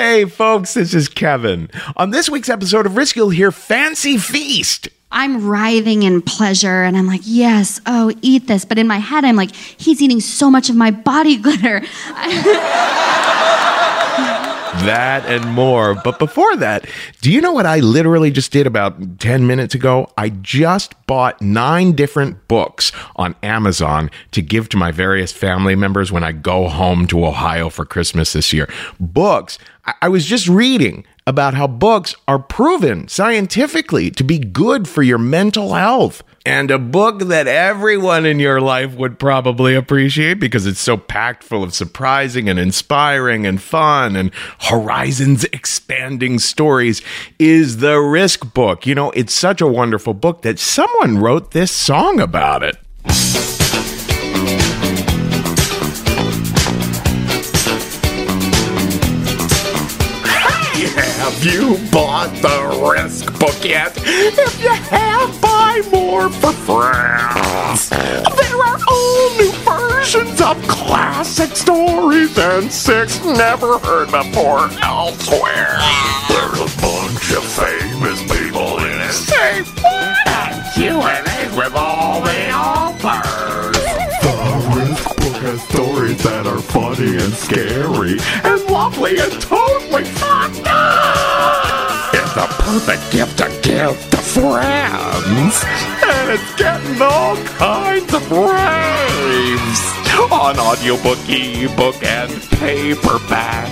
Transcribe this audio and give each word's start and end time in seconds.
Hey, 0.00 0.24
folks, 0.24 0.72
this 0.72 0.94
is 0.94 1.10
Kevin. 1.10 1.68
On 1.94 2.08
this 2.08 2.30
week's 2.30 2.48
episode 2.48 2.86
of 2.86 2.96
Risk, 2.96 3.16
you'll 3.16 3.28
hear 3.28 3.52
Fancy 3.52 4.16
Feast. 4.16 4.88
I'm 5.12 5.46
writhing 5.46 6.04
in 6.04 6.22
pleasure 6.22 6.84
and 6.84 6.96
I'm 6.96 7.06
like, 7.06 7.20
yes, 7.24 7.82
oh, 7.84 8.10
eat 8.22 8.46
this. 8.46 8.64
But 8.64 8.78
in 8.78 8.86
my 8.86 8.96
head, 8.96 9.26
I'm 9.26 9.36
like, 9.36 9.54
he's 9.54 10.00
eating 10.00 10.20
so 10.20 10.50
much 10.50 10.70
of 10.70 10.76
my 10.76 10.90
body 10.90 11.36
glitter. 11.42 11.80
that 14.84 15.24
and 15.26 15.44
more. 15.52 15.94
But 15.94 16.18
before 16.18 16.56
that, 16.56 16.88
do 17.20 17.30
you 17.30 17.40
know 17.40 17.52
what 17.52 17.66
I 17.66 17.80
literally 17.80 18.30
just 18.30 18.52
did 18.52 18.66
about 18.66 19.18
10 19.18 19.46
minutes 19.46 19.74
ago? 19.74 20.10
I 20.16 20.30
just 20.30 20.94
bought 21.06 21.40
nine 21.40 21.92
different 21.92 22.46
books 22.48 22.92
on 23.16 23.34
Amazon 23.42 24.10
to 24.32 24.42
give 24.42 24.68
to 24.70 24.76
my 24.76 24.92
various 24.92 25.32
family 25.32 25.74
members 25.74 26.12
when 26.12 26.24
I 26.24 26.32
go 26.32 26.68
home 26.68 27.06
to 27.08 27.24
Ohio 27.24 27.68
for 27.68 27.84
Christmas 27.84 28.32
this 28.32 28.52
year. 28.52 28.68
Books. 28.98 29.58
I 30.02 30.08
was 30.08 30.26
just 30.26 30.46
reading 30.46 31.04
about 31.30 31.54
how 31.54 31.66
books 31.66 32.14
are 32.28 32.38
proven 32.38 33.08
scientifically 33.08 34.10
to 34.10 34.22
be 34.22 34.38
good 34.38 34.86
for 34.86 35.02
your 35.02 35.16
mental 35.16 35.72
health 35.72 36.22
and 36.46 36.70
a 36.70 36.78
book 36.78 37.20
that 37.20 37.46
everyone 37.46 38.24
in 38.24 38.40
your 38.40 38.60
life 38.60 38.94
would 38.94 39.18
probably 39.18 39.74
appreciate 39.74 40.34
because 40.34 40.66
it's 40.66 40.80
so 40.80 40.96
packed 40.96 41.44
full 41.44 41.62
of 41.62 41.74
surprising 41.74 42.48
and 42.48 42.58
inspiring 42.58 43.46
and 43.46 43.60
fun 43.60 44.16
and 44.16 44.32
horizons 44.60 45.44
expanding 45.52 46.38
stories 46.38 47.02
is 47.38 47.78
The 47.78 47.98
Risk 48.00 48.54
Book. 48.54 48.86
You 48.86 48.94
know, 48.94 49.10
it's 49.10 49.34
such 49.34 49.60
a 49.60 49.66
wonderful 49.66 50.14
book 50.14 50.42
that 50.42 50.58
someone 50.58 51.18
wrote 51.18 51.50
this 51.50 51.70
song 51.70 52.20
about 52.20 52.62
it. 52.62 52.76
You 61.44 61.78
bought 61.90 62.30
the 62.42 62.92
Risk 62.92 63.38
Book 63.38 63.64
yet? 63.64 63.92
If 63.96 64.62
you 64.62 64.68
have, 64.68 65.40
buy 65.40 65.80
more 65.90 66.28
for 66.28 66.52
friends. 66.52 67.88
There 67.88 68.60
are 68.60 68.78
all 68.88 69.30
new 69.36 69.52
versions 69.64 70.40
of 70.40 70.60
classic 70.68 71.56
stories 71.56 72.36
and 72.36 72.70
six 72.70 73.24
never 73.24 73.78
heard 73.78 74.10
before 74.10 74.68
elsewhere. 74.82 75.78
There's 76.28 76.60
a 76.60 76.80
bunch 76.80 77.32
of 77.32 77.44
famous 77.44 78.20
people 78.22 78.78
in 78.78 79.00
it. 79.00 79.12
Say 79.12 79.62
what? 79.80 80.74
Q&A 80.74 81.56
with 81.56 81.74
all 81.74 82.20
the 82.20 82.52
authors. 82.52 83.76
The 84.22 84.36
Risk 84.76 85.16
Book 85.16 85.36
has 85.42 85.62
stories 85.68 86.22
that 86.22 86.46
are 86.46 86.60
funny 86.60 87.16
and 87.16 87.32
scary 87.32 88.18
and 88.44 88.62
lovely 88.70 89.18
and 89.18 89.32
totally 89.40 90.04
fucked 90.04 90.66
the 92.78 92.94
gift 93.10 93.38
to 93.38 93.48
gift 93.62 94.10
to 94.12 94.18
friends. 94.18 95.64
And 96.02 96.30
it's 96.30 96.54
getting 96.54 97.02
all 97.02 97.36
kinds 97.58 98.14
of 98.14 98.30
raves. 98.30 99.80
On 100.30 100.58
audiobook, 100.58 101.18
ebook, 101.28 102.02
and 102.04 102.30
paperback. 102.50 103.70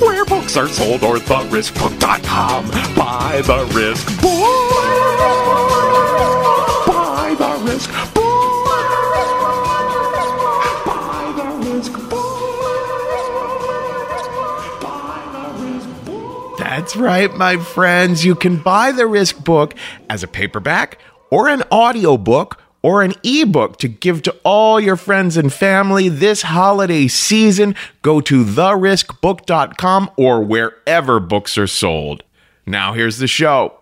Where 0.00 0.24
books 0.24 0.56
are 0.56 0.68
sold 0.68 1.02
or 1.02 1.16
theriskbook.com. 1.16 2.68
Buy 2.94 3.42
the 3.44 3.66
Risk 3.74 4.22
Book. 4.22 6.37
That's 16.78 16.94
right, 16.94 17.34
my 17.34 17.56
friends. 17.56 18.24
You 18.24 18.36
can 18.36 18.58
buy 18.58 18.92
the 18.92 19.08
Risk 19.08 19.42
Book 19.42 19.74
as 20.08 20.22
a 20.22 20.28
paperback 20.28 21.00
or 21.28 21.48
an 21.48 21.64
audiobook 21.72 22.62
or 22.82 23.02
an 23.02 23.14
ebook 23.24 23.78
to 23.78 23.88
give 23.88 24.22
to 24.22 24.36
all 24.44 24.78
your 24.78 24.94
friends 24.94 25.36
and 25.36 25.52
family 25.52 26.08
this 26.08 26.42
holiday 26.42 27.08
season. 27.08 27.74
Go 28.02 28.20
to 28.20 28.44
theriskbook.com 28.44 30.12
or 30.16 30.40
wherever 30.44 31.18
books 31.18 31.58
are 31.58 31.66
sold. 31.66 32.22
Now, 32.64 32.92
here's 32.92 33.18
the 33.18 33.26
show. 33.26 33.77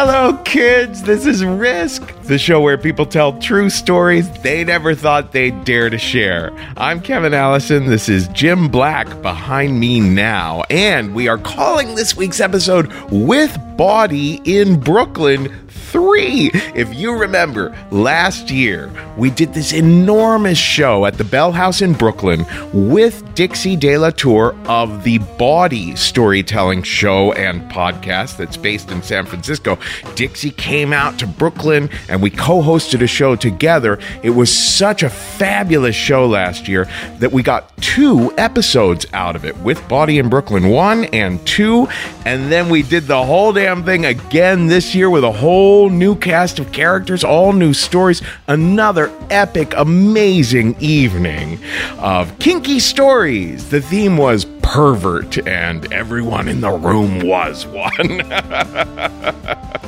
Hello, 0.00 0.40
kids. 0.44 1.02
This 1.02 1.26
is 1.26 1.44
Risk, 1.44 2.14
the 2.22 2.38
show 2.38 2.60
where 2.60 2.78
people 2.78 3.04
tell 3.04 3.36
true 3.40 3.68
stories 3.68 4.30
they 4.42 4.62
never 4.62 4.94
thought 4.94 5.32
they'd 5.32 5.64
dare 5.64 5.90
to 5.90 5.98
share. 5.98 6.52
I'm 6.76 7.00
Kevin 7.00 7.34
Allison. 7.34 7.86
This 7.86 8.08
is 8.08 8.28
Jim 8.28 8.68
Black 8.68 9.08
behind 9.22 9.80
me 9.80 9.98
now. 9.98 10.62
And 10.70 11.16
we 11.16 11.26
are 11.26 11.36
calling 11.36 11.96
this 11.96 12.16
week's 12.16 12.38
episode 12.38 12.92
With 13.10 13.58
Bawdy 13.76 14.40
in 14.44 14.78
Brooklyn 14.78 15.66
3. 15.88 16.50
If 16.74 16.94
you 16.94 17.16
remember, 17.16 17.76
last 17.90 18.50
year 18.50 18.90
we 19.16 19.30
did 19.30 19.54
this 19.54 19.72
enormous 19.72 20.58
show 20.58 21.06
at 21.06 21.14
the 21.14 21.24
Bell 21.24 21.50
House 21.50 21.80
in 21.80 21.94
Brooklyn 21.94 22.44
with 22.72 23.34
Dixie 23.34 23.76
De 23.76 23.96
La 23.96 24.10
Tour 24.10 24.54
of 24.66 25.02
the 25.02 25.18
Bawdy 25.38 25.96
Storytelling 25.96 26.82
Show 26.82 27.32
and 27.32 27.62
podcast 27.70 28.36
that's 28.36 28.56
based 28.56 28.90
in 28.90 29.02
San 29.02 29.24
Francisco. 29.24 29.78
Dixie 30.14 30.50
came 30.50 30.92
out 30.92 31.18
to 31.20 31.26
Brooklyn 31.26 31.88
and 32.08 32.20
we 32.20 32.30
co 32.30 32.60
hosted 32.62 33.02
a 33.02 33.06
show 33.06 33.34
together. 33.34 33.98
It 34.22 34.30
was 34.30 34.52
such 34.52 35.02
a 35.02 35.08
fabulous 35.08 35.96
show 35.96 36.26
last 36.26 36.68
year 36.68 36.86
that 37.18 37.32
we 37.32 37.42
got 37.42 37.74
two 37.78 38.32
episodes 38.36 39.06
out 39.14 39.36
of 39.36 39.44
it 39.44 39.56
with 39.58 39.86
Bawdy 39.88 40.18
in 40.18 40.28
Brooklyn 40.28 40.68
1 40.68 41.04
and 41.06 41.44
2. 41.46 41.88
And 42.26 42.52
then 42.52 42.68
we 42.68 42.82
did 42.82 43.04
the 43.04 43.24
whole 43.24 43.52
damn 43.52 43.84
thing 43.84 44.04
again 44.04 44.66
this 44.66 44.94
year 44.94 45.08
with 45.08 45.24
a 45.24 45.32
whole 45.32 45.77
new 45.86 46.16
cast 46.16 46.58
of 46.58 46.72
characters, 46.72 47.22
all 47.22 47.52
new 47.52 47.72
stories. 47.72 48.20
Another 48.48 49.12
epic, 49.30 49.72
amazing 49.76 50.74
evening 50.80 51.60
of 51.98 52.36
kinky 52.40 52.80
stories. 52.80 53.70
The 53.70 53.80
theme 53.80 54.16
was 54.16 54.44
pervert, 54.62 55.46
and 55.46 55.90
everyone 55.92 56.48
in 56.48 56.60
the 56.60 56.72
room 56.72 57.26
was 57.26 57.64
one. 57.66 58.18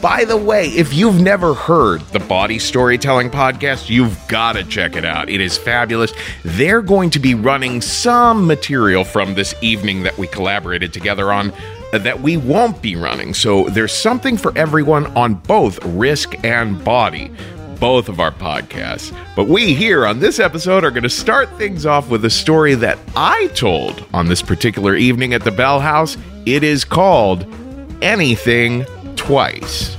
By 0.00 0.24
the 0.24 0.36
way, 0.36 0.68
if 0.68 0.92
you've 0.94 1.20
never 1.20 1.54
heard 1.54 2.00
the 2.08 2.20
Bawdy 2.20 2.58
Storytelling 2.58 3.30
Podcast, 3.30 3.88
you've 3.88 4.16
got 4.28 4.52
to 4.52 4.64
check 4.64 4.94
it 4.94 5.04
out. 5.04 5.28
It 5.28 5.40
is 5.40 5.58
fabulous. 5.58 6.12
They're 6.44 6.82
going 6.82 7.10
to 7.10 7.18
be 7.18 7.34
running 7.34 7.80
some 7.80 8.46
material 8.46 9.04
from 9.04 9.34
this 9.34 9.54
evening 9.62 10.02
that 10.04 10.16
we 10.18 10.26
collaborated 10.26 10.92
together 10.92 11.32
on 11.32 11.52
Uh, 11.92 11.98
that 11.98 12.20
we 12.20 12.36
won't 12.36 12.82
be 12.82 12.96
running. 12.96 13.32
So 13.32 13.64
there's 13.64 13.92
something 13.92 14.36
for 14.36 14.56
everyone 14.58 15.06
on 15.16 15.34
both 15.34 15.78
Risk 15.84 16.34
and 16.44 16.84
Bawdy 16.84 17.30
both 17.78 18.08
of 18.08 18.20
our 18.20 18.32
podcasts. 18.32 19.16
But 19.34 19.48
we 19.48 19.74
here 19.74 20.06
on 20.06 20.18
this 20.18 20.38
episode 20.38 20.84
are 20.84 20.90
going 20.90 21.02
to 21.02 21.10
start 21.10 21.48
things 21.58 21.86
off 21.86 22.08
with 22.08 22.24
a 22.24 22.30
story 22.30 22.74
that 22.76 22.98
I 23.14 23.48
told 23.48 24.04
on 24.12 24.26
this 24.26 24.42
particular 24.42 24.96
evening 24.96 25.34
at 25.34 25.44
the 25.44 25.50
Bell 25.50 25.80
House. 25.80 26.16
It 26.46 26.62
is 26.62 26.84
called 26.84 27.46
Anything 28.02 28.84
Twice. 29.16 29.96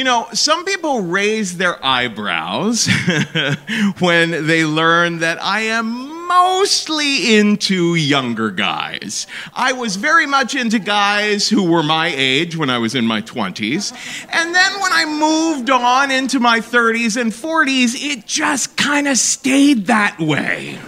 You 0.00 0.04
know, 0.04 0.28
some 0.32 0.64
people 0.64 1.02
raise 1.02 1.58
their 1.58 1.76
eyebrows 1.84 2.88
when 3.98 4.46
they 4.46 4.64
learn 4.64 5.18
that 5.18 5.36
I 5.42 5.60
am 5.60 6.26
mostly 6.26 7.36
into 7.36 7.96
younger 7.96 8.50
guys. 8.50 9.26
I 9.52 9.74
was 9.74 9.96
very 9.96 10.24
much 10.24 10.54
into 10.54 10.78
guys 10.78 11.50
who 11.50 11.70
were 11.70 11.82
my 11.82 12.10
age 12.16 12.56
when 12.56 12.70
I 12.70 12.78
was 12.78 12.94
in 12.94 13.06
my 13.06 13.20
20s. 13.20 13.92
And 14.32 14.54
then 14.54 14.80
when 14.80 14.90
I 14.90 15.04
moved 15.04 15.68
on 15.68 16.10
into 16.10 16.40
my 16.40 16.60
30s 16.60 17.20
and 17.20 17.30
40s, 17.30 17.94
it 17.94 18.24
just 18.24 18.78
kind 18.78 19.06
of 19.06 19.18
stayed 19.18 19.88
that 19.88 20.18
way. 20.18 20.78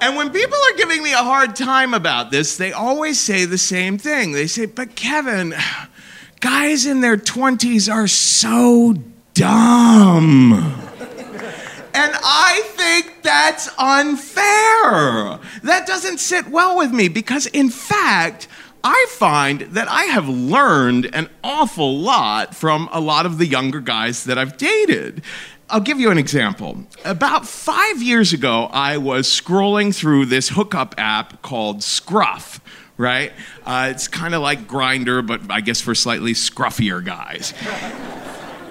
And 0.00 0.14
when 0.14 0.30
people 0.30 0.58
are 0.70 0.76
giving 0.76 1.02
me 1.02 1.14
a 1.14 1.16
hard 1.16 1.56
time 1.56 1.94
about 1.94 2.30
this, 2.30 2.56
they 2.58 2.72
always 2.72 3.18
say 3.18 3.44
the 3.44 3.58
same 3.58 3.98
thing. 3.98 4.30
They 4.30 4.46
say, 4.46 4.66
But 4.66 4.94
Kevin, 4.94 5.52
guys 6.40 6.86
in 6.86 7.00
their 7.00 7.16
20s 7.16 7.92
are 7.92 8.06
so 8.06 8.94
dumb. 9.34 10.52
And 11.94 12.12
I 12.22 12.62
think 12.76 13.22
that's 13.22 13.68
unfair. 13.78 15.38
That 15.62 15.84
doesn't 15.86 16.18
sit 16.18 16.48
well 16.48 16.76
with 16.76 16.92
me 16.92 17.08
because, 17.08 17.46
in 17.46 17.70
fact, 17.70 18.46
I 18.84 19.06
find 19.10 19.62
that 19.62 19.88
I 19.88 20.04
have 20.04 20.28
learned 20.28 21.10
an 21.12 21.28
awful 21.42 21.98
lot 21.98 22.54
from 22.54 22.88
a 22.92 23.00
lot 23.00 23.26
of 23.26 23.38
the 23.38 23.46
younger 23.46 23.80
guys 23.80 24.24
that 24.24 24.38
I've 24.38 24.56
dated. 24.56 25.22
I'll 25.70 25.80
give 25.80 26.00
you 26.00 26.10
an 26.10 26.18
example. 26.18 26.84
About 27.04 27.46
five 27.46 28.00
years 28.02 28.32
ago, 28.32 28.70
I 28.72 28.96
was 28.96 29.28
scrolling 29.28 29.94
through 29.94 30.26
this 30.26 30.50
hookup 30.50 30.94
app 30.96 31.42
called 31.42 31.82
Scruff, 31.82 32.60
right? 32.98 33.32
Uh, 33.64 33.88
it's 33.90 34.08
kind 34.08 34.34
of 34.34 34.42
like 34.42 34.66
Grindr, 34.66 35.26
but 35.26 35.40
I 35.48 35.62
guess 35.62 35.80
for 35.80 35.94
slightly 35.94 36.34
scruffier 36.34 37.02
guys. 37.02 37.54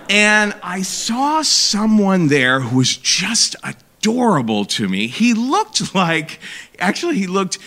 and 0.09 0.53
I 0.61 0.83
saw 0.83 1.41
someone 1.41 2.27
there 2.27 2.59
who 2.59 2.77
was 2.77 2.95
just 2.95 3.55
adorable 3.63 4.65
to 4.65 4.87
me. 4.87 5.07
He 5.07 5.33
looked 5.33 5.95
like, 5.95 6.39
actually, 6.77 7.15
he 7.15 7.25
looked 7.25 7.57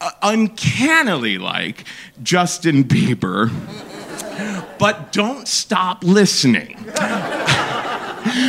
uh, 0.00 0.10
uncannily 0.22 1.38
like 1.38 1.84
Justin 2.22 2.84
Bieber. 2.84 3.50
but 4.78 5.12
don't 5.12 5.48
stop 5.48 6.04
listening 6.04 6.76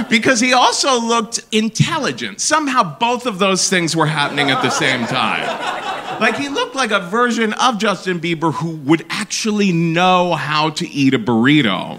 because 0.09 0.39
he 0.39 0.53
also 0.53 0.99
looked 0.99 1.43
intelligent. 1.51 2.41
Somehow 2.41 2.97
both 2.99 3.25
of 3.25 3.39
those 3.39 3.69
things 3.69 3.95
were 3.95 4.05
happening 4.05 4.51
at 4.51 4.61
the 4.61 4.69
same 4.69 5.05
time. 5.07 5.69
Like 6.29 6.35
he 6.35 6.49
looked 6.49 6.75
like 6.75 6.91
a 6.91 6.99
version 6.99 7.53
of 7.53 7.77
Justin 7.77 8.19
Bieber 8.19 8.53
who 8.53 8.75
would 8.77 9.05
actually 9.09 9.71
know 9.71 10.33
how 10.33 10.69
to 10.71 10.87
eat 10.89 11.13
a 11.13 11.19
burrito. 11.19 11.97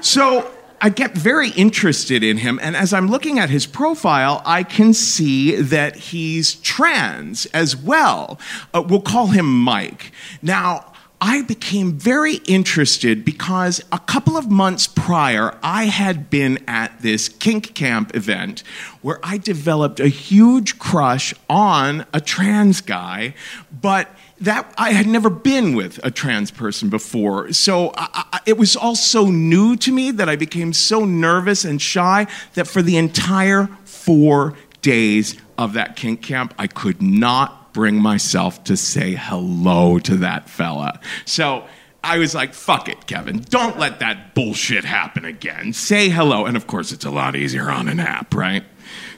So 0.00 0.50
I 0.80 0.88
get 0.88 1.12
very 1.12 1.50
interested 1.50 2.22
in 2.22 2.38
him, 2.38 2.58
and 2.62 2.74
as 2.74 2.94
I'm 2.94 3.08
looking 3.08 3.38
at 3.38 3.50
his 3.50 3.66
profile, 3.66 4.40
I 4.46 4.62
can 4.62 4.94
see 4.94 5.56
that 5.56 5.96
he's 5.96 6.54
trans 6.54 7.44
as 7.46 7.76
well. 7.76 8.38
Uh, 8.72 8.82
we'll 8.86 9.02
call 9.02 9.26
him 9.26 9.46
Mike. 9.46 10.12
Now, 10.40 10.89
I 11.22 11.42
became 11.42 11.92
very 11.98 12.36
interested 12.46 13.26
because 13.26 13.82
a 13.92 13.98
couple 13.98 14.38
of 14.38 14.50
months 14.50 14.86
prior, 14.86 15.58
I 15.62 15.84
had 15.84 16.30
been 16.30 16.64
at 16.66 17.02
this 17.02 17.28
kink 17.28 17.74
camp 17.74 18.16
event 18.16 18.62
where 19.02 19.20
I 19.22 19.36
developed 19.36 20.00
a 20.00 20.08
huge 20.08 20.78
crush 20.78 21.34
on 21.50 22.06
a 22.14 22.22
trans 22.22 22.80
guy, 22.80 23.34
but 23.82 24.08
that 24.40 24.72
I 24.78 24.92
had 24.92 25.06
never 25.06 25.28
been 25.28 25.74
with 25.74 26.00
a 26.02 26.10
trans 26.10 26.50
person 26.50 26.88
before. 26.88 27.52
So 27.52 27.92
I, 27.96 28.24
I, 28.32 28.40
it 28.46 28.56
was 28.56 28.74
all 28.74 28.96
so 28.96 29.26
new 29.26 29.76
to 29.76 29.92
me 29.92 30.12
that 30.12 30.30
I 30.30 30.36
became 30.36 30.72
so 30.72 31.04
nervous 31.04 31.66
and 31.66 31.82
shy 31.82 32.28
that 32.54 32.66
for 32.66 32.80
the 32.80 32.96
entire 32.96 33.66
four 33.84 34.54
days 34.80 35.36
of 35.58 35.74
that 35.74 35.96
kink 35.96 36.22
camp, 36.22 36.54
I 36.58 36.66
could 36.66 37.02
not 37.02 37.59
bring 37.72 38.00
myself 38.00 38.64
to 38.64 38.76
say 38.76 39.14
hello 39.14 39.98
to 40.00 40.16
that 40.16 40.48
fella. 40.48 41.00
So 41.24 41.66
I 42.02 42.18
was 42.18 42.34
like, 42.34 42.54
fuck 42.54 42.88
it, 42.88 43.06
Kevin. 43.06 43.40
Don't 43.40 43.78
let 43.78 44.00
that 44.00 44.34
bullshit 44.34 44.84
happen 44.84 45.24
again. 45.24 45.72
Say 45.72 46.08
hello. 46.08 46.46
And 46.46 46.56
of 46.56 46.66
course, 46.66 46.92
it's 46.92 47.04
a 47.04 47.10
lot 47.10 47.36
easier 47.36 47.70
on 47.70 47.88
an 47.88 48.00
app, 48.00 48.34
right? 48.34 48.64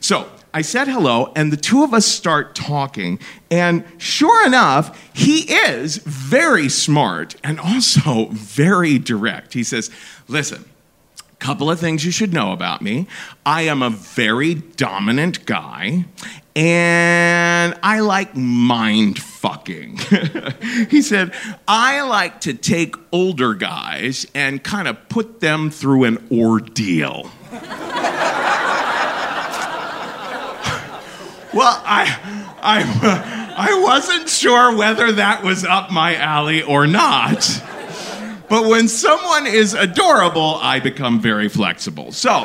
So 0.00 0.28
I 0.54 0.62
said 0.62 0.86
hello, 0.86 1.32
and 1.34 1.50
the 1.50 1.56
two 1.56 1.82
of 1.82 1.94
us 1.94 2.04
start 2.04 2.54
talking. 2.54 3.18
And 3.50 3.84
sure 3.98 4.46
enough, 4.46 5.10
he 5.14 5.50
is 5.50 5.96
very 5.98 6.68
smart 6.68 7.36
and 7.42 7.58
also 7.58 8.26
very 8.30 8.98
direct. 8.98 9.54
He 9.54 9.64
says, 9.64 9.90
Listen, 10.28 10.64
couple 11.42 11.68
of 11.68 11.80
things 11.80 12.04
you 12.04 12.12
should 12.12 12.32
know 12.32 12.52
about 12.52 12.80
me. 12.80 13.08
I 13.44 13.62
am 13.62 13.82
a 13.82 13.90
very 13.90 14.54
dominant 14.54 15.44
guy, 15.44 16.04
and 16.54 17.74
I 17.82 17.98
like 17.98 18.36
mind 18.36 19.18
fucking. 19.18 19.98
he 20.88 21.02
said, 21.02 21.34
I 21.66 22.02
like 22.02 22.42
to 22.42 22.54
take 22.54 22.94
older 23.10 23.54
guys 23.54 24.24
and 24.36 24.62
kind 24.62 24.86
of 24.86 25.08
put 25.08 25.40
them 25.40 25.68
through 25.68 26.04
an 26.04 26.28
ordeal. 26.30 27.28
well, 31.52 31.82
I, 31.84 32.54
I, 32.62 33.54
I 33.56 33.82
wasn't 33.82 34.28
sure 34.28 34.76
whether 34.76 35.10
that 35.10 35.42
was 35.42 35.64
up 35.64 35.90
my 35.90 36.14
alley 36.14 36.62
or 36.62 36.86
not. 36.86 37.42
But 38.52 38.66
when 38.66 38.86
someone 38.86 39.46
is 39.46 39.72
adorable, 39.72 40.58
I 40.60 40.78
become 40.78 41.20
very 41.22 41.48
flexible. 41.48 42.12
So, 42.12 42.42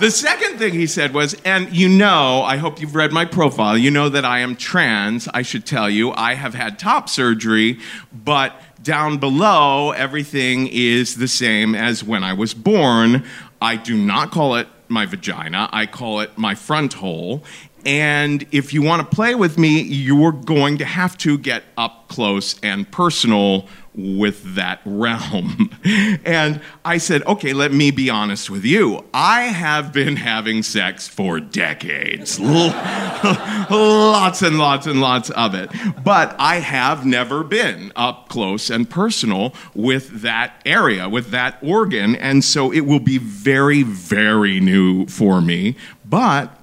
the 0.00 0.10
second 0.10 0.58
thing 0.58 0.74
he 0.74 0.86
said 0.86 1.14
was, 1.14 1.32
and 1.46 1.74
you 1.74 1.88
know, 1.88 2.42
I 2.42 2.58
hope 2.58 2.78
you've 2.78 2.94
read 2.94 3.10
my 3.10 3.24
profile, 3.24 3.78
you 3.78 3.90
know 3.90 4.10
that 4.10 4.26
I 4.26 4.40
am 4.40 4.54
trans. 4.54 5.28
I 5.32 5.40
should 5.40 5.64
tell 5.64 5.88
you, 5.88 6.12
I 6.12 6.34
have 6.34 6.52
had 6.52 6.78
top 6.78 7.08
surgery, 7.08 7.78
but 8.12 8.60
down 8.82 9.16
below, 9.16 9.92
everything 9.92 10.68
is 10.70 11.16
the 11.16 11.26
same 11.26 11.74
as 11.74 12.04
when 12.04 12.22
I 12.22 12.34
was 12.34 12.52
born. 12.52 13.24
I 13.62 13.76
do 13.76 13.96
not 13.96 14.30
call 14.30 14.56
it 14.56 14.68
my 14.88 15.06
vagina, 15.06 15.70
I 15.72 15.86
call 15.86 16.20
it 16.20 16.36
my 16.36 16.54
front 16.54 16.92
hole. 16.92 17.44
And 17.86 18.44
if 18.50 18.74
you 18.74 18.82
want 18.82 19.08
to 19.08 19.14
play 19.14 19.36
with 19.36 19.58
me, 19.58 19.80
you're 19.80 20.32
going 20.32 20.78
to 20.78 20.84
have 20.84 21.16
to 21.18 21.38
get 21.38 21.62
up 21.78 22.08
close 22.08 22.58
and 22.60 22.90
personal 22.90 23.68
with 23.96 24.54
that 24.54 24.80
realm. 24.84 25.70
and 26.24 26.60
I 26.84 26.98
said, 26.98 27.24
okay, 27.26 27.52
let 27.52 27.72
me 27.72 27.90
be 27.90 28.10
honest 28.10 28.50
with 28.50 28.64
you. 28.64 29.04
I 29.14 29.44
have 29.44 29.92
been 29.92 30.16
having 30.16 30.62
sex 30.62 31.08
for 31.08 31.40
decades, 31.40 32.38
lots 32.40 34.42
and 34.42 34.58
lots 34.58 34.86
and 34.86 35.00
lots 35.00 35.30
of 35.30 35.54
it. 35.54 35.70
But 36.04 36.36
I 36.38 36.56
have 36.56 37.06
never 37.06 37.42
been 37.42 37.92
up 37.96 38.28
close 38.28 38.70
and 38.70 38.88
personal 38.88 39.54
with 39.74 40.22
that 40.22 40.60
area, 40.66 41.08
with 41.08 41.30
that 41.30 41.58
organ. 41.62 42.16
And 42.16 42.44
so 42.44 42.72
it 42.72 42.80
will 42.80 43.00
be 43.00 43.18
very, 43.18 43.82
very 43.82 44.60
new 44.60 45.06
for 45.06 45.40
me. 45.40 45.76
But 46.04 46.56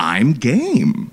I'm 0.00 0.32
game. 0.32 1.12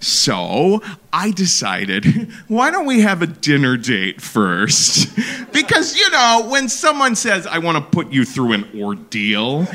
So 0.00 0.82
I 1.12 1.30
decided, 1.30 2.32
why 2.48 2.70
don't 2.70 2.86
we 2.86 3.00
have 3.00 3.22
a 3.22 3.26
dinner 3.26 3.76
date 3.76 4.20
first? 4.20 5.16
because, 5.52 5.96
you 5.96 6.10
know, 6.10 6.46
when 6.50 6.68
someone 6.68 7.14
says, 7.14 7.46
I 7.46 7.58
want 7.58 7.78
to 7.78 7.82
put 7.82 8.12
you 8.12 8.24
through 8.24 8.52
an 8.52 8.80
ordeal, 8.80 9.62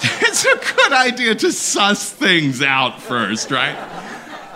it's 0.00 0.44
a 0.44 0.74
good 0.74 0.92
idea 0.92 1.34
to 1.34 1.52
suss 1.52 2.10
things 2.10 2.62
out 2.62 3.00
first, 3.00 3.50
right? 3.50 3.76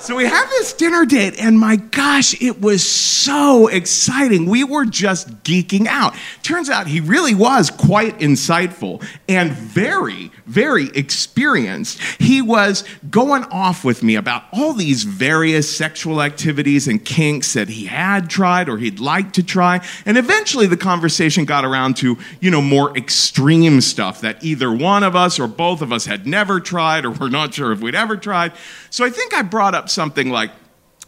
So 0.01 0.15
we 0.15 0.27
have 0.27 0.49
this 0.51 0.73
dinner 0.75 1.05
date, 1.05 1.39
and 1.41 1.59
my 1.59 1.77
gosh, 1.77 2.41
it 2.41 2.61
was 2.61 2.89
so 2.89 3.67
exciting. 3.67 4.47
We 4.47 4.63
were 4.63 4.85
just 4.85 5.43
geeking 5.43 5.87
out. 5.87 6.15
Turns 6.43 6.71
out 6.71 6.87
he 6.87 7.01
really 7.01 7.35
was 7.35 7.71
quite 7.71 8.19
insightful 8.21 9.05
and 9.29 9.53
very, 9.53 10.31
very 10.47 10.89
experienced. 10.91 12.01
He 12.21 12.41
was 12.41 12.85
going 13.11 13.45
off 13.45 13.85
with 13.85 14.03
me 14.03 14.15
about 14.15 14.45
all 14.53 14.73
these 14.73 15.03
various 15.03 15.77
sexual 15.77 16.23
activities 16.23 16.87
and 16.87 17.05
kinks 17.05 17.55
that 17.55 17.69
he 17.69 17.87
had 17.87 18.31
tried 18.31 18.69
or 18.69 18.79
he'd 18.79 19.01
like 19.01 19.33
to 19.33 19.43
try. 19.43 19.85
And 20.07 20.17
eventually 20.17 20.67
the 20.67 20.77
conversation 20.77 21.45
got 21.45 21.65
around 21.65 21.97
to, 21.99 22.17
you 22.41 22.51
know, 22.51 22.63
more 22.63 22.97
extreme 22.97 23.81
stuff 23.81 24.21
that 24.21 24.43
either 24.45 24.73
one 24.73 25.03
of 25.03 25.17
us 25.17 25.41
or 25.41 25.49
both 25.49 25.83
of 25.83 25.93
us 25.93 26.07
had 26.07 26.27
never 26.27 26.61
tried 26.61 27.05
or 27.05 27.11
we're 27.11 27.29
not 27.29 27.53
sure 27.53 27.73
if 27.73 27.81
we'd 27.81 27.97
ever 27.97 28.17
tried. 28.17 28.53
So 28.91 29.05
I 29.05 29.11
think 29.11 29.35
I 29.35 29.43
brought 29.43 29.75
up 29.75 29.88
something 29.91 30.31
like 30.31 30.51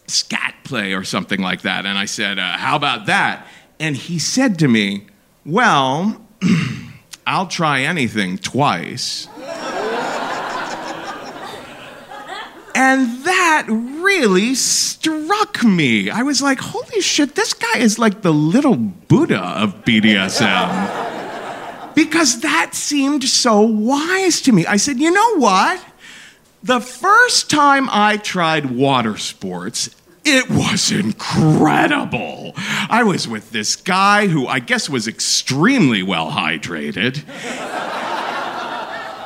scat 0.07 0.55
play 0.65 0.93
or 0.93 1.05
something 1.05 1.41
like 1.41 1.63
that. 1.63 1.87
And 1.87 1.97
I 1.97 2.05
said, 2.05 2.39
uh, 2.39 2.43
How 2.43 2.77
about 2.77 3.07
that? 3.07 3.47
And 3.79 3.97
he 3.97 4.19
said 4.19 4.59
to 4.61 4.69
me, 4.69 5.07
Well, 5.45 6.21
I'll 7.27 7.47
try 7.47 7.83
anything 7.83 8.39
twice. 8.39 9.29
And 12.75 13.25
that 13.25 13.67
really 13.69 14.55
struck 14.55 15.63
me. 15.63 16.09
I 16.09 16.23
was 16.23 16.41
like, 16.41 16.61
holy 16.61 17.03
shit, 17.03 17.35
this 17.35 17.53
guy 17.53 17.79
is 17.79 17.99
like 17.99 18.23
the 18.23 18.33
little 18.33 18.77
Buddha 18.77 19.41
of 19.41 19.85
BDSM. 19.85 21.95
because 21.95 22.41
that 22.41 22.75
seemed 22.75 23.25
so 23.25 23.61
wise 23.61 24.41
to 24.43 24.53
me. 24.53 24.67
I 24.67 24.77
said, 24.77 24.99
you 24.99 25.11
know 25.11 25.37
what? 25.37 25.85
The 26.63 26.81
first 26.81 27.51
time 27.51 27.89
I 27.91 28.19
tried 28.19 28.71
water 28.71 29.17
sports, 29.17 29.95
it 30.25 30.51
was 30.51 30.91
incredible. 30.91 32.53
I 32.57 33.03
was 33.03 33.27
with 33.27 33.51
this 33.51 33.77
guy 33.77 34.27
who 34.27 34.47
I 34.47 34.59
guess 34.59 34.89
was 34.89 35.09
extremely 35.09 36.03
well 36.03 36.31
hydrated. 36.31 37.25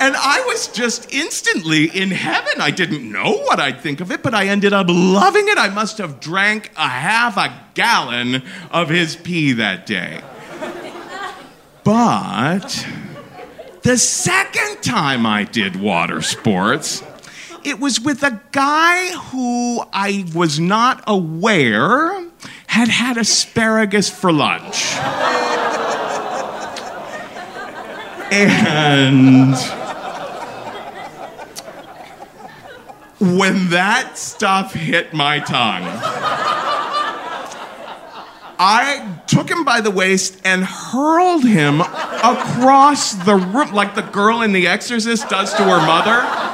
And 0.01 0.17
I 0.17 0.45
was 0.49 0.69
just 0.69 1.15
instantly 1.15 1.85
in 1.85 2.11
heaven. 2.11 2.61
I 2.61 2.71
didn't 2.71 3.11
know 3.11 3.39
what 3.45 3.59
I'd 3.59 3.81
think 3.81 4.03
of 4.03 4.11
it, 4.11 4.23
but 4.23 4.35
I 4.35 4.49
ended 4.49 4.75
up 4.75 4.89
loving 4.91 5.49
it. 5.49 5.57
I 5.57 5.71
must 5.71 5.97
have 5.97 6.21
drank 6.21 6.71
a 6.77 6.89
half 6.89 7.39
a 7.39 7.51
gallon 7.73 8.43
of 8.71 8.91
his 8.91 9.17
pee 9.17 9.53
that 9.55 9.87
day. 9.87 10.21
But 11.85 12.87
the 13.81 13.97
second 13.97 14.83
time 14.83 15.25
I 15.25 15.45
did 15.45 15.77
water 15.77 16.21
sports, 16.21 17.03
it 17.65 17.81
was 17.81 18.01
with 18.01 18.23
a 18.23 18.41
guy 18.53 19.13
who 19.31 19.83
I 19.93 20.27
was 20.35 20.61
not 20.61 21.03
aware 21.07 22.29
had 22.67 22.89
had 22.89 23.17
asparagus 23.17 24.11
for 24.11 24.31
lunch. 24.33 24.95
and 28.31 29.55
when 33.19 33.71
that 33.71 34.19
stuff 34.19 34.75
hit 34.75 35.15
my 35.15 35.39
tongue, 35.39 35.85
I 38.59 39.21
took 39.27 39.51
him 39.51 39.65
by 39.65 39.81
the 39.81 39.91
waist 39.91 40.41
and 40.45 40.65
hurled 40.65 41.45
him 41.45 41.81
across 41.81 43.13
the 43.13 43.37
room 43.37 43.73
like 43.73 43.95
the 43.95 44.03
girl 44.03 44.43
in 44.43 44.53
The 44.53 44.67
Exorcist 44.67 45.29
does 45.31 45.55
to 45.55 45.63
her 45.65 45.87
mother 45.87 46.45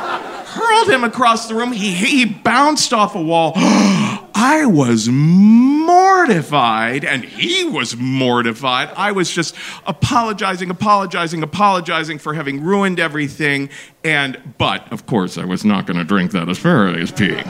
hurled 0.51 0.91
him 0.91 1.05
across 1.05 1.49
the 1.49 1.55
room. 1.55 1.73
He, 1.73 1.93
he 1.93 2.25
bounced 2.25 2.93
off 2.93 3.15
a 3.15 3.23
wall. 3.23 3.53
I 3.57 4.65
was 4.67 5.09
mortified, 5.09 7.05
and 7.05 7.25
he 7.25 7.65
was 7.65 7.97
mortified. 7.97 8.91
I 8.97 9.13
was 9.13 9.31
just 9.31 9.55
apologizing, 9.87 10.71
apologizing, 10.71 11.43
apologizing 11.43 12.19
for 12.19 12.35
having 12.35 12.63
ruined 12.63 12.99
everything. 12.99 13.71
And, 14.03 14.55
but, 14.57 14.91
of 14.93 15.07
course, 15.07 15.37
I 15.37 15.45
was 15.45 15.65
not 15.65 15.87
going 15.87 15.99
to 15.99 16.05
drink 16.05 16.33
that 16.33 16.49
asparagus 16.49 17.11
pee. 17.11 17.43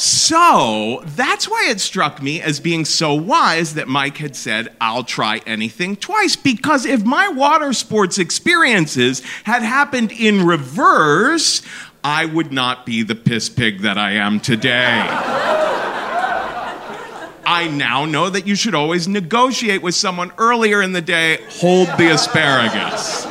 So 0.00 1.02
that's 1.04 1.48
why 1.48 1.66
it 1.70 1.80
struck 1.80 2.22
me 2.22 2.40
as 2.40 2.60
being 2.60 2.84
so 2.84 3.14
wise 3.14 3.74
that 3.74 3.88
Mike 3.88 4.18
had 4.18 4.36
said, 4.36 4.68
I'll 4.80 5.02
try 5.02 5.40
anything 5.44 5.96
twice. 5.96 6.36
Because 6.36 6.86
if 6.86 7.04
my 7.04 7.26
water 7.26 7.72
sports 7.72 8.16
experiences 8.16 9.24
had 9.42 9.62
happened 9.62 10.12
in 10.12 10.46
reverse, 10.46 11.62
I 12.04 12.26
would 12.26 12.52
not 12.52 12.86
be 12.86 13.02
the 13.02 13.16
piss 13.16 13.48
pig 13.48 13.80
that 13.80 13.98
I 13.98 14.12
am 14.12 14.38
today. 14.38 15.04
I 17.44 17.68
now 17.68 18.04
know 18.04 18.30
that 18.30 18.46
you 18.46 18.54
should 18.54 18.76
always 18.76 19.08
negotiate 19.08 19.82
with 19.82 19.96
someone 19.96 20.30
earlier 20.38 20.80
in 20.80 20.92
the 20.92 21.02
day, 21.02 21.38
hold 21.50 21.88
the 21.98 22.12
asparagus. 22.12 23.26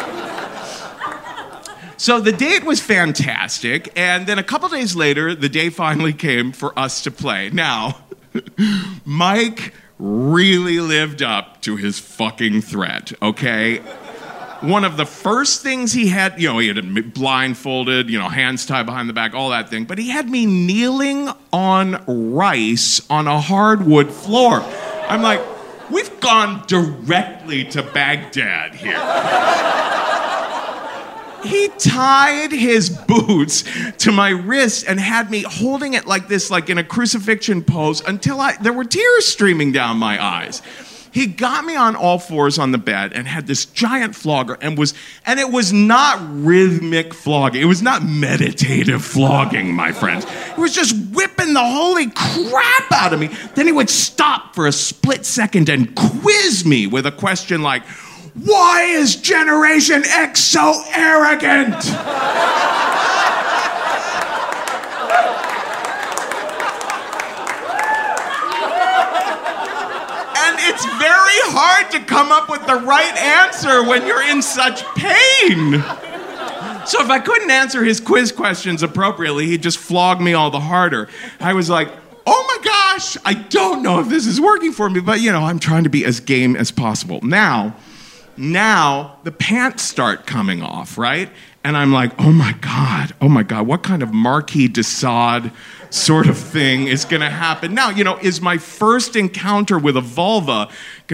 So 1.99 2.21
the 2.21 2.31
date 2.31 2.63
was 2.63 2.79
fantastic, 2.79 3.91
and 3.95 4.27
then 4.27 4.37
a 4.37 4.43
couple 4.43 4.69
days 4.69 4.95
later, 4.95 5.33
the 5.33 5.49
day 5.49 5.71
finally 5.71 6.13
came 6.13 6.51
for 6.51 6.77
us 6.77 7.01
to 7.03 7.11
play. 7.11 7.49
Now, 7.49 7.97
Mike 9.05 9.73
really 9.97 10.79
lived 10.79 11.23
up 11.23 11.59
to 11.63 11.75
his 11.75 11.97
fucking 11.97 12.61
threat, 12.61 13.13
okay? 13.19 13.77
One 14.61 14.85
of 14.85 14.95
the 14.95 15.07
first 15.07 15.63
things 15.63 15.91
he 15.91 16.09
had, 16.09 16.39
you 16.39 16.49
know, 16.49 16.59
he 16.59 16.67
had 16.67 17.13
blindfolded, 17.15 18.11
you 18.11 18.19
know, 18.19 18.29
hands 18.29 18.67
tied 18.67 18.85
behind 18.85 19.09
the 19.09 19.13
back, 19.13 19.33
all 19.33 19.49
that 19.49 19.69
thing, 19.69 19.85
but 19.85 19.97
he 19.97 20.09
had 20.09 20.29
me 20.29 20.45
kneeling 20.45 21.29
on 21.51 22.03
rice 22.07 23.01
on 23.09 23.27
a 23.27 23.41
hardwood 23.41 24.11
floor. 24.11 24.61
I'm 25.09 25.23
like, 25.23 25.41
we've 25.89 26.19
gone 26.19 26.63
directly 26.67 27.63
to 27.65 27.81
Baghdad 27.81 28.75
here 28.75 30.06
he 31.43 31.69
tied 31.77 32.51
his 32.51 32.89
boots 32.89 33.63
to 33.99 34.11
my 34.11 34.29
wrist 34.29 34.85
and 34.87 34.99
had 34.99 35.29
me 35.29 35.43
holding 35.43 35.93
it 35.93 36.05
like 36.05 36.27
this, 36.27 36.49
like 36.49 36.69
in 36.69 36.77
a 36.77 36.83
crucifixion 36.83 37.63
pose, 37.63 38.01
until 38.07 38.39
I, 38.39 38.57
there 38.61 38.73
were 38.73 38.85
tears 38.85 39.25
streaming 39.25 39.71
down 39.71 39.97
my 39.97 40.23
eyes. 40.23 40.61
He 41.11 41.25
got 41.25 41.65
me 41.65 41.75
on 41.75 41.95
all 41.95 42.19
fours 42.19 42.59
on 42.59 42.71
the 42.71 42.77
bed 42.77 43.13
and 43.13 43.27
had 43.27 43.47
this 43.47 43.65
giant 43.65 44.15
flogger 44.15 44.55
and 44.61 44.77
was 44.77 44.93
and 45.25 45.39
it 45.39 45.49
was 45.49 45.73
not 45.73 46.19
rhythmic 46.21 47.11
flogging. 47.11 47.61
It 47.61 47.65
was 47.65 47.81
not 47.81 48.03
meditative 48.03 49.03
flogging, 49.03 49.73
my 49.73 49.93
friends. 49.93 50.25
It 50.25 50.59
was 50.59 50.75
just 50.75 50.95
whipping 51.15 51.53
the 51.53 51.65
holy 51.65 52.11
crap 52.11 52.91
out 52.91 53.13
of 53.13 53.19
me. 53.19 53.27
Then 53.55 53.65
he 53.65 53.71
would 53.71 53.89
stop 53.89 54.53
for 54.53 54.67
a 54.67 54.71
split 54.71 55.25
second 55.25 55.69
and 55.69 55.95
quiz 55.95 56.65
me 56.65 56.85
with 56.85 57.07
a 57.07 57.11
question 57.11 57.63
like, 57.63 57.83
why 58.43 58.83
is 58.83 59.15
Generation 59.15 60.03
X 60.05 60.43
so 60.43 60.83
arrogant? 60.93 61.73
and 70.37 70.57
it's 70.59 70.85
very 70.85 71.39
hard 71.49 71.89
to 71.91 71.99
come 72.01 72.31
up 72.31 72.49
with 72.49 72.65
the 72.67 72.75
right 72.75 73.15
answer 73.17 73.83
when 73.83 74.05
you're 74.05 74.29
in 74.29 74.41
such 74.41 74.83
pain. 74.95 75.81
So 76.85 77.01
if 77.01 77.09
I 77.09 77.19
couldn't 77.19 77.49
answer 77.49 77.83
his 77.83 77.99
quiz 77.99 78.31
questions 78.31 78.83
appropriately, 78.83 79.47
he'd 79.47 79.63
just 79.63 79.79
flog 79.79 80.21
me 80.21 80.33
all 80.33 80.51
the 80.51 80.59
harder. 80.59 81.09
I 81.39 81.53
was 81.53 81.69
like, 81.69 81.89
oh 82.27 82.45
my 82.47 82.63
gosh, 82.63 83.17
I 83.25 83.33
don't 83.33 83.81
know 83.81 83.99
if 83.99 84.09
this 84.09 84.27
is 84.27 84.39
working 84.39 84.71
for 84.71 84.89
me, 84.89 84.99
but 84.99 85.21
you 85.21 85.31
know, 85.31 85.43
I'm 85.43 85.59
trying 85.59 85.85
to 85.85 85.89
be 85.89 86.05
as 86.05 86.19
game 86.19 86.55
as 86.55 86.71
possible. 86.71 87.19
Now, 87.23 87.75
now 88.37 89.17
the 89.23 89.31
pants 89.31 89.83
start 89.83 90.25
coming 90.25 90.61
off, 90.61 90.97
right? 90.97 91.29
And 91.63 91.75
I'm 91.75 91.91
like, 91.91 92.11
oh 92.19 92.31
my 92.31 92.53
God, 92.61 93.13
oh 93.19 93.27
my 93.27 93.43
God, 93.43 93.67
what 93.67 93.83
kind 93.83 94.01
of 94.01 94.13
Marquis 94.13 94.67
de 94.67 94.83
Sade 94.83 95.51
sort 95.89 96.27
of 96.27 96.37
thing 96.37 96.87
is 96.87 97.03
to 97.21 97.29
happen? 97.29 97.73
Now, 97.73 97.89
you 97.89 98.03
know, 98.03 98.17
is 98.17 98.41
my 98.41 98.57
first 98.57 99.15
encounter 99.15 99.77
with 99.77 99.97
a 99.97 100.01
vulva 100.01 100.69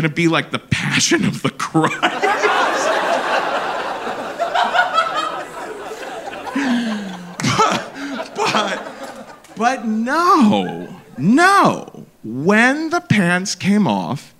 to 0.07 0.13
be 0.13 0.27
like 0.27 0.51
the 0.51 0.59
passion 0.59 1.25
of 1.25 1.41
the 1.41 1.49
Christ? 1.49 1.97
but 9.57 9.85
no, 9.85 10.99
no. 11.17 12.05
When 12.23 12.89
the 12.89 13.01
pants 13.01 13.55
came 13.55 13.87
off, 13.87 14.32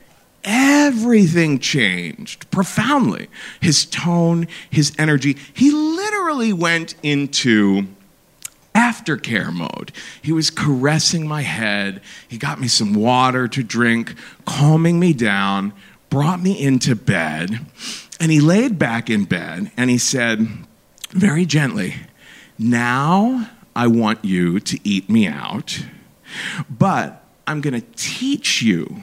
everything 0.44 1.60
changed 1.60 2.50
profoundly. 2.52 3.30
His 3.62 3.86
tone, 3.86 4.48
his 4.70 4.94
energy. 4.98 5.38
He 5.54 5.72
literally 5.72 6.54
went 6.54 6.96
into 7.04 7.88
aftercare 8.76 9.54
mode. 9.54 9.92
He 10.22 10.32
was 10.32 10.50
caressing 10.50 11.28
my 11.28 11.42
head. 11.42 12.02
He 12.28 12.38
got 12.38 12.60
me 12.60 12.68
some 12.68 12.94
water 12.94 13.48
to 13.48 13.64
drink, 13.64 14.16
calming 14.46 15.00
me 15.00 15.14
down, 15.14 15.74
brought 16.10 16.42
me 16.42 16.60
into 16.60 16.96
bed. 16.96 17.66
And 18.20 18.32
he 18.32 18.40
laid 18.40 18.80
back 18.80 19.10
in 19.10 19.26
bed 19.26 19.72
and 19.78 19.90
he 19.90 19.98
said, 19.98 20.48
very 21.10 21.46
gently, 21.46 21.96
Now 22.58 23.50
I 23.76 23.88
want 23.88 24.24
you 24.26 24.60
to 24.60 24.80
eat 24.84 25.10
me 25.10 25.28
out, 25.28 25.84
but 26.70 27.24
I'm 27.46 27.62
going 27.62 27.80
to 27.80 27.88
teach 27.96 28.62
you 28.62 29.02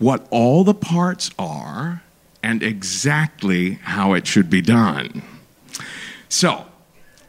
what 0.00 0.26
all 0.30 0.64
the 0.64 0.74
parts 0.74 1.30
are 1.38 2.02
and 2.42 2.62
exactly 2.62 3.74
how 3.82 4.14
it 4.14 4.26
should 4.26 4.50
be 4.50 4.62
done. 4.62 5.22
So, 6.28 6.64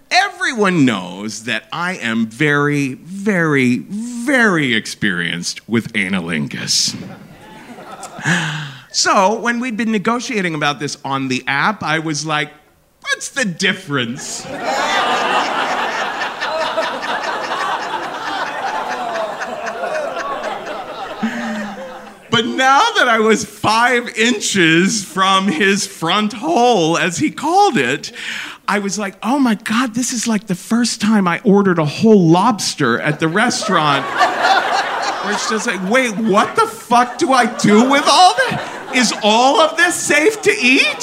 everyone 0.10 0.86
knows 0.86 1.44
that 1.44 1.68
I 1.72 1.98
am 1.98 2.28
very, 2.28 2.94
very, 2.94 3.80
very 3.80 4.74
experienced 4.74 5.70
with 5.70 5.94
anilingus. 5.94 6.96
So, 8.94 9.40
when 9.40 9.62
we'd 9.62 9.78
been 9.78 9.94
negotiating 9.94 10.54
about 10.54 10.82
this 10.82 10.98
on 11.06 11.30
the 11.30 11.46
app, 11.48 11.82
I 11.82 12.00
was 12.00 12.26
like, 12.26 12.52
what's 13.00 13.30
the 13.30 13.46
difference? 13.46 14.46
But 22.32 22.46
now 22.62 22.92
that 22.92 23.08
I 23.08 23.18
was 23.18 23.44
five 23.44 24.16
inches 24.16 25.04
from 25.04 25.48
his 25.48 25.88
front 25.88 26.32
hole, 26.32 26.96
as 26.96 27.18
he 27.18 27.32
called 27.32 27.76
it, 27.76 28.12
I 28.68 28.78
was 28.78 29.00
like, 29.00 29.16
oh 29.24 29.40
my 29.40 29.56
God, 29.56 29.96
this 29.96 30.14
is 30.14 30.28
like 30.28 30.46
the 30.46 30.54
first 30.54 31.02
time 31.02 31.28
I 31.28 31.42
ordered 31.44 31.80
a 31.80 31.86
whole 31.86 32.30
lobster 32.30 33.00
at 33.02 33.20
the 33.20 33.28
restaurant. 33.28 34.06
Where 35.26 35.34
it's 35.34 35.50
just 35.50 35.66
like, 35.66 35.82
wait, 35.90 36.16
what 36.16 36.56
the 36.56 36.68
fuck 36.68 37.18
do 37.18 37.34
I 37.34 37.48
do 37.58 37.90
with 37.90 38.04
all 38.08 38.36
that? 38.36 38.92
Is 38.96 39.12
all 39.24 39.60
of 39.60 39.76
this 39.76 39.96
safe 39.96 40.40
to 40.44 40.52
eat? 40.52 41.02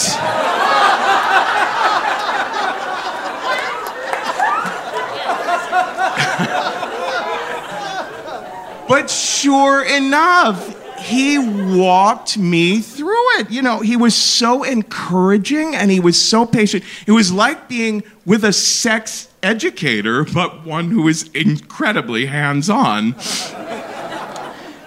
but 8.89 9.11
sure 9.11 9.83
enough, 9.83 10.78
he 11.09 11.39
walked 11.39 12.37
me 12.37 12.81
through 12.81 13.39
it. 13.39 13.51
You 13.51 13.63
know, 13.63 13.81
he 13.81 13.97
was 13.97 14.15
so 14.15 14.63
encouraging 14.63 15.75
and 15.75 15.91
he 15.91 16.01
was 16.01 16.21
so 16.21 16.45
patient. 16.45 16.85
It 17.07 17.13
was 17.13 17.33
like 17.33 17.69
being 17.69 18.03
with 18.27 18.45
a 18.45 18.53
sex 18.53 19.29
educator, 19.43 20.25
but 20.25 20.67
one 20.67 20.91
who 20.91 21.03
was 21.03 21.29
incredibly 21.29 22.27
hands 22.27 22.69
on. 22.69 23.17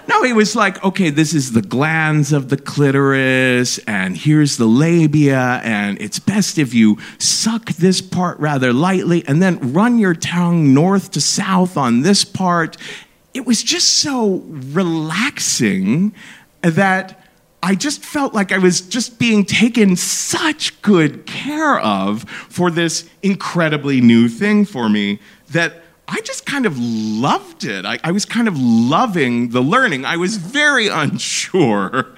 No, 0.08 0.22
he 0.24 0.32
was 0.32 0.54
like, 0.54 0.82
okay, 0.84 1.10
this 1.10 1.32
is 1.32 1.52
the 1.52 1.60
glans 1.60 2.32
of 2.32 2.48
the 2.48 2.56
clitoris, 2.56 3.78
and 3.86 4.16
here's 4.16 4.56
the 4.56 4.66
labia, 4.66 5.60
and 5.62 6.00
it's 6.02 6.18
best 6.18 6.58
if 6.58 6.74
you 6.74 6.98
suck 7.18 7.66
this 7.74 8.00
part 8.00 8.38
rather 8.40 8.72
lightly, 8.72 9.24
and 9.26 9.40
then 9.40 9.72
run 9.72 9.98
your 9.98 10.14
tongue 10.14 10.74
north 10.74 11.12
to 11.12 11.20
south 11.20 11.76
on 11.76 12.02
this 12.02 12.24
part. 12.24 12.76
It 13.34 13.46
was 13.46 13.62
just 13.62 13.98
so 13.98 14.42
relaxing 14.46 16.14
that 16.60 17.18
I 17.62 17.74
just 17.76 18.04
felt 18.04 18.34
like 18.34 18.50
I 18.50 18.58
was 18.58 18.80
just 18.80 19.18
being 19.18 19.44
taken 19.44 19.94
such 19.96 20.80
good 20.82 21.26
care 21.26 21.78
of 21.78 22.28
for 22.28 22.70
this 22.70 23.08
incredibly 23.22 24.00
new 24.00 24.28
thing 24.28 24.64
for 24.64 24.88
me 24.88 25.20
that 25.50 25.82
I 26.08 26.20
just 26.22 26.44
kind 26.44 26.66
of 26.66 26.76
loved 26.78 27.64
it. 27.64 27.86
I, 27.86 27.98
I, 28.02 28.10
was 28.10 28.24
kind 28.24 28.48
of 28.48 28.58
loving 28.58 29.50
the 29.50 29.60
learning. 29.60 30.04
I 30.04 30.16
was 30.16 30.36
very 30.36 30.88
unsure 30.92 32.14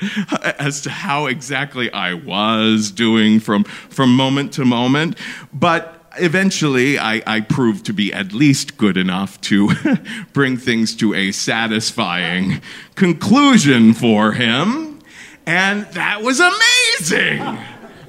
as 0.59 0.80
to 0.83 0.90
how 0.90 1.26
exactly 1.26 1.92
I 1.92 2.14
was 2.14 2.90
doing 2.90 3.38
from, 3.38 3.64
from 3.64 4.16
moment 4.16 4.54
to 4.54 4.64
moment, 4.64 5.18
but 5.52 5.94
eventually 6.18 6.99
I, 6.99 7.23
I 7.26 7.40
proved 7.40 7.87
to 7.87 7.92
be 7.92 8.12
at 8.12 8.33
least 8.33 8.76
good 8.76 8.97
enough 8.97 9.40
to 9.42 9.71
bring 10.33 10.56
things 10.56 10.94
to 10.97 11.14
a 11.14 11.33
satisfying 11.33 12.61
conclusion 12.94 13.94
for 13.94 14.33
him, 14.33 15.00
and 15.47 15.87
that 15.92 16.23
was 16.23 16.40
amazing. 16.40 17.40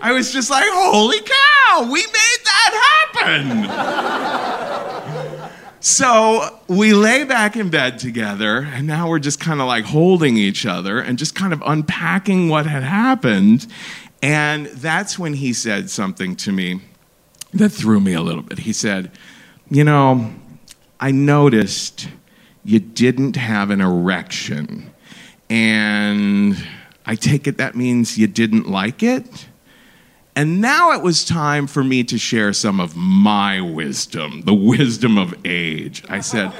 I 0.01 0.12
was 0.12 0.31
just 0.31 0.50
like, 0.50 0.65
holy 0.67 1.19
cow, 1.19 1.89
we 1.91 2.01
made 2.01 2.39
that 2.43 3.09
happen. 3.13 3.65
So 5.79 6.59
we 6.67 6.93
lay 6.93 7.25
back 7.25 7.55
in 7.55 7.69
bed 7.69 8.00
together, 8.00 8.67
and 8.74 8.88
now 8.88 9.07
we're 9.07 9.19
just 9.19 9.39
kind 9.39 9.62
of 9.62 9.67
like 9.67 9.85
holding 9.85 10.35
each 10.35 10.65
other 10.65 11.00
and 11.00 11.17
just 11.17 11.35
kind 11.35 11.53
of 11.53 11.62
unpacking 11.65 12.50
what 12.50 12.65
had 12.65 12.81
happened. 12.81 13.67
And 14.21 14.65
that's 14.65 15.19
when 15.19 15.35
he 15.35 15.53
said 15.53 15.91
something 15.91 16.35
to 16.38 16.51
me 16.51 16.81
that 17.55 17.69
threw 17.69 18.00
me 18.00 18.13
a 18.13 18.21
little 18.21 18.43
bit. 18.43 18.59
He 18.59 18.74
said, 18.74 19.12
You 19.69 19.83
know, 19.83 20.31
I 21.00 21.12
noticed 21.12 22.07
you 22.63 22.79
didn't 22.79 23.35
have 23.35 23.69
an 23.69 23.81
erection, 23.81 24.91
and 25.50 26.57
I 27.05 27.15
take 27.15 27.47
it 27.47 27.57
that 27.57 27.75
means 27.75 28.17
you 28.17 28.27
didn't 28.27 28.67
like 28.67 29.03
it? 29.03 29.47
And 30.35 30.59
now 30.59 30.91
it 30.91 31.01
was 31.01 31.24
time 31.24 31.65
for 31.65 31.83
me 31.83 32.03
to 32.03 32.17
share 32.17 32.51
some 32.51 32.81
of 32.81 32.95
my 32.95 33.62
wisdom, 33.62 34.41
the 34.41 34.53
wisdom 34.53 35.17
of 35.17 35.33
age. 35.45 36.03
I 36.09 36.19
said, 36.19 36.51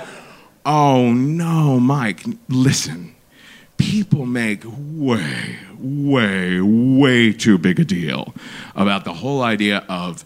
Oh 0.66 1.12
no, 1.12 1.80
Mike, 1.80 2.24
listen. 2.48 3.16
People 3.78 4.26
make 4.26 4.64
way, 4.66 5.58
way, 5.78 6.62
way 6.62 7.34
too 7.34 7.58
big 7.58 7.80
a 7.82 7.84
deal 7.84 8.34
about 8.74 9.04
the 9.04 9.14
whole 9.14 9.42
idea 9.42 9.84
of 9.90 10.24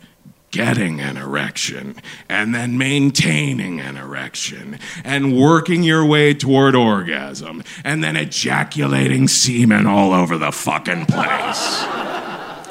getting 0.51 1.00
an 1.00 1.18
erection 1.18 1.96
and 2.27 2.56
then 2.56 2.77
maintaining 2.77 3.79
an 3.79 3.98
erection 3.98 4.79
and 5.03 5.38
working 5.38 5.84
your 5.84 6.06
way 6.06 6.34
toward 6.34 6.75
orgasm 6.75 7.63
and 7.84 8.03
then 8.03 8.15
ejaculating 8.15 9.27
semen 9.27 9.86
all 9.86 10.13
over 10.13 10.38
the 10.38 10.51
fucking 10.51 11.05
place 11.05 11.85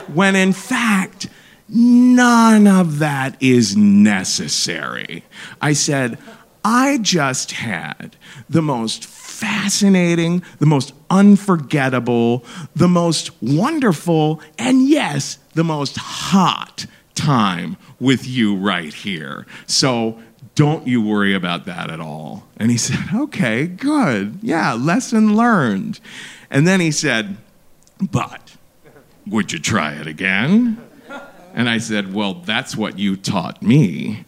when 0.09 0.35
in 0.35 0.53
fact, 0.53 1.29
none 1.69 2.67
of 2.67 2.99
that 2.99 3.37
is 3.41 3.77
necessary. 3.77 5.25
I 5.61 5.73
said, 5.75 6.19
I 6.65 6.99
just 6.99 7.53
had 7.53 8.17
the 8.49 8.63
most 8.63 9.07
fascinating, 9.07 10.43
the 10.59 10.67
most 10.67 10.93
unforgettable, 11.11 12.45
the 12.75 12.89
most 12.89 13.31
wonderful, 13.43 14.41
and 14.59 14.89
yes, 14.89 15.39
the 15.55 15.65
most 15.65 15.97
hot 15.97 16.87
time 17.19 17.77
with 18.01 18.27
you 18.27 18.57
right 18.57 18.93
here. 18.95 19.47
So 19.67 20.19
don't 20.55 20.87
you 20.87 21.03
worry 21.03 21.35
about 21.35 21.67
that 21.67 21.91
at 21.91 22.01
all. 22.01 22.45
And 22.57 22.71
he 22.71 22.77
said, 22.89 22.99
Okay, 23.15 23.67
good. 23.67 24.39
Yeah, 24.43 24.75
lesson 24.75 25.37
learned. 25.37 26.01
And 26.51 26.67
then 26.67 26.81
he 26.81 26.91
said, 26.91 27.37
But 28.11 28.57
would 29.27 29.53
you 29.53 29.59
try 29.59 29.93
it 29.95 30.07
again? 30.07 30.83
And 31.55 31.69
I 31.69 31.79
said, 31.79 32.15
Well, 32.15 32.35
that's 32.35 32.77
what 32.77 32.99
you 32.99 33.17
taught 33.17 33.63
me. 33.63 34.25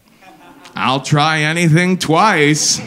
I'll 0.74 1.00
try 1.00 1.40
anything 1.40 1.98
twice. 1.98 2.80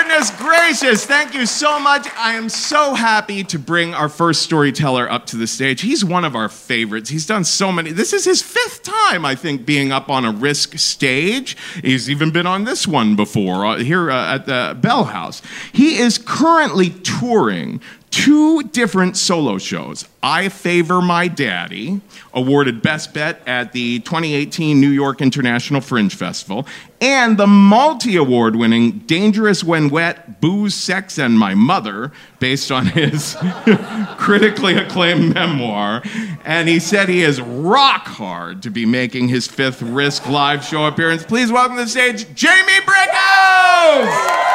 Goodness 0.00 0.30
gracious. 0.30 1.04
Thank 1.04 1.34
you 1.34 1.44
so 1.44 1.78
much. 1.78 2.08
I 2.16 2.32
am 2.32 2.48
so 2.48 2.94
happy 2.94 3.44
to 3.44 3.58
bring 3.58 3.92
our 3.92 4.08
first 4.08 4.40
storyteller 4.40 5.10
up 5.10 5.26
to 5.26 5.36
the 5.36 5.46
stage. 5.46 5.82
He's 5.82 6.02
one 6.02 6.24
of 6.24 6.34
our 6.34 6.48
favorites. 6.48 7.10
He's 7.10 7.26
done 7.26 7.44
so 7.44 7.70
many. 7.70 7.92
This 7.92 8.14
is 8.14 8.24
his 8.24 8.40
fifth 8.40 8.82
time, 8.82 9.26
I 9.26 9.34
think, 9.34 9.66
being 9.66 9.92
up 9.92 10.08
on 10.08 10.24
a 10.24 10.32
risk 10.32 10.78
stage. 10.78 11.54
He's 11.82 12.08
even 12.08 12.30
been 12.30 12.46
on 12.46 12.64
this 12.64 12.88
one 12.88 13.14
before 13.14 13.66
uh, 13.66 13.76
here 13.76 14.10
uh, 14.10 14.36
at 14.36 14.46
the 14.46 14.74
Bell 14.80 15.04
House. 15.04 15.42
He 15.70 15.98
is 15.98 16.16
currently 16.16 16.90
touring 16.90 17.82
two 18.10 18.62
different 18.64 19.16
solo 19.16 19.58
shows. 19.58 20.04
I 20.22 20.48
Favor 20.48 21.00
My 21.00 21.28
Daddy, 21.28 22.00
awarded 22.34 22.82
Best 22.82 23.14
Bet 23.14 23.40
at 23.46 23.72
the 23.72 24.00
2018 24.00 24.80
New 24.80 24.90
York 24.90 25.22
International 25.22 25.80
Fringe 25.80 26.14
Festival, 26.14 26.66
and 27.00 27.38
the 27.38 27.46
multi 27.46 28.16
award 28.16 28.56
winning 28.56 28.98
Dangerous 29.06 29.64
When 29.64 29.88
Wet, 29.88 30.40
Booze, 30.40 30.74
Sex, 30.74 31.18
and 31.18 31.38
My 31.38 31.54
Mother, 31.54 32.12
based 32.38 32.70
on 32.70 32.86
his 32.86 33.36
critically 34.18 34.74
acclaimed 34.74 35.34
memoir. 35.34 36.02
And 36.44 36.68
he 36.68 36.80
said 36.80 37.08
he 37.08 37.22
is 37.22 37.40
rock 37.40 38.06
hard 38.06 38.62
to 38.64 38.70
be 38.70 38.84
making 38.84 39.28
his 39.28 39.46
fifth 39.46 39.80
Risk 39.80 40.28
live 40.28 40.64
show 40.64 40.84
appearance. 40.84 41.24
Please 41.24 41.50
welcome 41.50 41.76
to 41.76 41.84
the 41.84 41.88
stage 41.88 42.34
Jamie 42.34 42.80
Brickhouse! 42.84 44.49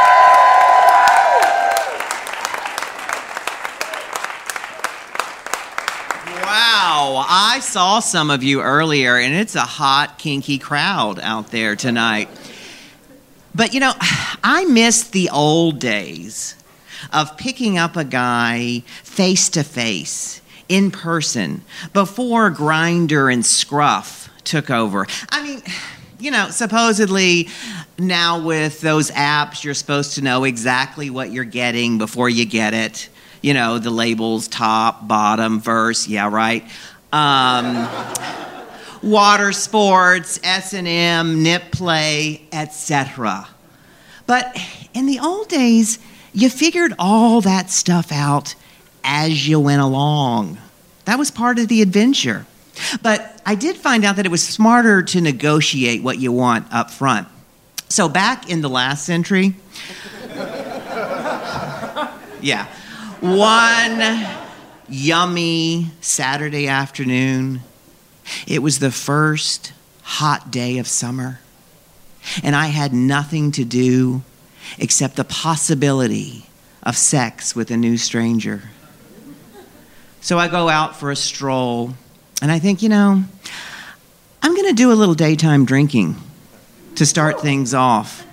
Wow, 7.05 7.23
I 7.29 7.59
saw 7.59 7.99
some 7.99 8.31
of 8.31 8.41
you 8.41 8.61
earlier, 8.61 9.15
and 9.15 9.35
it's 9.35 9.53
a 9.53 9.61
hot, 9.61 10.17
kinky 10.17 10.57
crowd 10.57 11.19
out 11.19 11.51
there 11.51 11.75
tonight. 11.75 12.29
But 13.53 13.75
you 13.75 13.79
know, 13.79 13.93
I 14.43 14.65
miss 14.65 15.09
the 15.09 15.29
old 15.29 15.77
days 15.77 16.55
of 17.13 17.37
picking 17.37 17.77
up 17.77 17.95
a 17.95 18.03
guy 18.03 18.79
face 19.03 19.49
to 19.49 19.63
face, 19.63 20.41
in 20.67 20.89
person, 20.89 21.61
before 21.93 22.49
Grindr 22.49 23.31
and 23.31 23.45
Scruff 23.45 24.31
took 24.43 24.71
over. 24.71 25.05
I 25.29 25.43
mean, 25.43 25.61
you 26.19 26.31
know, 26.31 26.49
supposedly 26.49 27.49
now 27.99 28.41
with 28.43 28.81
those 28.81 29.11
apps, 29.11 29.63
you're 29.63 29.75
supposed 29.75 30.15
to 30.15 30.23
know 30.23 30.43
exactly 30.43 31.11
what 31.11 31.31
you're 31.31 31.43
getting 31.43 31.99
before 31.99 32.29
you 32.29 32.47
get 32.47 32.73
it 32.73 33.09
you 33.45 33.53
know, 33.53 33.77
the 33.77 33.91
labels 33.91 34.47
top, 34.47 35.07
bottom, 35.07 35.59
verse, 35.59 36.07
yeah, 36.07 36.27
right. 36.27 36.63
Um, 37.11 37.87
water 39.01 39.51
sports, 39.51 40.39
S&M, 40.43 41.43
nip 41.43 41.71
play, 41.71 42.41
etc. 42.51 43.47
But 44.25 44.57
in 44.93 45.05
the 45.05 45.19
old 45.19 45.47
days, 45.47 45.99
you 46.33 46.49
figured 46.49 46.93
all 46.97 47.41
that 47.41 47.69
stuff 47.69 48.11
out 48.11 48.55
as 49.03 49.47
you 49.47 49.59
went 49.59 49.81
along. 49.81 50.57
That 51.05 51.19
was 51.19 51.29
part 51.31 51.59
of 51.59 51.67
the 51.67 51.81
adventure. 51.81 52.45
But 53.01 53.41
I 53.45 53.55
did 53.55 53.77
find 53.77 54.03
out 54.03 54.17
that 54.17 54.25
it 54.25 54.31
was 54.31 54.45
smarter 54.45 55.01
to 55.03 55.21
negotiate 55.21 56.03
what 56.03 56.19
you 56.19 56.31
want 56.31 56.67
up 56.73 56.91
front. 56.91 57.27
So 57.87 58.09
back 58.09 58.49
in 58.49 58.61
the 58.61 58.69
last 58.69 59.05
century, 59.05 59.53
yeah, 62.41 62.67
one 63.21 64.44
yummy 64.88 65.91
Saturday 66.02 66.67
afternoon. 66.67 67.62
It 68.48 68.60
was 68.60 68.80
the 68.80 68.91
first 68.91 69.74
hot 70.04 70.52
day 70.52 70.78
of 70.78 70.88
summer. 70.88 71.39
and 72.43 72.56
I 72.56 72.67
had 72.67 72.93
nothing 72.93 73.52
to 73.54 73.63
do 73.63 74.24
except 74.78 75.15
the 75.15 75.24
possibility 75.24 76.45
of 76.84 76.98
sex 76.98 77.56
with 77.56 77.71
a 77.71 77.78
new 77.78 77.98
stranger. 77.98 78.63
So 80.21 80.39
I 80.39 80.48
go 80.48 80.69
out 80.69 80.95
for 80.95 81.12
a 81.12 81.15
stroll, 81.15 81.93
and 82.41 82.52
I 82.52 82.60
think, 82.60 82.82
you 82.82 82.89
know, 82.89 83.24
I'm 84.41 84.56
going 84.56 84.67
to 84.67 84.74
do 84.74 84.91
a 84.91 84.95
little 84.95 85.13
daytime 85.13 85.65
drinking 85.65 86.15
to 86.95 87.06
start 87.06 87.41
things 87.41 87.74
off. 87.74 88.26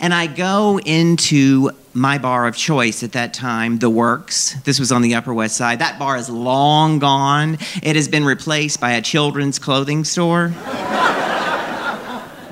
And 0.00 0.12
I 0.12 0.26
go 0.26 0.78
into 0.80 1.70
my 1.94 2.18
bar 2.18 2.46
of 2.46 2.56
choice 2.56 3.02
at 3.02 3.12
that 3.12 3.32
time, 3.32 3.78
The 3.78 3.88
Works. 3.88 4.54
This 4.64 4.80
was 4.80 4.90
on 4.90 5.02
the 5.02 5.14
Upper 5.14 5.32
West 5.32 5.56
Side. 5.56 5.78
That 5.78 5.98
bar 5.98 6.16
is 6.16 6.28
long 6.28 6.98
gone. 6.98 7.58
It 7.82 7.94
has 7.96 8.08
been 8.08 8.24
replaced 8.24 8.80
by 8.80 8.92
a 8.92 9.02
children's 9.02 9.58
clothing 9.60 10.04
store. 10.04 10.48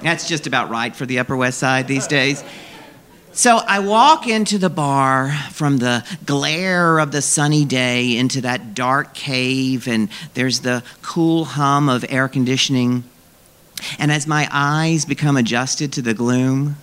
That's 0.02 0.28
just 0.28 0.46
about 0.46 0.70
right 0.70 0.94
for 0.94 1.06
the 1.06 1.18
Upper 1.18 1.36
West 1.36 1.58
Side 1.58 1.88
these 1.88 2.06
days. 2.06 2.44
So 3.32 3.56
I 3.56 3.78
walk 3.78 4.28
into 4.28 4.58
the 4.58 4.68
bar 4.68 5.32
from 5.52 5.78
the 5.78 6.04
glare 6.26 6.98
of 6.98 7.12
the 7.12 7.22
sunny 7.22 7.64
day 7.64 8.16
into 8.16 8.42
that 8.42 8.74
dark 8.74 9.14
cave, 9.14 9.88
and 9.88 10.10
there's 10.34 10.60
the 10.60 10.84
cool 11.00 11.46
hum 11.46 11.88
of 11.88 12.04
air 12.08 12.28
conditioning. 12.28 13.04
And 13.98 14.12
as 14.12 14.26
my 14.26 14.48
eyes 14.52 15.04
become 15.04 15.36
adjusted 15.36 15.92
to 15.94 16.02
the 16.02 16.14
gloom, 16.14 16.76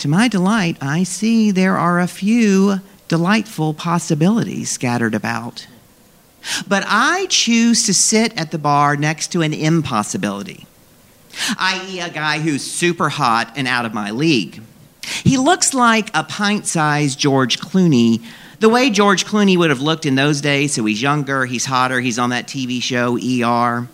to 0.00 0.08
my 0.08 0.28
delight, 0.28 0.76
I 0.80 1.04
see 1.04 1.50
there 1.50 1.76
are 1.76 2.00
a 2.00 2.06
few 2.06 2.80
delightful 3.08 3.74
possibilities 3.74 4.70
scattered 4.70 5.14
about. 5.14 5.66
But 6.66 6.84
I 6.86 7.26
choose 7.28 7.84
to 7.86 7.94
sit 7.94 8.38
at 8.38 8.50
the 8.50 8.58
bar 8.58 8.96
next 8.96 9.28
to 9.32 9.42
an 9.42 9.52
impossibility, 9.52 10.66
i.e., 11.58 12.00
a 12.00 12.08
guy 12.08 12.38
who's 12.38 12.64
super 12.64 13.10
hot 13.10 13.52
and 13.56 13.68
out 13.68 13.84
of 13.84 13.92
my 13.92 14.10
league. 14.10 14.62
He 15.02 15.36
looks 15.36 15.74
like 15.74 16.10
a 16.14 16.24
pint 16.24 16.66
sized 16.66 17.18
George 17.18 17.60
Clooney, 17.60 18.22
the 18.58 18.68
way 18.68 18.90
George 18.90 19.26
Clooney 19.26 19.56
would 19.56 19.70
have 19.70 19.82
looked 19.82 20.06
in 20.06 20.14
those 20.14 20.40
days. 20.40 20.72
So 20.74 20.84
he's 20.84 21.02
younger, 21.02 21.44
he's 21.44 21.66
hotter, 21.66 22.00
he's 22.00 22.18
on 22.18 22.30
that 22.30 22.46
TV 22.46 22.82
show 22.82 23.18
ER. 23.18 23.88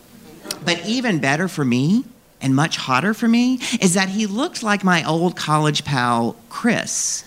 But 0.64 0.87
even 0.87 1.19
better 1.19 1.49
for 1.49 1.64
me, 1.64 2.05
and 2.40 2.55
much 2.55 2.77
hotter 2.77 3.14
for 3.14 3.29
me, 3.29 3.61
is 3.81 3.94
that 3.94 4.09
he 4.09 4.27
looked 4.27 4.62
like 4.62 4.85
my 4.85 5.05
old 5.05 5.37
college 5.37 5.85
pal, 5.85 6.37
Chris. 6.49 7.25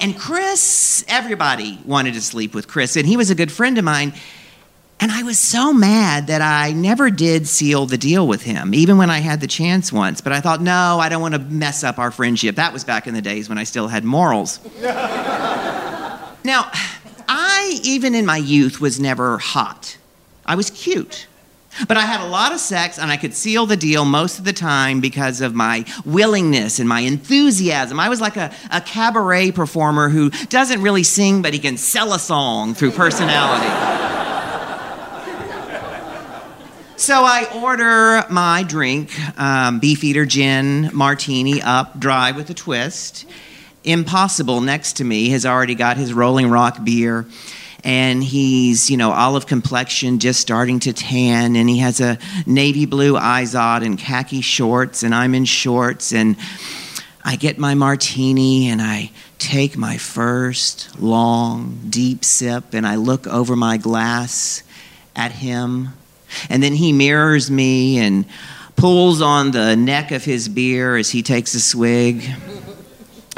And 0.00 0.18
Chris, 0.18 1.04
everybody 1.08 1.78
wanted 1.84 2.14
to 2.14 2.22
sleep 2.22 2.54
with 2.54 2.66
Chris, 2.68 2.96
and 2.96 3.06
he 3.06 3.16
was 3.16 3.30
a 3.30 3.34
good 3.34 3.52
friend 3.52 3.76
of 3.78 3.84
mine. 3.84 4.14
And 4.98 5.12
I 5.12 5.22
was 5.24 5.38
so 5.38 5.74
mad 5.74 6.28
that 6.28 6.40
I 6.40 6.72
never 6.72 7.10
did 7.10 7.46
seal 7.46 7.84
the 7.84 7.98
deal 7.98 8.26
with 8.26 8.42
him, 8.42 8.74
even 8.74 8.96
when 8.96 9.10
I 9.10 9.18
had 9.18 9.42
the 9.42 9.46
chance 9.46 9.92
once. 9.92 10.22
But 10.22 10.32
I 10.32 10.40
thought, 10.40 10.62
no, 10.62 10.98
I 10.98 11.10
don't 11.10 11.20
want 11.20 11.34
to 11.34 11.40
mess 11.40 11.84
up 11.84 11.98
our 11.98 12.10
friendship. 12.10 12.56
That 12.56 12.72
was 12.72 12.82
back 12.82 13.06
in 13.06 13.12
the 13.12 13.20
days 13.20 13.50
when 13.50 13.58
I 13.58 13.64
still 13.64 13.88
had 13.88 14.04
morals. 14.04 14.58
now, 14.80 16.70
I, 17.28 17.78
even 17.82 18.14
in 18.14 18.24
my 18.24 18.38
youth, 18.38 18.80
was 18.80 18.98
never 18.98 19.36
hot. 19.36 19.98
I 20.46 20.54
was 20.54 20.70
cute. 20.70 21.26
But 21.88 21.96
I 21.96 22.02
had 22.02 22.20
a 22.20 22.28
lot 22.28 22.52
of 22.52 22.60
sex 22.60 22.98
and 22.98 23.10
I 23.10 23.16
could 23.16 23.34
seal 23.34 23.66
the 23.66 23.76
deal 23.76 24.04
most 24.04 24.38
of 24.38 24.44
the 24.44 24.52
time 24.52 25.00
because 25.00 25.40
of 25.40 25.54
my 25.54 25.84
willingness 26.04 26.78
and 26.78 26.88
my 26.88 27.00
enthusiasm. 27.00 28.00
I 28.00 28.08
was 28.08 28.20
like 28.20 28.36
a, 28.36 28.52
a 28.70 28.80
cabaret 28.80 29.52
performer 29.52 30.08
who 30.08 30.30
doesn't 30.48 30.82
really 30.82 31.02
sing, 31.02 31.42
but 31.42 31.52
he 31.52 31.58
can 31.58 31.76
sell 31.76 32.12
a 32.12 32.18
song 32.18 32.74
through 32.74 32.92
personality. 32.92 33.66
So 36.98 37.24
I 37.24 37.46
order 37.62 38.24
my 38.30 38.62
drink, 38.62 39.10
um, 39.38 39.80
Beefeater 39.80 40.24
gin 40.24 40.90
martini 40.94 41.60
up, 41.60 42.00
dry 42.00 42.32
with 42.32 42.48
a 42.48 42.54
twist. 42.54 43.26
Impossible 43.84 44.62
next 44.62 44.94
to 44.94 45.04
me 45.04 45.28
has 45.28 45.44
already 45.44 45.74
got 45.74 45.98
his 45.98 46.14
Rolling 46.14 46.48
Rock 46.48 46.82
beer, 46.82 47.26
and 47.86 48.22
he's 48.22 48.90
you 48.90 48.98
know 48.98 49.12
olive 49.12 49.46
complexion, 49.46 50.18
just 50.18 50.40
starting 50.40 50.80
to 50.80 50.92
tan, 50.92 51.56
and 51.56 51.70
he 51.70 51.78
has 51.78 52.00
a 52.00 52.18
navy 52.44 52.84
blue 52.84 53.14
izod 53.14 53.82
and 53.84 53.98
khaki 53.98 54.42
shorts, 54.42 55.02
and 55.02 55.14
I'm 55.14 55.34
in 55.34 55.46
shorts, 55.46 56.12
and 56.12 56.36
I 57.24 57.36
get 57.36 57.58
my 57.58 57.74
martini 57.74 58.68
and 58.68 58.82
I 58.82 59.10
take 59.38 59.76
my 59.76 59.96
first 59.96 61.00
long, 61.00 61.80
deep 61.88 62.24
sip, 62.24 62.74
and 62.74 62.86
I 62.86 62.96
look 62.96 63.26
over 63.26 63.56
my 63.56 63.78
glass 63.78 64.62
at 65.16 65.32
him 65.32 65.94
and 66.48 66.62
then 66.62 66.74
he 66.74 66.92
mirrors 66.92 67.50
me 67.50 67.98
and 67.98 68.24
pulls 68.76 69.22
on 69.22 69.52
the 69.52 69.76
neck 69.76 70.12
of 70.12 70.24
his 70.24 70.48
beer 70.48 70.96
as 70.96 71.10
he 71.10 71.22
takes 71.22 71.54
a 71.54 71.60
swig. 71.60 72.22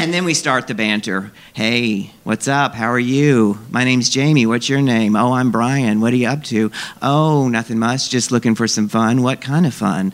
And 0.01 0.15
then 0.15 0.25
we 0.25 0.33
start 0.35 0.69
the 0.69 0.77
banter. 0.77 1.33
Hey, 1.55 2.13
what's 2.23 2.47
up? 2.47 2.73
How 2.73 2.87
are 2.87 3.01
you? 3.01 3.59
My 3.69 3.83
name's 3.83 4.09
Jamie. 4.09 4.47
What's 4.47 4.69
your 4.69 4.81
name? 4.81 5.17
Oh, 5.17 5.33
I'm 5.33 5.51
Brian. 5.51 6.01
What 6.01 6.13
are 6.13 6.17
you 6.17 6.29
up 6.29 6.45
to? 6.45 6.71
Oh, 7.03 7.49
nothing 7.49 7.81
much. 7.81 8.09
Just 8.09 8.31
looking 8.31 8.55
for 8.55 8.69
some 8.69 8.89
fun. 8.89 9.25
What 9.25 9.41
kind 9.41 9.67
of 9.67 9.75
fun? 9.75 10.13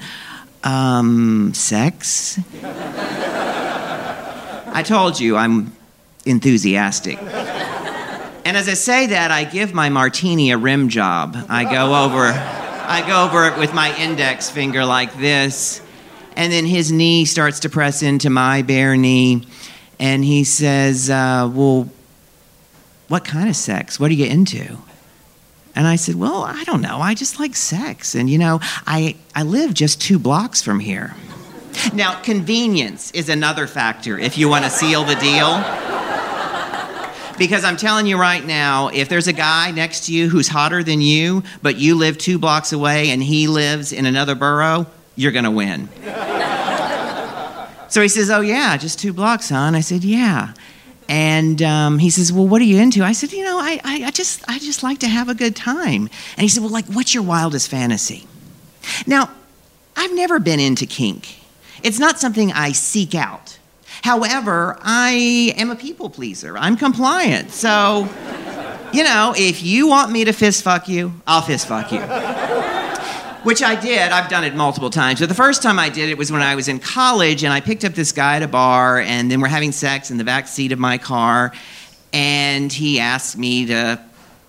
Um, 0.63 1.53
sex? 1.53 2.41
I 4.73 4.83
told 4.87 5.21
you 5.21 5.37
I'm 5.37 5.71
enthusiastic. 6.25 7.19
And 7.21 8.57
as 8.57 8.71
I 8.71 8.75
say 8.75 9.09
that, 9.09 9.31
I 9.31 9.45
give 9.45 9.75
my 9.75 9.91
martini 9.91 10.51
a 10.53 10.57
rim 10.57 10.89
job. 10.89 11.37
I 11.51 11.65
go 11.65 12.05
over 12.05 12.33
I 12.87 13.07
go 13.07 13.25
over 13.27 13.49
it 13.49 13.59
with 13.59 13.75
my 13.75 13.95
index 13.99 14.49
finger 14.49 14.87
like 14.87 15.15
this. 15.19 15.83
And 16.37 16.53
then 16.53 16.65
his 16.65 16.91
knee 16.91 17.27
starts 17.27 17.61
to 17.61 17.69
press 17.69 18.03
into 18.03 18.31
my 18.31 18.63
bare 18.63 18.97
knee. 18.97 19.47
And 19.99 20.25
he 20.25 20.45
says, 20.45 21.11
uh, 21.11 21.51
Well, 21.53 21.89
what 23.09 23.25
kind 23.25 23.49
of 23.49 23.57
sex? 23.57 24.01
What 24.01 24.11
are 24.11 24.15
you 24.15 24.25
get 24.25 24.33
into? 24.33 24.79
And 25.77 25.87
I 25.87 25.97
said, 25.97 26.15
Well, 26.15 26.45
I 26.45 26.65
don't 26.65 26.81
know. 26.81 26.99
I 26.99 27.15
just 27.15 27.39
like 27.39 27.57
sex. 27.57 28.15
And, 28.15 28.29
you 28.31 28.39
know, 28.39 28.61
I, 28.87 29.17
I 29.35 29.43
live 29.43 29.75
just 29.75 30.01
two 30.01 30.19
blocks 30.19 30.63
from 30.63 30.81
here. 30.81 31.15
Now, 31.93 32.21
convenience 32.23 33.11
is 33.11 33.29
another 33.29 33.67
factor 33.67 34.19
if 34.19 34.39
you 34.39 34.49
want 34.49 34.65
to 34.65 34.71
seal 34.71 35.05
the 35.05 35.17
deal. 35.17 35.63
Because 37.37 37.65
I'm 37.65 37.77
telling 37.77 38.07
you 38.07 38.17
right 38.17 38.45
now, 38.45 38.89
if 38.89 39.09
there's 39.09 39.27
a 39.27 39.33
guy 39.33 39.73
next 39.73 40.07
to 40.07 40.15
you 40.15 40.29
who's 40.29 40.47
hotter 40.47 40.85
than 40.85 41.01
you, 41.01 41.43
but 41.63 41.77
you 41.77 41.97
live 41.97 42.17
two 42.17 42.39
blocks 42.39 42.73
away 42.73 43.11
and 43.11 43.21
he 43.21 43.49
lives 43.49 43.93
in 43.93 44.07
another 44.07 44.37
borough, 44.37 44.87
you're 45.17 45.33
going 45.33 45.45
to 45.45 45.51
win. 45.51 45.89
So 47.95 48.03
he 48.03 48.09
says, 48.09 48.29
Oh, 48.29 48.41
yeah, 48.41 48.77
just 48.77 48.99
two 48.99 49.13
blocks, 49.13 49.51
huh? 49.51 49.55
And 49.55 49.77
I 49.77 49.81
said, 49.81 50.03
Yeah. 50.03 50.53
And 51.09 51.63
um, 51.63 52.01
he 52.01 52.11
says, 52.11 52.33
"Well, 52.33 52.49
what 52.49 52.61
are 52.63 52.65
you 52.65 52.79
into?" 52.79 53.05
I 53.05 53.13
said, 53.13 53.31
"You 53.31 53.45
know, 53.45 53.59
I, 53.59 53.79
I, 53.85 54.05
I, 54.07 54.11
just, 54.11 54.43
I 54.49 54.59
just 54.59 54.83
like 54.83 55.01
to 55.01 55.07
have 55.07 55.29
a 55.29 55.35
good 55.35 55.55
time." 55.55 56.09
And 56.37 56.41
he 56.41 56.49
said, 56.49 56.63
"Well, 56.63 56.73
like, 56.73 56.87
what's 56.87 57.13
your 57.13 57.23
wildest 57.23 57.71
fantasy?" 57.71 58.27
Now, 59.07 59.31
I've 59.95 60.15
never 60.15 60.41
been 60.41 60.61
into 60.61 60.87
kink. 60.87 61.41
It's 61.83 61.99
not 61.99 62.19
something 62.19 62.53
I 62.53 62.73
seek 62.73 63.15
out. 63.15 63.59
However, 64.01 64.79
I 64.81 65.53
am 65.59 65.71
a 65.71 65.77
people 65.77 66.09
pleaser. 66.09 66.57
I'm 66.57 66.79
compliant. 66.79 67.51
So, 67.51 68.09
you 68.95 69.05
know, 69.05 69.35
if 69.37 69.63
you 69.63 69.89
want 69.89 70.11
me 70.11 70.25
to 70.25 70.33
fist 70.33 70.65
fuck 70.65 70.89
you, 70.89 71.13
I'll 71.27 71.43
fist 71.43 71.69
fuck 71.69 71.93
you. 71.93 72.01
Which 73.45 73.63
I 73.63 73.75
did. 73.81 74.11
I've 74.11 74.29
done 74.29 74.45
it 74.45 74.55
multiple 74.55 74.91
times. 74.91 75.21
But 75.21 75.29
the 75.29 75.35
first 75.35 75.63
time 75.63 75.79
I 75.79 75.89
did 75.89 76.09
it 76.09 76.19
was 76.19 76.33
when 76.33 76.43
I 76.43 76.55
was 76.55 76.67
in 76.69 76.81
college 76.81 77.45
and 77.45 77.53
I 77.53 77.61
picked 77.61 77.85
up 77.85 77.95
this 77.95 78.11
guy 78.13 78.37
at 78.37 78.43
a 78.43 78.49
bar 78.49 78.99
and 78.99 79.31
then 79.31 79.41
we're 79.41 79.49
having 79.49 79.71
sex 79.71 80.11
in 80.11 80.17
the 80.17 80.25
back 80.25 80.49
seat 80.49 80.73
of 80.73 80.79
my 80.79 80.99
car 80.99 81.53
and 82.13 82.73
he 82.73 82.99
asked 83.01 83.37
me 83.37 83.67
to 83.67 84.01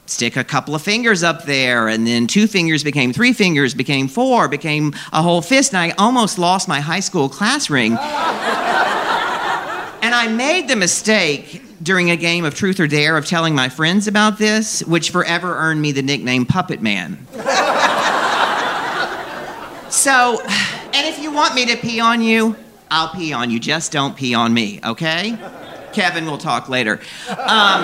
stick 0.05 0.38
a 0.38 0.43
couple 0.43 0.75
of 0.75 0.81
fingers 0.81 1.23
up 1.23 1.45
there 1.45 1.88
and 1.88 2.05
then 2.05 2.27
two 2.27 2.47
fingers 2.47 2.84
became 2.84 3.12
three 3.12 3.34
fingers 3.34 3.73
became 3.73 4.08
four 4.08 4.47
became 4.47 4.93
a 5.12 5.19
whole 5.19 5.41
fist 5.41 5.73
and 5.73 5.79
i 5.79 5.89
almost 5.97 6.38
lost 6.38 6.67
my 6.67 6.79
high 6.79 6.99
school 6.99 7.27
class 7.27 7.71
ring 7.71 7.97
and 10.05 10.13
I 10.13 10.27
made 10.27 10.67
the 10.67 10.75
mistake 10.75 11.63
during 11.81 12.12
a 12.12 12.15
game 12.15 12.45
of 12.45 12.53
Truth 12.53 12.79
or 12.79 12.86
Dare 12.88 13.17
of 13.17 13.25
telling 13.25 13.55
my 13.55 13.69
friends 13.69 14.08
about 14.08 14.38
this, 14.38 14.84
which 14.84 15.10
forever 15.10 15.55
earned 15.58 15.81
me 15.81 15.91
the 15.91 16.03
nickname 16.03 16.45
Puppet 16.45 16.79
Man. 16.79 17.25
so, 19.95 20.41
and 20.41 21.08
if 21.08 21.19
you 21.19 21.31
want 21.31 21.55
me 21.55 21.65
to 21.67 21.77
pee 21.77 21.99
on 21.99 22.21
you, 22.21 22.55
I'll 22.91 23.10
pee 23.10 23.34
on 23.34 23.49
you. 23.49 23.60
Just 23.60 23.91
don't 23.91 24.15
pee 24.15 24.34
on 24.34 24.53
me, 24.53 24.79
okay? 24.84 25.38
Kevin, 25.93 26.25
we'll 26.25 26.38
talk 26.38 26.69
later. 26.69 26.99
Um, 27.29 27.84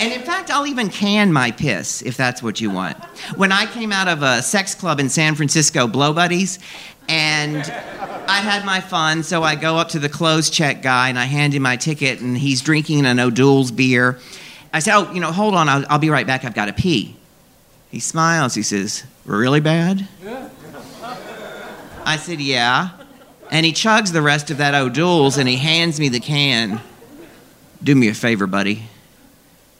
and 0.00 0.12
in 0.12 0.22
fact, 0.22 0.50
I'll 0.50 0.66
even 0.66 0.90
can 0.90 1.32
my 1.32 1.52
piss 1.52 2.02
if 2.02 2.16
that's 2.16 2.42
what 2.42 2.60
you 2.60 2.70
want. 2.70 2.96
When 3.36 3.52
I 3.52 3.66
came 3.66 3.92
out 3.92 4.08
of 4.08 4.22
a 4.22 4.42
sex 4.42 4.74
club 4.74 4.98
in 4.98 5.08
San 5.08 5.36
Francisco, 5.36 5.86
Blow 5.86 6.12
Buddies, 6.12 6.58
and 7.08 7.62
I 8.28 8.40
had 8.40 8.64
my 8.64 8.80
fun, 8.80 9.22
so 9.22 9.42
I 9.42 9.54
go 9.54 9.76
up 9.76 9.90
to 9.90 9.98
the 9.98 10.08
clothes 10.08 10.50
check 10.50 10.82
guy 10.82 11.08
and 11.08 11.18
I 11.18 11.24
hand 11.24 11.54
him 11.54 11.62
my 11.62 11.76
ticket, 11.76 12.20
and 12.20 12.36
he's 12.36 12.60
drinking 12.60 13.06
an 13.06 13.20
O'Doul's 13.20 13.70
beer. 13.70 14.18
I 14.72 14.80
say, 14.80 14.92
Oh, 14.92 15.12
you 15.12 15.20
know, 15.20 15.30
hold 15.30 15.54
on, 15.54 15.68
I'll, 15.68 15.84
I'll 15.88 15.98
be 15.98 16.10
right 16.10 16.26
back. 16.26 16.44
I've 16.44 16.54
got 16.54 16.66
to 16.66 16.72
pee. 16.72 17.16
He 17.90 18.00
smiles. 18.00 18.54
He 18.54 18.62
says, 18.62 19.04
Really 19.24 19.60
bad? 19.60 20.06
I 22.04 22.16
said, 22.18 22.40
Yeah. 22.40 22.90
And 23.50 23.64
he 23.64 23.72
chugs 23.72 24.12
the 24.12 24.22
rest 24.22 24.50
of 24.50 24.58
that 24.58 24.74
O'Doul's 24.74 25.38
and 25.38 25.48
he 25.48 25.56
hands 25.56 26.00
me 26.00 26.08
the 26.08 26.20
can. 26.20 26.80
Do 27.82 27.94
me 27.94 28.08
a 28.08 28.14
favor, 28.14 28.46
buddy. 28.46 28.88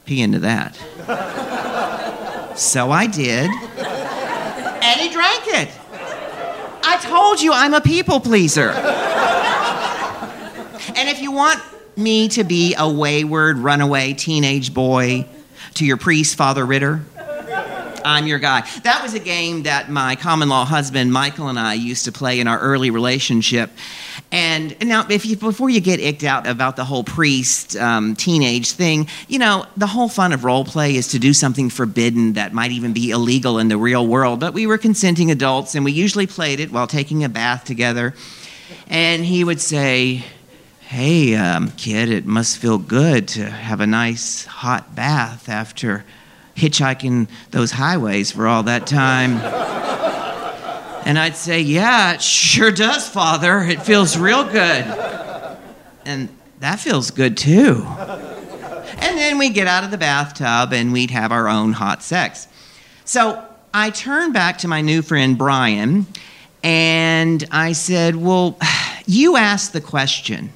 Pee 0.07 0.21
into 0.23 0.41
that. 0.41 0.77
so 2.57 2.91
I 2.91 3.07
did. 3.07 3.51
And 3.51 5.01
he 5.01 5.09
drank 5.11 5.45
it. 5.47 5.71
I 6.87 6.99
told 6.99 7.41
you 7.41 7.53
I'm 7.53 7.73
a 7.75 7.81
people 7.81 8.21
pleaser. 8.21 8.71
and 10.97 11.09
if 11.09 11.21
you 11.23 11.33
want 11.33 11.61
me 11.97 12.29
to 12.29 12.45
be 12.45 12.75
a 12.79 12.89
wayward, 12.89 13.59
runaway 13.59 14.13
teenage 14.13 14.75
boy 14.75 15.27
to 15.75 15.87
your 15.87 15.97
priest, 15.97 16.37
Father 16.37 16.65
Ritter, 16.67 17.03
I'm 18.05 18.27
your 18.27 18.39
guy. 18.39 18.69
That 18.83 19.03
was 19.03 19.15
a 19.15 19.19
game 19.19 19.63
that 19.63 19.91
my 19.91 20.15
common 20.15 20.51
law 20.51 20.67
husband, 20.67 21.11
Michael, 21.13 21.49
and 21.49 21.59
I 21.59 21.75
used 21.75 22.05
to 22.05 22.13
play 22.13 22.39
in 22.39 22.47
our 22.47 22.59
early 22.59 22.91
relationship. 22.91 23.71
And 24.31 24.77
now, 24.87 25.07
if 25.09 25.25
you, 25.25 25.37
before 25.37 25.71
you 25.71 25.81
get 25.81 26.01
icked 26.01 26.23
out 26.23 26.47
about 26.47 26.77
the 26.77 26.85
whole 26.85 27.03
priest 27.03 27.77
um, 27.77 28.15
teenage 28.15 28.73
thing, 28.73 29.09
you 29.27 29.39
know, 29.39 29.65
the 29.77 29.87
whole 29.87 30.09
fun 30.09 30.33
of 30.33 30.45
role 30.45 30.65
play 30.65 30.97
is 30.97 31.09
to 31.09 31.19
do 31.19 31.33
something 31.33 31.71
forbidden 31.71 32.35
that 32.35 32.53
might 32.53 32.73
even 32.73 32.93
be 32.93 33.11
illegal 33.11 33.59
in 33.59 33.69
the 33.69 33.79
real 33.79 34.07
world. 34.07 34.39
But 34.39 34.53
we 34.53 34.67
were 34.67 34.79
consenting 34.79 35.31
adults, 35.31 35.75
and 35.75 35.85
we 35.85 35.93
usually 35.93 36.27
played 36.27 36.61
it 36.61 36.71
while 36.71 36.87
taking 36.87 37.25
a 37.25 37.29
bath 37.31 37.65
together. 37.65 38.15
And 38.89 39.25
he 39.25 39.45
would 39.45 39.61
say, 39.61 40.25
Hey, 40.81 41.35
um, 41.35 41.71
kid, 41.71 42.11
it 42.11 42.27
must 42.27 42.59
feel 42.59 42.77
good 42.77 43.29
to 43.29 43.49
have 43.49 43.81
a 43.81 43.87
nice 43.87 44.45
hot 44.45 44.95
bath 44.95 45.49
after 45.49 46.05
hitchhiking 46.55 47.29
those 47.51 47.71
highways 47.71 48.33
for 48.33 48.47
all 48.47 48.63
that 48.65 48.87
time. 48.87 49.39
And 51.07 51.19
I'd 51.19 51.37
say, 51.37 51.61
Yeah, 51.61 52.15
it 52.15 52.23
sure 52.23 52.71
does, 52.71 53.09
Father. 53.09 53.61
It 53.61 53.83
feels 53.83 54.17
real 54.17 54.45
good. 54.45 54.85
And 56.07 56.29
that 56.61 56.81
feels 56.81 57.11
good 57.11 57.37
too. 57.37 57.85
And 57.87 59.19
then 59.19 59.39
we'd 59.39 59.55
get 59.55 59.67
out 59.67 59.85
of 59.85 59.91
the 59.91 59.99
bathtub 59.99 60.73
and 60.73 60.93
we'd 60.93 61.11
have 61.11 61.31
our 61.31 61.49
own 61.49 61.73
hot 61.73 62.03
sex. 62.03 62.49
So 63.05 63.45
I 63.73 63.91
turned 63.91 64.33
back 64.33 64.59
to 64.59 64.69
my 64.69 64.81
new 64.81 65.03
friend 65.03 65.37
Brian 65.37 66.07
and 66.63 67.45
I 67.51 67.73
said, 67.73 68.17
Well, 68.17 68.59
you 69.07 69.37
asked 69.37 69.73
the 69.73 69.81
question. 69.81 70.51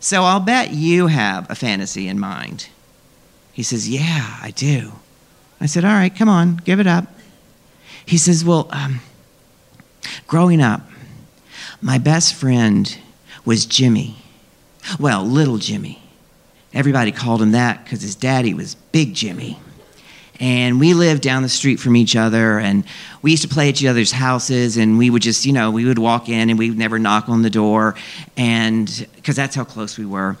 So 0.00 0.24
I'll 0.24 0.40
bet 0.40 0.72
you 0.72 1.06
have 1.06 1.48
a 1.48 1.54
fantasy 1.54 2.08
in 2.08 2.18
mind. 2.18 2.68
He 3.52 3.62
says, 3.62 3.88
Yeah, 3.88 4.38
I 4.42 4.50
do. 4.50 4.92
I 5.62 5.66
said, 5.66 5.84
All 5.84 5.92
right, 5.92 6.14
come 6.14 6.28
on, 6.28 6.56
give 6.56 6.80
it 6.80 6.88
up. 6.88 7.06
He 8.04 8.18
says, 8.18 8.44
Well, 8.44 8.68
um, 8.72 9.00
growing 10.26 10.60
up, 10.60 10.82
my 11.80 11.98
best 11.98 12.34
friend 12.34 12.98
was 13.44 13.64
Jimmy. 13.64 14.16
Well, 14.98 15.24
little 15.24 15.58
Jimmy. 15.58 16.02
Everybody 16.74 17.12
called 17.12 17.40
him 17.40 17.52
that 17.52 17.84
because 17.84 18.02
his 18.02 18.16
daddy 18.16 18.54
was 18.54 18.74
Big 18.74 19.14
Jimmy. 19.14 19.56
And 20.40 20.80
we 20.80 20.94
lived 20.94 21.22
down 21.22 21.44
the 21.44 21.48
street 21.48 21.78
from 21.78 21.94
each 21.94 22.16
other, 22.16 22.58
and 22.58 22.82
we 23.20 23.30
used 23.30 23.44
to 23.44 23.48
play 23.48 23.68
at 23.68 23.80
each 23.80 23.86
other's 23.86 24.10
houses, 24.10 24.76
and 24.76 24.98
we 24.98 25.10
would 25.10 25.22
just, 25.22 25.46
you 25.46 25.52
know, 25.52 25.70
we 25.70 25.84
would 25.84 26.00
walk 26.00 26.28
in 26.28 26.50
and 26.50 26.58
we 26.58 26.70
would 26.70 26.78
never 26.78 26.98
knock 26.98 27.28
on 27.28 27.42
the 27.42 27.50
door, 27.50 27.94
and 28.36 29.06
because 29.14 29.36
that's 29.36 29.54
how 29.54 29.62
close 29.62 29.96
we 29.96 30.06
were. 30.06 30.36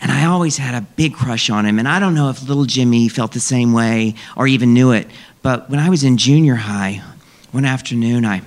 And 0.00 0.12
I 0.12 0.26
always 0.26 0.58
had 0.58 0.74
a 0.74 0.86
big 0.96 1.14
crush 1.14 1.48
on 1.48 1.64
him. 1.64 1.78
And 1.78 1.88
I 1.88 1.98
don't 1.98 2.14
know 2.14 2.28
if 2.28 2.42
little 2.42 2.64
Jimmy 2.64 3.08
felt 3.08 3.32
the 3.32 3.40
same 3.40 3.72
way 3.72 4.14
or 4.36 4.46
even 4.46 4.74
knew 4.74 4.92
it. 4.92 5.08
But 5.42 5.70
when 5.70 5.80
I 5.80 5.88
was 5.88 6.04
in 6.04 6.16
junior 6.18 6.56
high, 6.56 7.02
one 7.52 7.64
afternoon, 7.64 8.26
I 8.26 8.42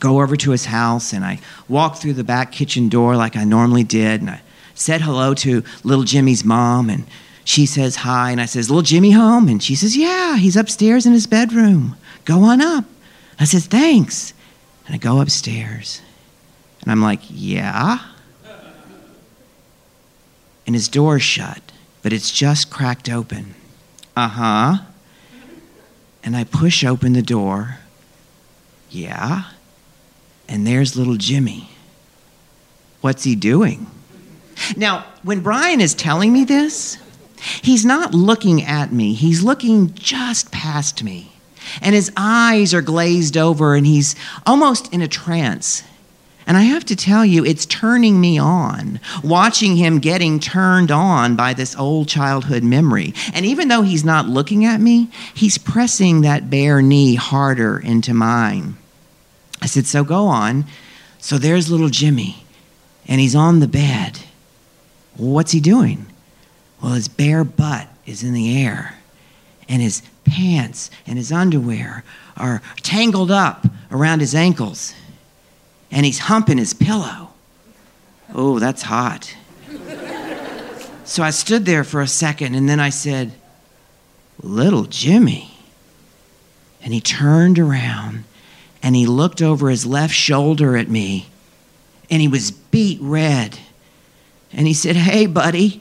go 0.00 0.20
over 0.20 0.36
to 0.36 0.50
his 0.50 0.66
house 0.66 1.12
and 1.12 1.24
I 1.24 1.40
walk 1.68 1.96
through 1.96 2.14
the 2.14 2.24
back 2.24 2.52
kitchen 2.52 2.88
door 2.88 3.16
like 3.16 3.36
I 3.36 3.44
normally 3.44 3.84
did. 3.84 4.20
And 4.20 4.30
I 4.30 4.40
said 4.74 5.00
hello 5.00 5.34
to 5.34 5.62
little 5.84 6.04
Jimmy's 6.04 6.44
mom. 6.44 6.90
And 6.90 7.04
she 7.44 7.64
says 7.64 7.96
hi. 7.96 8.32
And 8.32 8.40
I 8.40 8.46
says, 8.46 8.68
Little 8.68 8.82
Jimmy 8.82 9.12
home? 9.12 9.46
And 9.48 9.62
she 9.62 9.76
says, 9.76 9.96
Yeah, 9.96 10.36
he's 10.36 10.56
upstairs 10.56 11.06
in 11.06 11.12
his 11.12 11.28
bedroom. 11.28 11.96
Go 12.24 12.42
on 12.42 12.60
up. 12.60 12.84
I 13.38 13.44
says, 13.44 13.66
Thanks. 13.66 14.34
And 14.86 14.94
I 14.94 14.98
go 14.98 15.20
upstairs. 15.20 16.02
And 16.82 16.90
I'm 16.90 17.02
like, 17.02 17.20
Yeah? 17.30 17.98
And 20.66 20.74
his 20.74 20.88
door's 20.88 21.22
shut, 21.22 21.60
but 22.02 22.12
it's 22.12 22.30
just 22.30 22.70
cracked 22.70 23.08
open. 23.08 23.54
Uh 24.16 24.28
huh. 24.28 24.76
And 26.22 26.36
I 26.36 26.44
push 26.44 26.84
open 26.84 27.12
the 27.12 27.22
door. 27.22 27.78
Yeah. 28.90 29.44
And 30.48 30.66
there's 30.66 30.96
little 30.96 31.16
Jimmy. 31.16 31.70
What's 33.00 33.24
he 33.24 33.36
doing? 33.36 33.86
Now, 34.76 35.04
when 35.22 35.40
Brian 35.40 35.80
is 35.80 35.94
telling 35.94 36.32
me 36.32 36.44
this, 36.44 36.98
he's 37.62 37.84
not 37.84 38.14
looking 38.14 38.62
at 38.62 38.92
me, 38.92 39.12
he's 39.12 39.42
looking 39.42 39.94
just 39.94 40.50
past 40.50 41.04
me. 41.04 41.32
And 41.82 41.94
his 41.94 42.12
eyes 42.16 42.72
are 42.74 42.82
glazed 42.82 43.36
over, 43.36 43.74
and 43.74 43.86
he's 43.86 44.14
almost 44.46 44.92
in 44.92 45.02
a 45.02 45.08
trance. 45.08 45.82
And 46.46 46.56
I 46.56 46.62
have 46.62 46.84
to 46.86 46.96
tell 46.96 47.24
you, 47.24 47.44
it's 47.44 47.66
turning 47.66 48.20
me 48.20 48.38
on, 48.38 49.00
watching 49.24 49.76
him 49.76 49.98
getting 49.98 50.38
turned 50.38 50.92
on 50.92 51.34
by 51.34 51.54
this 51.54 51.74
old 51.74 52.06
childhood 52.06 52.62
memory. 52.62 53.14
And 53.34 53.44
even 53.44 53.66
though 53.66 53.82
he's 53.82 54.04
not 54.04 54.28
looking 54.28 54.64
at 54.64 54.80
me, 54.80 55.10
he's 55.34 55.58
pressing 55.58 56.20
that 56.20 56.48
bare 56.48 56.80
knee 56.82 57.16
harder 57.16 57.78
into 57.78 58.14
mine. 58.14 58.76
I 59.60 59.66
said, 59.66 59.86
So 59.86 60.04
go 60.04 60.26
on. 60.26 60.66
So 61.18 61.38
there's 61.38 61.68
little 61.68 61.88
Jimmy, 61.88 62.44
and 63.08 63.20
he's 63.20 63.34
on 63.34 63.58
the 63.58 63.66
bed. 63.66 64.20
what's 65.16 65.50
he 65.50 65.58
doing? 65.58 66.06
Well, 66.80 66.92
his 66.92 67.08
bare 67.08 67.42
butt 67.42 67.88
is 68.04 68.22
in 68.22 68.32
the 68.32 68.62
air, 68.62 68.98
and 69.68 69.82
his 69.82 70.02
pants 70.24 70.90
and 71.06 71.18
his 71.18 71.32
underwear 71.32 72.04
are 72.36 72.62
tangled 72.82 73.32
up 73.32 73.66
around 73.90 74.20
his 74.20 74.34
ankles 74.36 74.94
and 75.90 76.04
he's 76.04 76.18
humping 76.18 76.58
his 76.58 76.74
pillow. 76.74 77.30
Oh, 78.34 78.58
that's 78.58 78.82
hot. 78.82 79.34
So 81.04 81.22
I 81.22 81.30
stood 81.30 81.64
there 81.64 81.84
for 81.84 82.00
a 82.00 82.08
second 82.08 82.54
and 82.54 82.68
then 82.68 82.80
I 82.80 82.90
said, 82.90 83.32
Little 84.42 84.84
Jimmy. 84.84 85.52
And 86.82 86.92
he 86.92 87.00
turned 87.00 87.58
around 87.58 88.24
and 88.82 88.94
he 88.94 89.06
looked 89.06 89.40
over 89.40 89.70
his 89.70 89.86
left 89.86 90.14
shoulder 90.14 90.76
at 90.76 90.88
me 90.88 91.28
and 92.10 92.20
he 92.20 92.28
was 92.28 92.50
beet 92.50 92.98
red. 93.00 93.58
And 94.52 94.66
he 94.66 94.74
said, 94.74 94.96
Hey, 94.96 95.26
buddy, 95.26 95.80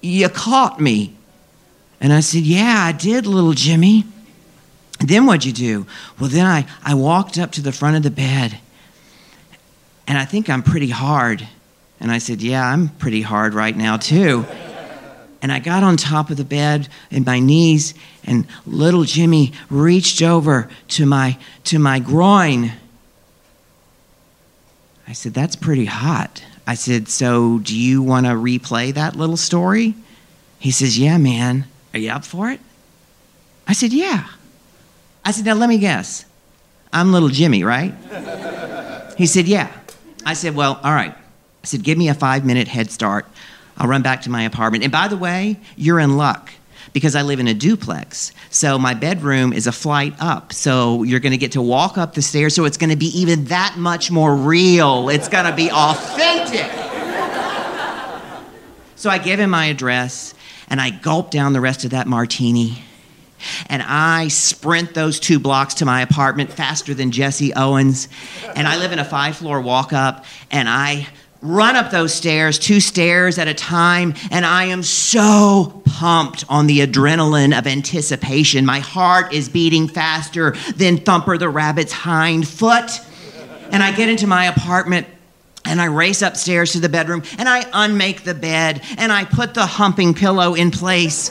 you 0.00 0.28
caught 0.28 0.80
me. 0.80 1.16
And 2.00 2.12
I 2.12 2.20
said, 2.20 2.42
Yeah, 2.42 2.84
I 2.84 2.92
did, 2.92 3.26
little 3.26 3.52
Jimmy. 3.52 4.04
Then 5.00 5.26
what'd 5.26 5.44
you 5.44 5.52
do? 5.52 5.86
Well, 6.18 6.30
then 6.30 6.46
I, 6.46 6.66
I 6.84 6.94
walked 6.94 7.38
up 7.38 7.52
to 7.52 7.62
the 7.62 7.72
front 7.72 7.96
of 7.96 8.02
the 8.02 8.10
bed 8.10 8.58
and 10.10 10.18
I 10.18 10.24
think 10.24 10.50
I'm 10.50 10.64
pretty 10.64 10.88
hard. 10.88 11.46
And 12.00 12.10
I 12.10 12.18
said, 12.18 12.42
Yeah, 12.42 12.66
I'm 12.66 12.88
pretty 12.88 13.22
hard 13.22 13.54
right 13.54 13.76
now, 13.76 13.96
too. 13.96 14.44
And 15.40 15.52
I 15.52 15.60
got 15.60 15.84
on 15.84 15.96
top 15.96 16.30
of 16.30 16.36
the 16.36 16.44
bed 16.44 16.88
in 17.12 17.22
my 17.22 17.38
knees, 17.38 17.94
and 18.24 18.44
little 18.66 19.04
Jimmy 19.04 19.52
reached 19.70 20.20
over 20.20 20.68
to 20.88 21.06
my, 21.06 21.38
to 21.64 21.78
my 21.78 22.00
groin. 22.00 22.72
I 25.06 25.12
said, 25.12 25.32
That's 25.32 25.54
pretty 25.54 25.84
hot. 25.84 26.44
I 26.66 26.74
said, 26.74 27.06
So 27.08 27.60
do 27.60 27.78
you 27.78 28.02
want 28.02 28.26
to 28.26 28.32
replay 28.32 28.92
that 28.94 29.14
little 29.14 29.36
story? 29.36 29.94
He 30.58 30.72
says, 30.72 30.98
Yeah, 30.98 31.18
man. 31.18 31.66
Are 31.94 32.00
you 32.00 32.10
up 32.10 32.24
for 32.24 32.50
it? 32.50 32.58
I 33.68 33.74
said, 33.74 33.92
Yeah. 33.92 34.26
I 35.24 35.30
said, 35.30 35.44
Now 35.44 35.54
let 35.54 35.68
me 35.68 35.78
guess. 35.78 36.24
I'm 36.92 37.12
little 37.12 37.28
Jimmy, 37.28 37.62
right? 37.62 37.94
He 39.16 39.26
said, 39.26 39.46
Yeah. 39.46 39.70
I 40.30 40.34
said, 40.34 40.54
Well, 40.54 40.80
all 40.84 40.92
right. 40.92 41.12
I 41.12 41.66
said, 41.66 41.82
Give 41.82 41.98
me 41.98 42.08
a 42.08 42.14
five 42.14 42.44
minute 42.44 42.68
head 42.68 42.92
start. 42.92 43.26
I'll 43.76 43.88
run 43.88 44.02
back 44.02 44.22
to 44.22 44.30
my 44.30 44.44
apartment. 44.44 44.84
And 44.84 44.92
by 44.92 45.08
the 45.08 45.16
way, 45.16 45.58
you're 45.76 45.98
in 45.98 46.16
luck 46.16 46.52
because 46.92 47.16
I 47.16 47.22
live 47.22 47.40
in 47.40 47.48
a 47.48 47.54
duplex. 47.54 48.30
So 48.48 48.78
my 48.78 48.94
bedroom 48.94 49.52
is 49.52 49.66
a 49.66 49.72
flight 49.72 50.14
up. 50.20 50.52
So 50.52 51.02
you're 51.02 51.18
going 51.18 51.32
to 51.32 51.38
get 51.38 51.52
to 51.52 51.62
walk 51.62 51.98
up 51.98 52.14
the 52.14 52.22
stairs. 52.22 52.54
So 52.54 52.64
it's 52.64 52.76
going 52.76 52.90
to 52.90 52.96
be 52.96 53.06
even 53.18 53.46
that 53.46 53.74
much 53.76 54.12
more 54.12 54.36
real. 54.36 55.08
It's 55.08 55.28
going 55.28 55.46
to 55.46 55.56
be 55.56 55.68
authentic. 55.68 56.70
so 58.94 59.10
I 59.10 59.18
give 59.18 59.40
him 59.40 59.50
my 59.50 59.66
address 59.66 60.34
and 60.68 60.80
I 60.80 60.90
gulp 60.90 61.32
down 61.32 61.54
the 61.54 61.60
rest 61.60 61.84
of 61.84 61.90
that 61.90 62.06
martini 62.06 62.84
and 63.66 63.82
I 63.82 64.28
sprint 64.28 64.94
those 64.94 65.20
two 65.20 65.38
blocks 65.38 65.74
to 65.74 65.84
my 65.84 66.02
apartment 66.02 66.52
faster 66.52 66.94
than 66.94 67.10
Jesse 67.10 67.54
Owens. 67.54 68.08
And 68.54 68.66
I 68.66 68.78
live 68.78 68.92
in 68.92 68.98
a 68.98 69.04
five 69.04 69.36
floor 69.36 69.60
walk 69.60 69.92
up, 69.92 70.24
and 70.50 70.68
I 70.68 71.06
run 71.42 71.76
up 71.76 71.90
those 71.90 72.12
stairs, 72.12 72.58
two 72.58 72.80
stairs 72.80 73.38
at 73.38 73.48
a 73.48 73.54
time, 73.54 74.14
and 74.30 74.44
I 74.44 74.64
am 74.66 74.82
so 74.82 75.82
pumped 75.86 76.44
on 76.48 76.66
the 76.66 76.80
adrenaline 76.80 77.58
of 77.58 77.66
anticipation. 77.66 78.66
My 78.66 78.80
heart 78.80 79.32
is 79.32 79.48
beating 79.48 79.88
faster 79.88 80.52
than 80.76 80.98
Thumper 80.98 81.38
the 81.38 81.48
rabbit's 81.48 81.92
hind 81.92 82.46
foot. 82.46 83.00
And 83.72 83.82
I 83.82 83.92
get 83.92 84.08
into 84.08 84.26
my 84.26 84.46
apartment 84.46 85.06
and 85.64 85.80
I 85.80 85.84
race 85.86 86.22
upstairs 86.22 86.72
to 86.72 86.80
the 86.80 86.88
bedroom 86.88 87.22
and 87.38 87.48
I 87.48 87.64
unmake 87.72 88.24
the 88.24 88.34
bed 88.34 88.82
and 88.98 89.12
I 89.12 89.24
put 89.24 89.54
the 89.54 89.66
humping 89.66 90.14
pillow 90.14 90.54
in 90.54 90.70
place. 90.70 91.30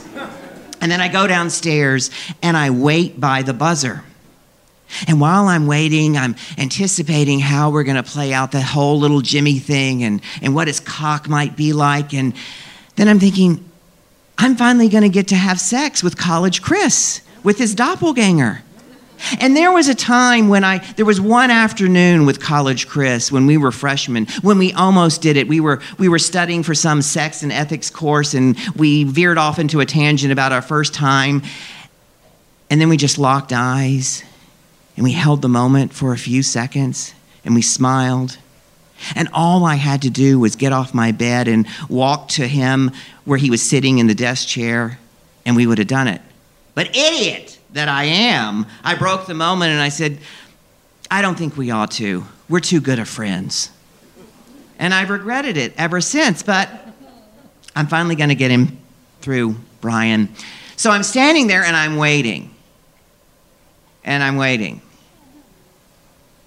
And 0.82 0.92
then 0.92 1.02
I 1.02 1.08
go 1.08 1.28
downstairs 1.28 2.12
and 2.42 2.56
I 2.56 2.70
wait 2.70 3.20
by 3.20 3.42
the 3.42 3.54
buzzer. 3.54 4.04
And 5.08 5.22
while 5.22 5.48
I'm 5.48 5.68
waiting, 5.68 6.18
I'm 6.18 6.36
anticipating 6.58 7.40
how 7.40 7.70
we're 7.70 7.84
going 7.84 7.96
to 7.96 8.04
play 8.04 8.34
out 8.34 8.52
the 8.52 8.62
whole 8.62 9.00
little 9.00 9.22
Jimmy 9.22 9.60
thing 9.60 10.04
and, 10.04 10.22
and 10.42 10.56
what 10.56 10.68
his 10.68 10.80
cock 10.80 11.30
might 11.30 11.56
be 11.56 11.74
like. 11.74 12.14
And 12.14 12.34
then 12.96 13.08
I'm 13.08 13.20
thinking, 13.20 13.64
I'm 14.38 14.56
finally 14.56 14.90
going 14.90 15.04
to 15.04 15.10
get 15.10 15.28
to 15.28 15.36
have 15.36 15.60
sex 15.60 16.02
with 16.02 16.18
College 16.18 16.62
Chris, 16.62 17.22
with 17.44 17.58
his 17.58 17.76
doppelganger. 17.76 18.64
And 19.40 19.56
there 19.56 19.72
was 19.72 19.88
a 19.88 19.96
time 19.96 20.50
when 20.50 20.64
I, 20.64 20.80
there 20.94 21.06
was 21.06 21.20
one 21.20 21.52
afternoon 21.52 22.26
with 22.26 22.40
College 22.40 22.88
Chris 22.88 23.32
when 23.32 23.46
we 23.46 23.58
were 23.58 23.72
freshmen, 23.72 24.28
when 24.42 24.58
we 24.58 24.74
almost 24.74 25.22
did 25.22 25.38
it. 25.38 25.48
We 25.48 25.60
were, 25.60 25.82
we 25.98 26.10
were 26.10 26.20
studying 26.20 26.64
for 26.64 26.74
some 26.74 27.02
sex 27.02 27.44
and 27.44 27.52
ethics 27.52 27.90
course 27.90 28.34
and 28.34 28.58
we 28.76 29.04
veered 29.04 29.38
off 29.38 29.60
into 29.60 29.80
a 29.80 29.86
tangent 29.86 30.32
about 30.32 30.52
our 30.52 30.62
first 30.62 30.94
time. 30.94 31.44
And 32.70 32.80
then 32.80 32.90
we 32.90 32.98
just 32.98 33.18
locked 33.18 33.52
eyes 33.54 34.24
and 34.96 35.04
we 35.04 35.12
held 35.12 35.42
the 35.42 35.50
moment 35.50 35.94
for 35.94 36.14
a 36.14 36.18
few 36.18 36.44
seconds 36.44 37.14
and 37.44 37.56
we 37.56 37.62
smiled. 37.62 38.38
And 39.16 39.30
all 39.34 39.66
I 39.66 39.76
had 39.76 40.02
to 40.04 40.10
do 40.10 40.40
was 40.40 40.56
get 40.56 40.74
off 40.74 40.94
my 40.94 41.12
bed 41.12 41.48
and 41.48 41.68
walk 41.88 42.30
to 42.30 42.48
him 42.48 42.92
where 43.26 43.38
he 43.38 43.50
was 43.50 43.62
sitting 43.62 44.00
in 44.00 44.08
the 44.08 44.16
desk 44.16 44.48
chair, 44.48 45.00
and 45.46 45.56
we 45.56 45.66
would 45.66 45.78
have 45.78 45.88
done 45.88 46.08
it. 46.08 46.22
But 46.76 46.96
idiot! 46.96 47.59
That 47.74 47.88
I 47.88 48.06
am, 48.06 48.66
I 48.84 48.96
broke 48.96 49.26
the 49.26 49.34
moment 49.34 49.72
and 49.72 49.82
I 49.82 49.90
said, 49.90 50.20
I 51.12 51.22
don't 51.22 51.38
think 51.38 51.58
we 51.58 51.72
ought 51.72 51.92
to. 51.92 52.26
We're 52.48 52.60
too 52.60 52.82
good 52.82 53.00
of 53.00 53.08
friends. 53.08 53.72
And 54.80 54.94
I've 54.94 55.10
regretted 55.10 55.58
it 55.58 55.74
ever 55.78 56.02
since, 56.02 56.42
but 56.42 56.70
I'm 57.76 57.88
finally 57.88 58.16
going 58.16 58.30
to 58.30 58.36
get 58.36 58.52
him 58.52 58.78
through, 59.22 59.56
Brian. 59.82 60.30
So 60.76 60.92
I'm 60.92 61.04
standing 61.04 61.48
there 61.48 61.64
and 61.64 61.76
I'm 61.76 61.98
waiting. 61.98 62.54
And 64.04 64.24
I'm 64.24 64.38
waiting. 64.38 64.82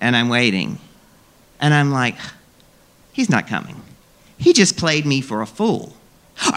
And 0.01 0.17
I'm 0.17 0.29
waiting. 0.29 0.79
And 1.61 1.73
I'm 1.73 1.93
like, 1.93 2.17
he's 3.13 3.29
not 3.29 3.47
coming. 3.47 3.81
He 4.39 4.53
just 4.53 4.77
played 4.77 5.07
me 5.07 5.21
for 5.21 5.43
a 5.43 5.47
fool. 5.47 5.95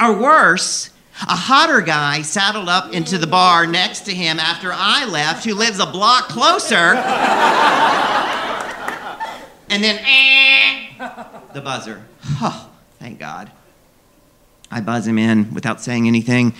Or 0.01 0.19
worse, 0.19 0.89
a 1.21 1.35
hotter 1.35 1.81
guy 1.81 2.21
saddled 2.21 2.69
up 2.69 2.93
into 2.93 3.17
the 3.17 3.27
bar 3.27 3.65
next 3.65 4.01
to 4.01 4.13
him 4.13 4.39
after 4.39 4.71
I 4.73 5.05
left, 5.05 5.45
who 5.45 5.55
lives 5.55 5.79
a 5.79 5.85
block 5.85 6.27
closer. 6.27 6.95
and 9.69 9.83
then, 9.83 9.97
eh, 10.05 11.23
the 11.53 11.61
buzzer. 11.61 12.03
Oh, 12.41 12.69
thank 12.99 13.19
God. 13.19 13.51
I 14.69 14.81
buzz 14.81 15.07
him 15.07 15.17
in 15.17 15.53
without 15.53 15.81
saying 15.81 16.07
anything. 16.07 16.53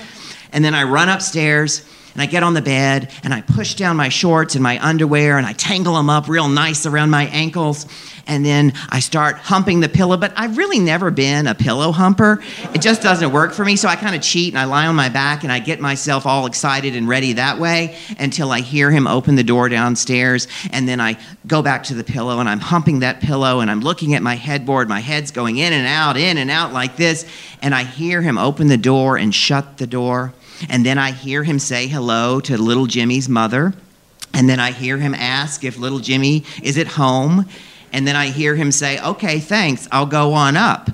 And 0.54 0.64
then 0.64 0.74
I 0.74 0.84
run 0.84 1.10
upstairs 1.10 1.86
and 2.16 2.22
I 2.22 2.28
get 2.28 2.44
on 2.44 2.54
the 2.54 2.62
bed 2.62 3.12
and 3.24 3.34
I 3.34 3.42
push 3.42 3.76
down 3.76 3.98
my 3.98 4.08
shorts 4.08 4.56
and 4.56 4.64
my 4.64 4.82
underwear 4.82 5.38
and 5.38 5.46
I 5.46 5.52
tangle 5.52 5.96
them 5.96 6.10
up 6.10 6.30
real 6.30 6.48
nice 6.48 6.86
around 6.86 7.10
my 7.10 7.26
ankles. 7.26 7.86
And 8.26 8.44
then 8.46 8.72
I 8.90 9.02
start 9.02 9.38
humping 9.38 9.82
the 9.82 9.90
pillow, 9.90 10.16
but 10.16 10.32
I've 10.38 10.58
really 10.58 10.80
never 10.80 11.12
been 11.12 11.46
a 11.46 11.54
pillow 11.54 11.92
humper. 11.92 12.42
It 12.74 12.82
just 12.82 13.02
doesn't 13.02 13.34
work 13.34 13.52
for 13.52 13.66
me. 13.66 13.76
So 13.76 13.90
I 13.90 13.98
kind 13.98 14.16
of 14.16 14.22
cheat 14.22 14.54
and 14.54 14.58
I 14.58 14.64
lie 14.64 14.88
on 14.88 14.96
my 14.96 15.10
back 15.10 15.44
and 15.44 15.52
I 15.52 15.60
get 15.60 15.82
myself 15.82 16.26
all 16.26 16.46
excited 16.46 16.96
and 16.96 17.08
ready 17.08 17.34
that 17.34 17.60
way 17.60 17.98
until 18.18 18.50
I 18.50 18.62
hear 18.62 18.90
him 18.90 19.08
open 19.08 19.36
the 19.36 19.44
door 19.44 19.68
downstairs. 19.68 20.48
And 20.72 20.88
then 20.88 21.02
I 21.02 21.20
go 21.46 21.62
back 21.62 21.84
to 21.84 21.94
the 21.94 22.06
pillow 22.06 22.40
and 22.40 22.48
I'm 22.48 22.62
humping 22.62 23.00
that 23.00 23.20
pillow 23.20 23.60
and 23.60 23.70
I'm 23.70 23.82
looking 23.82 24.16
at 24.16 24.24
my 24.24 24.36
headboard. 24.36 24.88
My 24.88 25.02
head's 25.02 25.32
going 25.32 25.58
in 25.58 25.74
and 25.74 25.86
out, 25.86 26.16
in 26.16 26.38
and 26.38 26.50
out 26.50 26.72
like 26.72 26.96
this. 26.96 27.26
And 27.62 27.76
I 27.76 27.84
hear 27.84 28.22
him 28.22 28.38
open 28.38 28.68
the 28.68 28.78
door 28.78 29.18
and 29.18 29.36
shut 29.36 29.78
the 29.80 29.88
door. 29.88 30.34
And 30.70 30.86
then 30.86 30.98
I 30.98 31.12
hear 31.12 31.44
him 31.44 31.60
say 31.60 31.88
hello 31.88 32.40
to 32.42 32.58
little 32.58 32.86
Jimmy's 32.86 33.30
mother. 33.30 33.74
And 34.34 34.50
then 34.50 34.60
I 34.60 34.72
hear 34.72 34.98
him 34.98 35.14
ask 35.14 35.64
if 35.64 35.78
little 35.78 36.00
Jimmy 36.00 36.44
is 36.62 36.78
at 36.78 36.88
home. 36.88 37.46
And 37.94 38.08
then 38.08 38.16
I 38.16 38.28
hear 38.28 38.56
him 38.56 38.72
say, 38.72 39.00
Okay, 39.02 39.40
thanks, 39.40 39.88
I'll 39.92 40.06
go 40.06 40.34
on 40.34 40.58
up. 40.58 40.90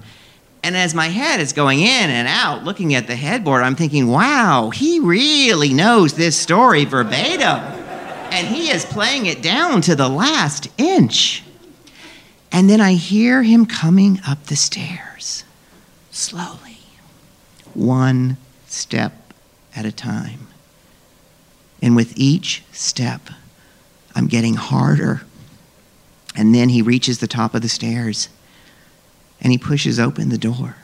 And 0.63 0.78
as 0.78 0.93
my 0.93 1.08
head 1.08 1.39
is 1.39 1.54
going 1.54 1.80
in 1.80 2.10
and 2.10 2.28
out, 2.28 2.63
looking 2.63 2.93
at 2.93 3.08
the 3.08 3.15
headboard, 3.15 3.63
I'm 3.63 3.76
thinking, 3.76 4.08
wow, 4.08 4.69
he 4.69 5.00
really 5.00 5.74
knows 5.74 6.13
this 6.13 6.38
story 6.38 6.86
verbatim. 6.86 7.60
And 8.32 8.47
he 8.47 8.69
is 8.69 8.86
playing 8.86 9.26
it 9.26 9.41
down 9.41 9.82
to 9.82 9.95
the 9.95 10.08
last 10.08 10.67
inch. 10.78 11.43
And 12.52 12.69
then 12.69 12.80
I 12.80 12.93
hear 12.93 13.41
him 13.43 13.65
coming 13.65 14.19
up 14.28 14.45
the 14.45 14.56
stairs, 14.56 15.43
slowly, 16.12 16.78
one 17.74 18.38
step 18.67 19.13
at 19.76 19.86
a 19.86 19.92
time. 19.92 20.48
And 21.82 21.96
with 21.96 22.14
each 22.16 22.64
step, 22.72 23.22
I'm 24.16 24.28
getting 24.28 24.56
harder. 24.56 25.22
And 26.36 26.54
then 26.54 26.70
he 26.70 26.82
reaches 26.82 27.20
the 27.20 27.28
top 27.28 27.56
of 27.56 27.62
the 27.62 27.70
stairs 27.70 28.30
and 29.42 29.52
he 29.52 29.58
pushes 29.58 30.00
open 30.00 30.30
the 30.30 30.38
door. 30.38 30.76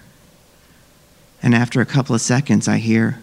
And 1.44 1.54
after 1.54 1.80
a 1.80 1.86
couple 1.86 2.16
of 2.16 2.22
seconds, 2.22 2.68
I 2.68 2.78
hear, 2.78 3.20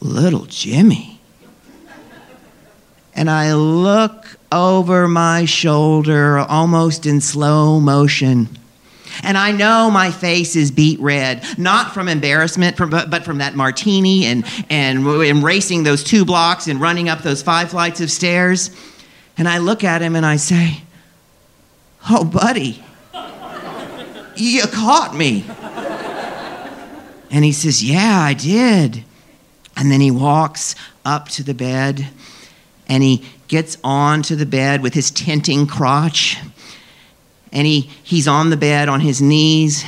Little 0.00 0.46
Jimmy. 0.46 1.20
And 3.14 3.30
I 3.30 3.54
look 3.54 4.36
over 4.50 5.06
my 5.06 5.44
shoulder 5.44 6.38
almost 6.38 7.06
in 7.06 7.20
slow 7.20 7.78
motion 7.78 8.58
and 9.22 9.38
I 9.38 9.52
know 9.52 9.90
my 9.90 10.10
face 10.10 10.56
is 10.56 10.70
beet 10.70 11.00
red, 11.00 11.44
not 11.58 11.92
from 11.94 12.08
embarrassment, 12.08 12.76
from, 12.76 12.90
but, 12.90 13.24
from 13.24 13.38
that 13.38 13.54
martini 13.54 14.26
and, 14.26 14.44
and, 14.70 15.06
and 15.06 15.42
racing 15.42 15.82
those 15.84 16.02
two 16.02 16.24
blocks 16.24 16.66
and 16.66 16.80
running 16.80 17.08
up 17.08 17.20
those 17.22 17.42
five 17.42 17.70
flights 17.70 18.00
of 18.00 18.10
stairs. 18.10 18.70
And 19.36 19.48
I 19.48 19.58
look 19.58 19.84
at 19.84 20.02
him 20.02 20.16
and 20.16 20.24
I 20.24 20.36
say, 20.36 20.82
Oh, 22.10 22.24
buddy, 22.24 22.84
you 24.36 24.62
caught 24.66 25.14
me. 25.14 25.44
And 27.30 27.44
he 27.44 27.52
says, 27.52 27.82
Yeah, 27.82 28.20
I 28.20 28.34
did. 28.34 29.04
And 29.76 29.90
then 29.90 30.00
he 30.00 30.10
walks 30.10 30.74
up 31.04 31.28
to 31.30 31.42
the 31.42 31.54
bed 31.54 32.08
and 32.88 33.02
he 33.02 33.24
gets 33.48 33.76
onto 33.82 34.36
the 34.36 34.46
bed 34.46 34.82
with 34.82 34.94
his 34.94 35.10
tenting 35.10 35.66
crotch 35.66 36.38
and 37.54 37.66
he, 37.66 37.82
he's 38.02 38.28
on 38.28 38.50
the 38.50 38.56
bed 38.56 38.88
on 38.88 39.00
his 39.00 39.22
knees, 39.22 39.84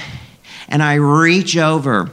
and 0.69 0.83
I 0.83 0.95
reach 0.95 1.57
over 1.57 2.09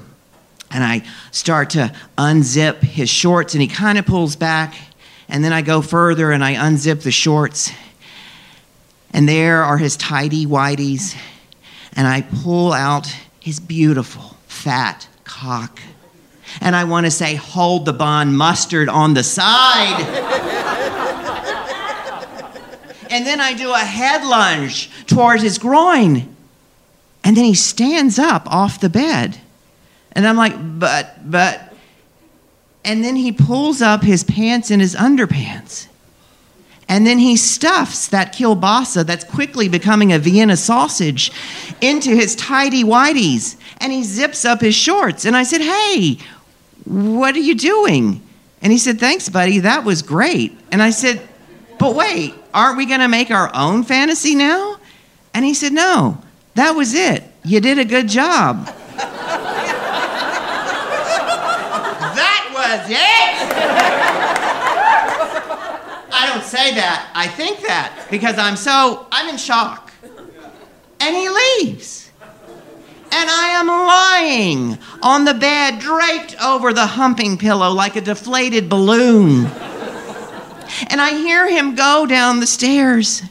and 0.71 0.83
I 0.83 1.03
start 1.29 1.69
to 1.71 1.93
unzip 2.17 2.81
his 2.81 3.07
shorts, 3.07 3.53
and 3.53 3.61
he 3.61 3.67
kind 3.67 3.99
of 3.99 4.07
pulls 4.07 4.35
back, 4.35 4.73
and 5.29 5.43
then 5.43 5.53
I 5.53 5.61
go 5.61 5.83
further 5.83 6.31
and 6.31 6.43
I 6.43 6.55
unzip 6.55 7.03
the 7.03 7.11
shorts, 7.11 7.71
and 9.11 9.29
there 9.29 9.63
are 9.63 9.77
his 9.77 9.95
tidy 9.95 10.47
whities, 10.47 11.15
and 11.95 12.07
I 12.07 12.21
pull 12.21 12.73
out 12.73 13.07
his 13.39 13.59
beautiful 13.59 14.35
fat 14.47 15.07
cock. 15.23 15.79
And 16.61 16.75
I 16.75 16.85
want 16.85 17.05
to 17.05 17.11
say, 17.11 17.35
hold 17.35 17.85
the 17.85 17.93
bond 17.93 18.35
mustard 18.35 18.89
on 18.89 19.13
the 19.13 19.23
side. 19.23 20.49
and 23.13 23.27
then 23.27 23.39
I 23.39 23.53
do 23.53 23.71
a 23.71 23.77
head 23.77 24.25
lunge 24.25 24.89
towards 25.05 25.43
his 25.43 25.59
groin. 25.59 26.35
And 27.23 27.37
then 27.37 27.45
he 27.45 27.53
stands 27.53 28.17
up 28.17 28.51
off 28.51 28.79
the 28.79 28.89
bed. 28.89 29.39
And 30.13 30.27
I'm 30.27 30.35
like, 30.35 30.55
but, 30.79 31.29
but. 31.29 31.75
And 32.83 33.03
then 33.03 33.15
he 33.15 33.31
pulls 33.31 33.83
up 33.83 34.01
his 34.01 34.23
pants 34.23 34.71
and 34.71 34.81
his 34.81 34.95
underpants. 34.95 35.85
And 36.89 37.05
then 37.05 37.19
he 37.19 37.37
stuffs 37.37 38.07
that 38.07 38.33
kielbasa 38.33 39.05
that's 39.05 39.23
quickly 39.25 39.69
becoming 39.69 40.11
a 40.11 40.17
Vienna 40.17 40.57
sausage 40.57 41.31
into 41.81 42.09
his 42.09 42.35
tidy 42.35 42.83
whities. 42.83 43.57
And 43.77 43.93
he 43.93 44.01
zips 44.01 44.43
up 44.43 44.59
his 44.59 44.73
shorts. 44.73 45.25
And 45.25 45.37
I 45.37 45.43
said, 45.43 45.61
hey, 45.61 46.17
what 46.85 47.35
are 47.35 47.39
you 47.39 47.53
doing? 47.53 48.23
And 48.63 48.71
he 48.71 48.79
said, 48.79 48.99
thanks, 48.99 49.29
buddy. 49.29 49.59
That 49.59 49.83
was 49.83 50.01
great. 50.01 50.57
And 50.71 50.81
I 50.81 50.89
said, 50.89 51.21
but 51.77 51.95
wait, 51.95 52.33
aren't 52.53 52.77
we 52.77 52.85
going 52.85 52.99
to 52.99 53.07
make 53.07 53.31
our 53.31 53.49
own 53.53 53.83
fantasy 53.83 54.35
now? 54.35 54.77
And 55.33 55.43
he 55.43 55.53
said, 55.53 55.73
No, 55.73 56.21
that 56.55 56.71
was 56.71 56.93
it. 56.93 57.23
You 57.43 57.59
did 57.59 57.79
a 57.79 57.85
good 57.85 58.07
job. 58.07 58.65
that 62.15 62.49
was 62.53 62.89
it. 62.89 63.33
I 66.15 66.27
don't 66.31 66.43
say 66.43 66.75
that. 66.75 67.11
I 67.15 67.27
think 67.27 67.61
that 67.61 68.07
because 68.09 68.37
I'm 68.37 68.55
so, 68.55 69.07
I'm 69.11 69.29
in 69.29 69.37
shock. 69.37 69.91
And 70.99 71.15
he 71.15 71.27
leaves. 71.27 72.11
And 73.15 73.29
I 73.29 73.49
am 73.59 73.67
lying 73.67 74.77
on 75.03 75.25
the 75.25 75.33
bed, 75.33 75.79
draped 75.79 76.35
over 76.41 76.73
the 76.73 76.85
humping 76.85 77.37
pillow 77.37 77.69
like 77.71 77.95
a 77.95 78.01
deflated 78.01 78.69
balloon. 78.69 79.47
And 80.89 80.99
I 81.01 81.11
hear 81.11 81.49
him 81.49 81.75
go 81.75 82.05
down 82.05 82.39
the 82.39 82.47
stairs. 82.47 83.21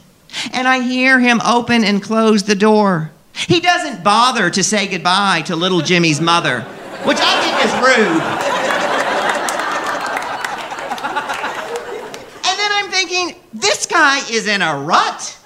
And 0.51 0.67
I 0.67 0.79
hear 0.81 1.19
him 1.19 1.41
open 1.41 1.83
and 1.83 2.01
close 2.01 2.43
the 2.43 2.55
door. 2.55 3.11
He 3.33 3.59
doesn't 3.59 4.03
bother 4.03 4.49
to 4.49 4.63
say 4.63 4.87
goodbye 4.87 5.43
to 5.45 5.55
little 5.55 5.81
Jimmy's 5.81 6.21
mother, 6.21 6.61
which 7.03 7.17
I 7.19 7.41
think 7.41 7.65
is 7.65 7.73
rude. 7.81 8.21
And 12.45 12.59
then 12.59 12.71
I'm 12.71 12.91
thinking, 12.91 13.35
this 13.53 13.85
guy 13.85 14.19
is 14.29 14.47
in 14.47 14.61
a 14.61 14.77
rut. 14.77 15.39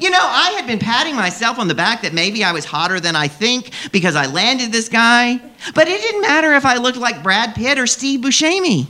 You 0.00 0.08
know, 0.08 0.18
I 0.20 0.52
had 0.56 0.66
been 0.66 0.78
patting 0.78 1.14
myself 1.14 1.58
on 1.58 1.68
the 1.68 1.74
back 1.74 2.02
that 2.02 2.14
maybe 2.14 2.42
I 2.42 2.52
was 2.52 2.64
hotter 2.64 3.00
than 3.00 3.16
I 3.16 3.28
think 3.28 3.70
because 3.92 4.16
I 4.16 4.26
landed 4.26 4.72
this 4.72 4.88
guy. 4.88 5.38
But 5.74 5.88
it 5.88 6.00
didn't 6.00 6.22
matter 6.22 6.54
if 6.54 6.64
I 6.64 6.76
looked 6.76 6.96
like 6.96 7.22
Brad 7.22 7.54
Pitt 7.54 7.78
or 7.78 7.86
Steve 7.86 8.20
Buscemi. 8.20 8.86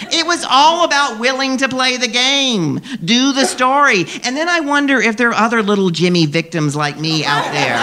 It 0.00 0.26
was 0.26 0.44
all 0.48 0.84
about 0.84 1.20
willing 1.20 1.58
to 1.58 1.68
play 1.68 1.96
the 1.96 2.08
game, 2.08 2.80
do 3.04 3.32
the 3.32 3.44
story. 3.44 4.06
And 4.24 4.36
then 4.36 4.48
I 4.48 4.60
wonder 4.60 5.00
if 5.00 5.16
there 5.16 5.28
are 5.30 5.34
other 5.34 5.62
little 5.62 5.90
Jimmy 5.90 6.26
victims 6.26 6.74
like 6.74 6.98
me 6.98 7.24
out 7.24 7.44
there. 7.52 7.78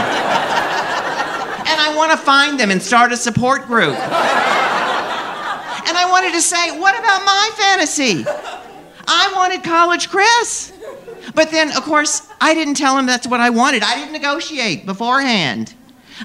And 1.72 1.80
I 1.80 1.94
want 1.96 2.12
to 2.12 2.18
find 2.18 2.60
them 2.60 2.70
and 2.72 2.82
start 2.82 3.12
a 3.14 3.18
support 3.18 3.66
group. 3.66 3.96
And 5.88 5.98
I 5.98 6.06
wanted 6.10 6.34
to 6.34 6.42
say, 6.42 6.78
what 6.80 7.00
about 7.00 7.24
my 7.24 7.50
fantasy? 7.56 8.26
I 9.08 9.32
wanted 9.36 9.64
College 9.64 10.10
Chris. 10.10 10.74
But 11.34 11.50
then, 11.52 11.72
of 11.78 11.84
course, 11.84 12.28
I 12.42 12.54
didn't 12.54 12.76
tell 12.76 12.98
him 12.98 13.06
that's 13.06 13.28
what 13.28 13.40
I 13.40 13.52
wanted. 13.52 13.84
I 13.84 13.96
didn't 13.96 14.12
negotiate 14.14 14.86
beforehand. 14.86 15.74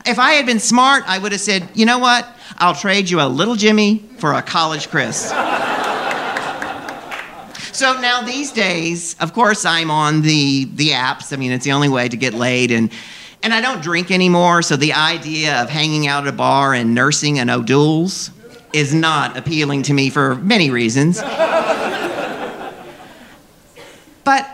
If 0.04 0.18
I 0.18 0.32
had 0.32 0.46
been 0.46 0.60
smart, 0.60 1.04
I 1.06 1.18
would 1.18 1.32
have 1.32 1.40
said, 1.40 1.68
you 1.74 1.86
know 1.86 1.98
what? 1.98 2.28
I'll 2.58 2.74
trade 2.74 3.08
you 3.08 3.20
a 3.20 3.28
little 3.28 3.54
Jimmy 3.54 4.04
for 4.18 4.32
a 4.34 4.42
college 4.42 4.88
Chris. 4.88 5.32
So 7.76 8.00
now 8.00 8.22
these 8.22 8.52
days, 8.52 9.16
of 9.20 9.34
course, 9.34 9.66
I'm 9.66 9.90
on 9.90 10.22
the, 10.22 10.64
the 10.64 10.90
apps. 10.90 11.32
I 11.32 11.36
mean, 11.36 11.52
it's 11.52 11.66
the 11.66 11.72
only 11.72 11.90
way 11.90 12.08
to 12.08 12.16
get 12.16 12.32
laid. 12.32 12.70
And, 12.70 12.90
and 13.42 13.52
I 13.52 13.60
don't 13.60 13.82
drink 13.82 14.10
anymore, 14.10 14.62
so 14.62 14.76
the 14.76 14.94
idea 14.94 15.60
of 15.62 15.68
hanging 15.68 16.06
out 16.06 16.26
at 16.26 16.32
a 16.32 16.36
bar 16.36 16.72
and 16.72 16.94
nursing 16.94 17.38
an 17.38 17.50
O'Doul's 17.50 18.30
is 18.72 18.94
not 18.94 19.36
appealing 19.36 19.82
to 19.82 19.92
me 19.92 20.08
for 20.08 20.36
many 20.36 20.70
reasons. 20.70 21.20
but 24.24 24.48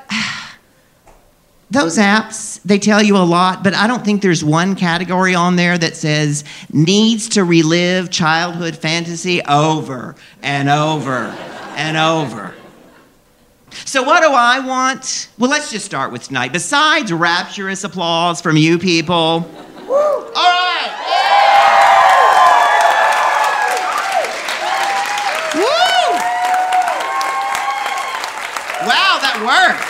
those 1.70 1.99
apps, 1.99 2.61
they 2.64 2.81
tell 2.81 3.03
you 3.03 3.16
a 3.16 3.18
lot, 3.18 3.62
but 3.62 3.73
I 3.73 3.87
don't 3.87 4.05
think 4.05 4.20
there's 4.20 4.45
one 4.45 4.75
category 4.75 5.37
on 5.37 5.55
there 5.55 5.79
that 5.79 5.95
says 5.95 6.43
needs 6.73 7.29
to 7.31 7.45
relive 7.45 8.11
childhood 8.11 8.75
fantasy 8.77 9.43
over 9.43 10.16
and 10.43 10.68
over 10.68 11.35
and 11.77 11.97
over. 11.97 12.53
So, 13.85 14.03
what 14.03 14.22
do 14.22 14.28
I 14.33 14.61
want? 14.61 15.28
Well, 15.39 15.51
let's 15.51 15.70
just 15.70 15.85
start 15.85 16.12
with 16.12 16.24
tonight. 16.24 16.53
Besides 16.53 17.12
rapturous 17.12 17.85
applause 17.85 18.41
from 18.41 18.57
you 18.57 18.78
people, 18.78 19.14
all 19.14 19.45
right. 20.35 20.89
Woo! 25.55 25.62
Wow, 28.87 29.18
that 29.20 29.37
worked. 29.45 29.89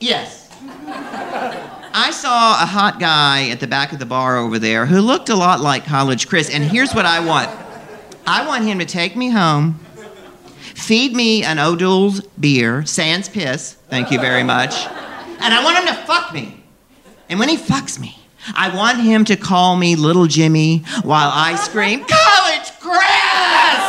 Yes. 0.00 0.48
I 1.92 2.10
saw 2.12 2.62
a 2.62 2.66
hot 2.66 3.00
guy 3.00 3.48
at 3.50 3.60
the 3.60 3.66
back 3.66 3.92
of 3.92 3.98
the 3.98 4.06
bar 4.06 4.36
over 4.38 4.58
there 4.58 4.86
who 4.86 5.00
looked 5.00 5.28
a 5.28 5.34
lot 5.34 5.60
like 5.60 5.84
College 5.84 6.28
Chris, 6.28 6.48
and 6.48 6.62
here's 6.64 6.94
what 6.94 7.04
I 7.04 7.20
want 7.20 7.50
I 8.26 8.46
want 8.46 8.64
him 8.64 8.78
to 8.78 8.84
take 8.84 9.16
me 9.16 9.30
home, 9.30 9.80
feed 10.78 11.14
me 11.14 11.44
an 11.44 11.58
O'Doul's 11.58 12.20
beer, 12.40 12.86
sans 12.86 13.28
piss, 13.28 13.74
thank 13.88 14.10
you 14.10 14.20
very 14.20 14.42
much, 14.42 14.74
and 15.40 15.52
I 15.52 15.62
want 15.62 15.78
him 15.78 15.94
to 15.94 16.02
fuck 16.06 16.32
me. 16.32 16.62
And 17.28 17.38
when 17.38 17.48
he 17.48 17.56
fucks 17.56 17.98
me, 17.98 18.16
I 18.54 18.74
want 18.74 19.00
him 19.00 19.24
to 19.26 19.36
call 19.36 19.76
me 19.76 19.96
Little 19.96 20.26
Jimmy 20.26 20.78
while 21.02 21.30
I 21.34 21.56
scream, 21.56 22.00
College 22.00 22.70
Chris! 22.80 23.87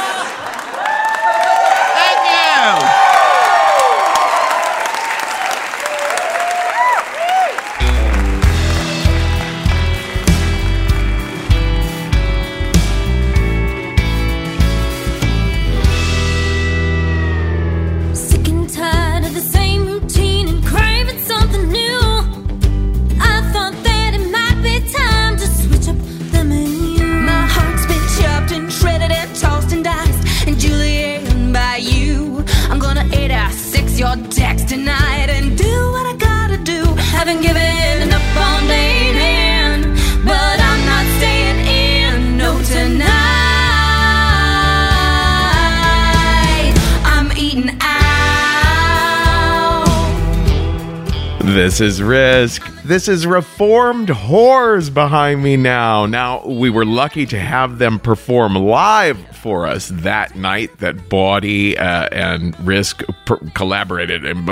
This 51.59 51.81
is 51.81 52.01
Risk. 52.01 52.65
This 52.83 53.09
is 53.09 53.27
Reformed 53.27 54.07
Whores 54.07 54.93
behind 54.93 55.43
me 55.43 55.57
now. 55.57 56.05
Now, 56.05 56.47
we 56.47 56.69
were 56.69 56.85
lucky 56.85 57.25
to 57.25 57.37
have 57.37 57.79
them 57.79 57.99
perform 57.99 58.55
live 58.55 59.19
for 59.35 59.67
us 59.67 59.89
that 59.89 60.37
night 60.37 60.77
that 60.77 61.09
Bawdy 61.09 61.77
uh, 61.77 62.07
and 62.13 62.57
Risk 62.65 63.03
per- 63.25 63.39
collaborated. 63.55 64.23
And 64.23 64.47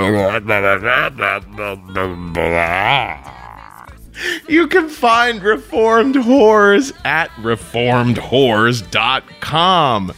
you 4.46 4.68
can 4.68 4.90
find 4.90 5.42
Reformed 5.42 6.16
Whores 6.16 6.92
at 7.06 7.30
reformedwhores.com. 7.30 10.12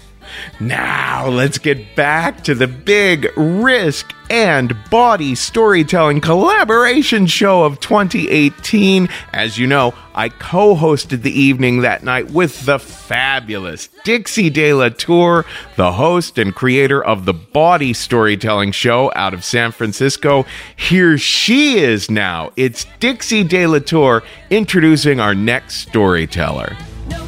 Now, 0.59 1.29
let's 1.29 1.59
get 1.59 1.97
back 1.97 2.45
to 2.45 2.55
the 2.55 2.69
big 2.69 3.29
risk 3.37 4.13
and 4.31 4.77
bawdy 4.91 5.35
storytelling 5.35 6.21
collaboration 6.21 7.27
show 7.27 7.65
of 7.65 7.81
2018. 7.81 9.09
As 9.33 9.59
you 9.59 9.67
know, 9.67 9.93
I 10.15 10.29
co 10.29 10.77
hosted 10.77 11.23
the 11.23 11.39
evening 11.39 11.81
that 11.81 12.05
night 12.05 12.31
with 12.31 12.65
the 12.65 12.79
fabulous 12.79 13.89
Dixie 14.05 14.51
De 14.51 14.73
La 14.73 14.91
Tour, 14.91 15.45
the 15.77 15.93
host 15.93 16.39
and 16.39 16.55
creator 16.55 17.03
of 17.03 17.25
the 17.25 17.35
Bawdy 17.35 17.93
Storytelling 17.93 18.73
Show 18.73 19.13
out 19.17 19.35
of 19.35 19.45
San 19.45 19.73
Francisco. 19.73 20.47
Here 20.77 21.19
she 21.19 21.79
is 21.79 22.11
now. 22.11 22.53
It's 22.57 22.87
Dixie 23.01 23.45
De 23.45 23.67
La 23.67 23.81
Tour 23.81 24.23
introducing 24.51 25.19
our 25.19 25.35
next 25.35 25.77
storyteller. 25.77 26.77
No 27.09 27.27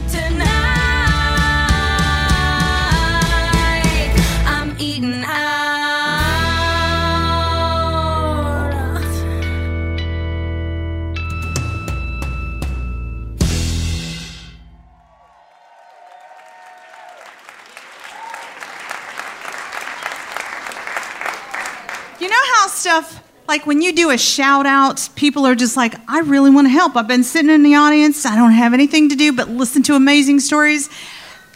stuff 22.83 23.23
like 23.47 23.65
when 23.65 23.81
you 23.81 23.93
do 23.93 24.11
a 24.11 24.19
shout 24.19 24.67
out, 24.67 25.09
people 25.15 25.47
are 25.47 25.55
just 25.55 25.77
like, 25.77 25.95
I 26.09 26.21
really 26.21 26.51
want 26.51 26.67
to 26.67 26.71
help. 26.71 26.97
I've 26.97 27.07
been 27.07 27.23
sitting 27.23 27.51
in 27.51 27.63
the 27.63 27.77
audience. 27.77 28.27
I 28.27 28.35
don't 28.35 28.51
have 28.51 28.75
anything 28.75 29.09
to 29.11 29.15
do 29.15 29.33
but 29.33 29.49
listen 29.49 29.85
to 29.85 29.95
amazing 29.95 30.41
stories. 30.41 30.91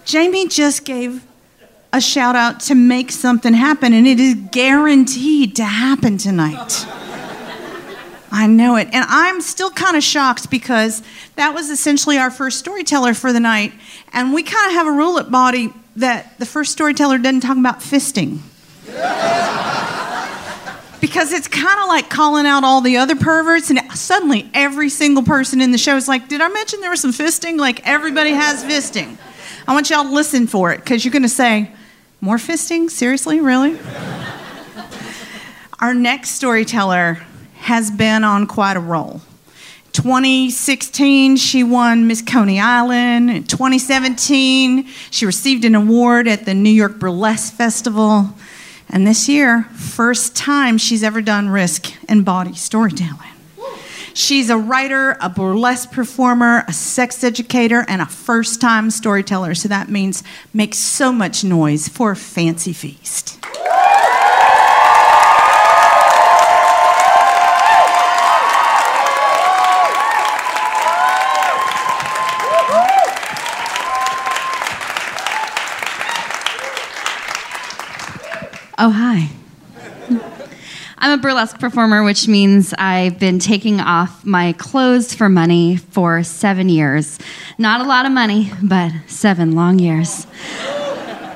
Jamie 0.04 0.46
just 0.46 0.84
gave 0.84 1.26
a 1.92 2.00
shout 2.00 2.36
out 2.36 2.60
to 2.60 2.76
make 2.76 3.10
something 3.10 3.54
happen, 3.54 3.92
and 3.92 4.06
it 4.06 4.20
is 4.20 4.34
guaranteed 4.52 5.56
to 5.56 5.64
happen 5.64 6.16
tonight. 6.16 6.86
I 8.30 8.46
know 8.46 8.76
it. 8.76 8.88
And 8.92 9.04
I'm 9.08 9.40
still 9.40 9.70
kind 9.70 9.96
of 9.96 10.04
shocked 10.04 10.48
because 10.48 11.02
that 11.34 11.54
was 11.54 11.70
essentially 11.70 12.18
our 12.18 12.30
first 12.30 12.58
storyteller 12.58 13.14
for 13.14 13.32
the 13.32 13.40
night. 13.40 13.72
And 14.12 14.32
we 14.32 14.44
kind 14.44 14.66
of 14.68 14.74
have 14.74 14.86
a 14.86 14.92
rule 14.92 15.18
at 15.18 15.30
Bawdy 15.30 15.72
that 15.96 16.38
the 16.38 16.46
first 16.46 16.70
storyteller 16.70 17.18
doesn't 17.18 17.40
talk 17.40 17.56
about 17.56 17.80
fisting 17.80 18.40
because 21.00 21.32
it's 21.32 21.48
kind 21.48 21.80
of 21.80 21.88
like 21.88 22.08
calling 22.10 22.46
out 22.46 22.64
all 22.64 22.80
the 22.80 22.96
other 22.96 23.16
perverts 23.16 23.70
and 23.70 23.80
suddenly 23.92 24.50
every 24.54 24.88
single 24.88 25.22
person 25.22 25.60
in 25.60 25.72
the 25.72 25.78
show 25.78 25.96
is 25.96 26.08
like 26.08 26.28
did 26.28 26.40
i 26.40 26.48
mention 26.48 26.80
there 26.80 26.90
was 26.90 27.00
some 27.00 27.12
fisting 27.12 27.58
like 27.58 27.86
everybody 27.86 28.30
has 28.30 28.64
fisting 28.64 29.16
i 29.68 29.72
want 29.72 29.90
y'all 29.90 30.04
to 30.04 30.10
listen 30.10 30.46
for 30.46 30.72
it 30.72 30.78
because 30.78 31.04
you're 31.04 31.12
going 31.12 31.22
to 31.22 31.28
say 31.28 31.70
more 32.20 32.36
fisting 32.36 32.90
seriously 32.90 33.40
really 33.40 33.78
Our 35.78 35.92
next 35.92 36.30
storyteller 36.30 37.18
has 37.56 37.90
been 37.90 38.24
on 38.24 38.46
quite 38.46 38.78
a 38.78 38.80
roll. 38.80 39.20
2016, 39.92 41.36
she 41.36 41.62
won 41.62 42.06
Miss 42.06 42.22
Coney 42.22 42.58
Island. 42.58 43.30
In 43.30 43.44
2017, 43.44 44.86
she 45.10 45.26
received 45.26 45.66
an 45.66 45.74
award 45.74 46.28
at 46.28 46.46
the 46.46 46.54
New 46.54 46.70
York 46.70 46.98
Burlesque 46.98 47.52
Festival. 47.52 48.30
And 48.88 49.06
this 49.06 49.28
year, 49.28 49.64
first 49.74 50.36
time 50.36 50.78
she's 50.78 51.02
ever 51.02 51.20
done 51.20 51.48
risk 51.48 51.92
and 52.08 52.24
bawdy 52.24 52.54
storytelling. 52.54 53.30
She's 54.14 54.48
a 54.48 54.56
writer, 54.56 55.18
a 55.20 55.28
burlesque 55.28 55.92
performer, 55.92 56.64
a 56.66 56.72
sex 56.72 57.22
educator, 57.22 57.84
and 57.86 58.00
a 58.00 58.06
first 58.06 58.62
time 58.62 58.90
storyteller. 58.90 59.54
So 59.54 59.68
that 59.68 59.90
means 59.90 60.22
make 60.54 60.74
so 60.74 61.12
much 61.12 61.44
noise 61.44 61.88
for 61.88 62.14
Fancy 62.14 62.72
Feast. 62.72 63.38
Oh, 78.88 78.90
hi. 78.90 79.28
I'm 80.98 81.18
a 81.18 81.20
burlesque 81.20 81.58
performer, 81.58 82.04
which 82.04 82.28
means 82.28 82.72
I've 82.78 83.18
been 83.18 83.40
taking 83.40 83.80
off 83.80 84.24
my 84.24 84.52
clothes 84.52 85.12
for 85.12 85.28
money 85.28 85.76
for 85.76 86.22
seven 86.22 86.68
years. 86.68 87.18
Not 87.58 87.80
a 87.80 87.84
lot 87.84 88.06
of 88.06 88.12
money, 88.12 88.52
but 88.62 88.92
seven 89.08 89.56
long 89.56 89.80
years. 89.80 90.28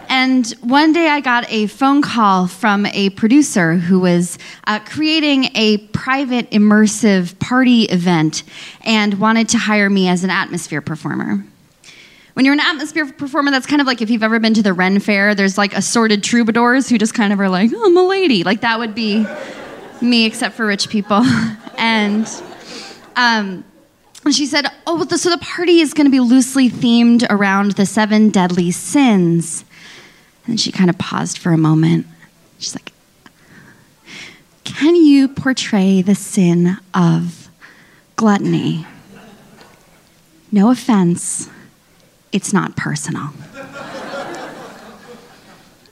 And 0.09 0.49
one 0.61 0.93
day 0.93 1.09
I 1.09 1.19
got 1.19 1.51
a 1.51 1.67
phone 1.67 2.03
call 2.03 2.47
from 2.47 2.87
a 2.87 3.11
producer 3.11 3.75
who 3.75 3.99
was 3.99 4.39
uh, 4.69 4.79
creating 4.79 5.47
a 5.57 5.79
private 5.89 6.49
immersive 6.53 7.37
party 7.41 7.83
event 7.87 8.45
and 8.83 9.15
wanted 9.15 9.49
to 9.49 9.59
hire 9.59 9.91
me 9.91 10.07
as 10.07 10.23
an 10.23 10.31
atmosphere 10.31 10.83
performer. 10.83 11.45
When 12.35 12.45
you're 12.45 12.55
an 12.55 12.61
atmosphere 12.61 13.11
performer, 13.13 13.51
that's 13.51 13.67
kind 13.67 13.81
of 13.81 13.87
like 13.87 14.01
if 14.01 14.11
you've 14.11 14.23
ever 14.23 14.39
been 14.39 14.55
to 14.55 14.63
the 14.63 14.73
Ren 14.73 15.01
Fair, 15.01 15.35
there's 15.35 15.59
like 15.59 15.75
assorted 15.75 16.23
troubadours 16.23 16.89
who 16.89 16.99
just 16.99 17.15
kind 17.15 17.33
of 17.33 17.41
are 17.41 17.49
like, 17.49 17.71
oh, 17.75 17.87
I'm 17.87 17.97
a 17.97 18.03
lady. 18.03 18.45
Like 18.45 18.61
that 18.61 18.79
would 18.79 18.95
be 18.95 19.27
me, 20.01 20.27
except 20.27 20.55
for 20.55 20.67
rich 20.67 20.89
people. 20.89 21.23
and 21.79 22.29
um, 23.17 23.65
she 24.31 24.47
said, 24.47 24.67
oh, 24.87 25.05
so 25.17 25.31
the 25.31 25.39
party 25.39 25.81
is 25.81 25.93
going 25.93 26.07
to 26.07 26.11
be 26.11 26.21
loosely 26.21 26.71
themed 26.71 27.27
around 27.29 27.73
the 27.73 27.87
seven 27.87 28.31
deadly 28.31 28.71
sins. 28.71 29.65
And 30.47 30.61
she 30.61 30.73
kind 30.73 30.91
of 30.91 30.99
paused 30.99 31.39
for 31.39 31.53
a 31.53 31.59
moment. 31.59 32.07
She's 32.59 32.75
like, 32.75 32.93
can 34.65 34.95
you 34.95 35.29
portray 35.29 36.01
the 36.01 36.15
sin 36.15 36.79
of 36.95 37.49
gluttony? 38.17 38.87
No 40.53 40.71
offense 40.71 41.49
it's 42.33 42.53
not 42.53 42.77
personal. 42.77 43.31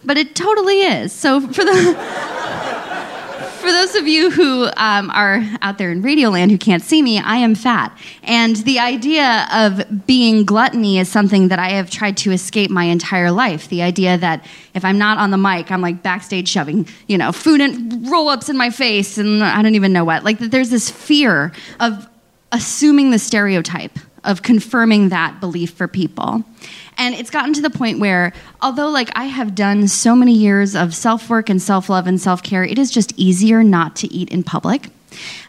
but 0.04 0.16
it 0.16 0.34
totally 0.34 0.80
is. 0.82 1.12
So 1.12 1.40
for 1.40 1.64
the 1.64 1.96
for 3.58 3.72
those 3.72 3.96
of 3.96 4.06
you 4.06 4.30
who 4.30 4.68
um, 4.76 5.10
are 5.10 5.42
out 5.62 5.78
there 5.78 5.90
in 5.90 6.02
Radioland 6.02 6.50
who 6.50 6.58
can't 6.58 6.82
see 6.82 7.02
me, 7.02 7.18
I 7.18 7.36
am 7.36 7.54
fat, 7.54 7.96
and 8.22 8.56
the 8.56 8.78
idea 8.78 9.48
of 9.52 10.06
being 10.06 10.44
gluttony 10.44 10.98
is 10.98 11.08
something 11.08 11.48
that 11.48 11.58
I 11.58 11.70
have 11.70 11.90
tried 11.90 12.16
to 12.18 12.30
escape 12.30 12.70
my 12.70 12.84
entire 12.84 13.30
life. 13.30 13.68
The 13.68 13.82
idea 13.82 14.16
that 14.16 14.46
if 14.74 14.84
I'm 14.84 14.96
not 14.96 15.18
on 15.18 15.30
the 15.30 15.38
mic, 15.38 15.70
I'm 15.70 15.80
like 15.80 16.02
backstage 16.02 16.48
shoving, 16.48 16.88
you 17.08 17.18
know, 17.18 17.32
food 17.32 17.60
and 17.60 18.08
roll-ups 18.08 18.48
in 18.48 18.56
my 18.56 18.70
face, 18.70 19.18
and 19.18 19.42
I 19.42 19.60
don't 19.60 19.74
even 19.74 19.92
know 19.92 20.04
what. 20.04 20.24
Like 20.24 20.38
that, 20.38 20.50
there's 20.50 20.70
this 20.70 20.88
fear 20.88 21.52
of 21.80 22.08
assuming 22.52 23.10
the 23.10 23.18
stereotype 23.18 23.98
of 24.28 24.42
confirming 24.42 25.08
that 25.08 25.40
belief 25.40 25.72
for 25.72 25.88
people. 25.88 26.44
And 26.98 27.14
it's 27.14 27.30
gotten 27.30 27.54
to 27.54 27.62
the 27.62 27.70
point 27.70 27.98
where, 27.98 28.34
although 28.60 28.90
like 28.90 29.08
I 29.16 29.24
have 29.24 29.54
done 29.54 29.88
so 29.88 30.14
many 30.14 30.34
years 30.34 30.76
of 30.76 30.94
self 30.94 31.30
work 31.30 31.48
and 31.48 31.60
self 31.60 31.88
love 31.88 32.06
and 32.06 32.20
self 32.20 32.42
care, 32.42 32.62
it 32.62 32.78
is 32.78 32.90
just 32.90 33.12
easier 33.16 33.64
not 33.64 33.96
to 33.96 34.12
eat 34.12 34.28
in 34.28 34.44
public 34.44 34.90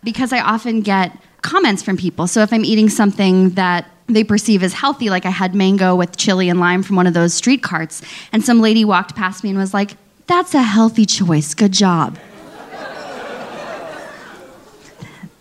because 0.04 0.32
I 0.32 0.40
often 0.40 0.82
get 0.82 1.16
comments 1.42 1.84
from 1.84 1.98
people. 1.98 2.26
So 2.28 2.42
if 2.42 2.54
I'm 2.54 2.64
eating 2.64 2.90
something 2.90 3.52
that 3.52 3.86
they 4.08 4.24
perceive 4.24 4.64
as 4.64 4.74
healthy, 4.74 5.10
like 5.10 5.26
I 5.26 5.30
had 5.30 5.54
mango 5.54 5.94
with 5.94 6.16
chili 6.16 6.48
and 6.48 6.60
lime 6.60 6.82
from 6.82 6.96
one 6.96 7.06
of 7.06 7.14
those 7.14 7.34
street 7.34 7.62
carts, 7.62 8.02
and 8.32 8.44
some 8.44 8.62
lady 8.62 8.86
walked 8.86 9.14
past 9.16 9.44
me 9.44 9.50
and 9.50 9.60
was 9.60 9.74
like, 9.74 9.98
That's 10.28 10.56
a 10.56 10.64
healthy 10.64 11.06
choice. 11.06 11.54
Good 11.54 11.74
job. 11.74 12.18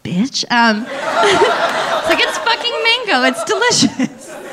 Bitch. 0.03 0.45
Um, 0.51 0.87
like, 2.09 2.21
It's 2.21 2.39
fucking 2.39 2.83
mango. 2.83 3.23
It's 3.29 3.45
delicious. 3.45 4.35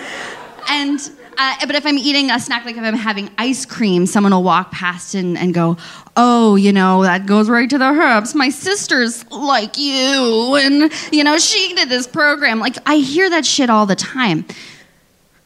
And 0.68 1.00
uh, 1.38 1.56
but 1.66 1.76
if 1.76 1.86
I'm 1.86 1.98
eating 1.98 2.32
a 2.32 2.40
snack, 2.40 2.66
like 2.66 2.78
if 2.78 2.84
I'm 2.84 2.96
having 2.96 3.30
ice 3.38 3.66
cream, 3.66 4.06
someone 4.06 4.34
will 4.34 4.44
walk 4.44 4.72
past 4.72 5.16
and, 5.16 5.38
and 5.38 5.54
go, 5.54 5.78
"Oh, 6.16 6.56
you 6.56 6.72
know, 6.72 7.04
that 7.04 7.26
goes 7.26 7.50
right 7.50 7.70
to 7.70 7.78
the 7.78 7.86
herbs. 7.86 8.34
My 8.36 8.50
sister's 8.50 9.30
like 9.32 9.78
you, 9.78 10.56
and 10.56 10.92
you 11.12 11.24
know, 11.24 11.38
she 11.38 11.74
did 11.76 11.90
this 11.90 12.08
program." 12.08 12.60
Like 12.60 12.78
I 12.86 12.98
hear 12.98 13.30
that 13.30 13.46
shit 13.46 13.70
all 13.70 13.86
the 13.86 13.96
time. 13.96 14.46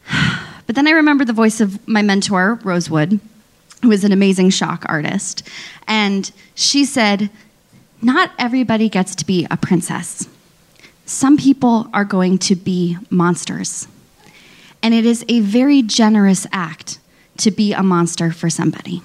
But 0.68 0.76
then 0.76 0.88
I 0.88 0.91
remember 0.91 1.26
the 1.26 1.34
voice 1.34 1.62
of 1.62 1.88
my 1.88 2.03
mentor, 2.03 2.60
Rosewood, 2.64 3.20
who 3.82 3.91
is 3.91 4.03
an 4.03 4.12
amazing 4.12 4.51
shock 4.51 4.86
artist, 4.88 5.41
and 5.88 6.32
she 6.53 6.86
said, 6.86 7.32
"Not 8.03 8.30
everybody 8.38 8.88
gets 8.88 9.16
to 9.16 9.26
be 9.26 9.47
a 9.49 9.57
princess." 9.57 10.28
Some 11.10 11.38
people 11.38 11.89
are 11.91 12.05
going 12.05 12.38
to 12.38 12.55
be 12.55 12.95
monsters. 13.10 13.88
And 14.84 14.93
it 14.93 15.05
is 15.05 15.26
a 15.28 15.39
very 15.39 15.82
generous 15.82 16.45
act 16.51 16.99
to 17.38 17.51
be 17.51 17.74
a 17.74 17.82
monster 17.82 18.32
for 18.32 18.49
somebody. 18.49 19.01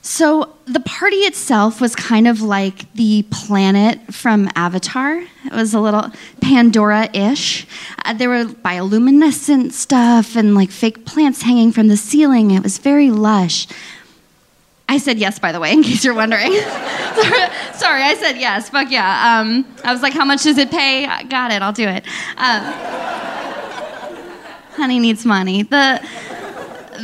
So 0.00 0.56
the 0.64 0.80
party 0.80 1.18
itself 1.18 1.80
was 1.80 1.94
kind 1.94 2.26
of 2.26 2.40
like 2.40 2.90
the 2.94 3.24
planet 3.30 4.14
from 4.14 4.48
Avatar. 4.56 5.18
It 5.44 5.52
was 5.52 5.74
a 5.74 5.80
little 5.80 6.10
Pandora 6.40 7.10
ish. 7.14 7.66
Uh, 8.04 8.14
there 8.14 8.30
were 8.30 8.46
bioluminescent 8.46 9.72
stuff 9.72 10.36
and 10.36 10.54
like 10.54 10.70
fake 10.70 11.04
plants 11.04 11.42
hanging 11.42 11.70
from 11.70 11.88
the 11.88 11.98
ceiling. 11.98 12.50
It 12.50 12.62
was 12.62 12.78
very 12.78 13.10
lush. 13.10 13.66
I 14.90 14.98
said 14.98 15.20
yes, 15.20 15.38
by 15.38 15.52
the 15.52 15.60
way, 15.60 15.72
in 15.72 15.84
case 15.84 16.04
you're 16.04 16.14
wondering. 16.14 16.50
Sorry, 16.52 18.02
I 18.02 18.16
said 18.18 18.38
yes. 18.38 18.70
Fuck 18.70 18.90
yeah. 18.90 19.38
Um, 19.38 19.64
I 19.84 19.92
was 19.92 20.02
like, 20.02 20.12
how 20.12 20.24
much 20.24 20.42
does 20.42 20.58
it 20.58 20.68
pay? 20.72 21.06
Got 21.28 21.52
it, 21.52 21.62
I'll 21.62 21.72
do 21.72 21.86
it. 21.86 22.04
Um, 22.36 22.64
honey 24.74 24.98
needs 24.98 25.24
money. 25.24 25.62
The 25.62 26.04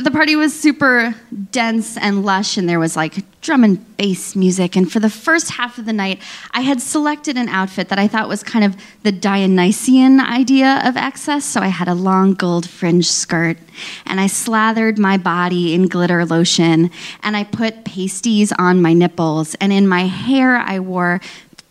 the 0.03 0.11
party 0.11 0.35
was 0.35 0.57
super 0.57 1.15
dense 1.51 1.97
and 1.97 2.23
lush, 2.23 2.57
and 2.57 2.67
there 2.67 2.79
was 2.79 2.95
like 2.95 3.15
drum 3.41 3.63
and 3.63 3.97
bass 3.97 4.35
music. 4.35 4.75
And 4.75 4.91
for 4.91 4.99
the 4.99 5.09
first 5.09 5.51
half 5.51 5.77
of 5.77 5.85
the 5.85 5.93
night, 5.93 6.21
I 6.51 6.61
had 6.61 6.81
selected 6.81 7.37
an 7.37 7.49
outfit 7.49 7.89
that 7.89 7.99
I 7.99 8.07
thought 8.07 8.27
was 8.27 8.43
kind 8.43 8.65
of 8.65 8.75
the 9.03 9.11
Dionysian 9.11 10.19
idea 10.19 10.81
of 10.85 10.97
excess. 10.97 11.45
So 11.45 11.61
I 11.61 11.67
had 11.67 11.87
a 11.87 11.93
long 11.93 12.33
gold 12.33 12.67
fringe 12.67 13.07
skirt, 13.09 13.57
and 14.05 14.19
I 14.19 14.27
slathered 14.27 14.97
my 14.97 15.17
body 15.17 15.73
in 15.73 15.87
glitter 15.87 16.25
lotion, 16.25 16.91
and 17.23 17.37
I 17.37 17.43
put 17.43 17.85
pasties 17.85 18.51
on 18.53 18.81
my 18.81 18.93
nipples, 18.93 19.55
and 19.55 19.71
in 19.71 19.87
my 19.87 20.05
hair, 20.05 20.57
I 20.57 20.79
wore 20.79 21.21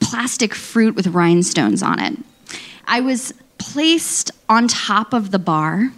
plastic 0.01 0.55
fruit 0.55 0.95
with 0.95 1.09
rhinestones 1.09 1.83
on 1.83 1.99
it. 1.99 2.18
I 2.87 3.01
was 3.01 3.33
placed 3.59 4.31
on 4.49 4.68
top 4.68 5.12
of 5.12 5.31
the 5.31 5.39
bar 5.39 5.91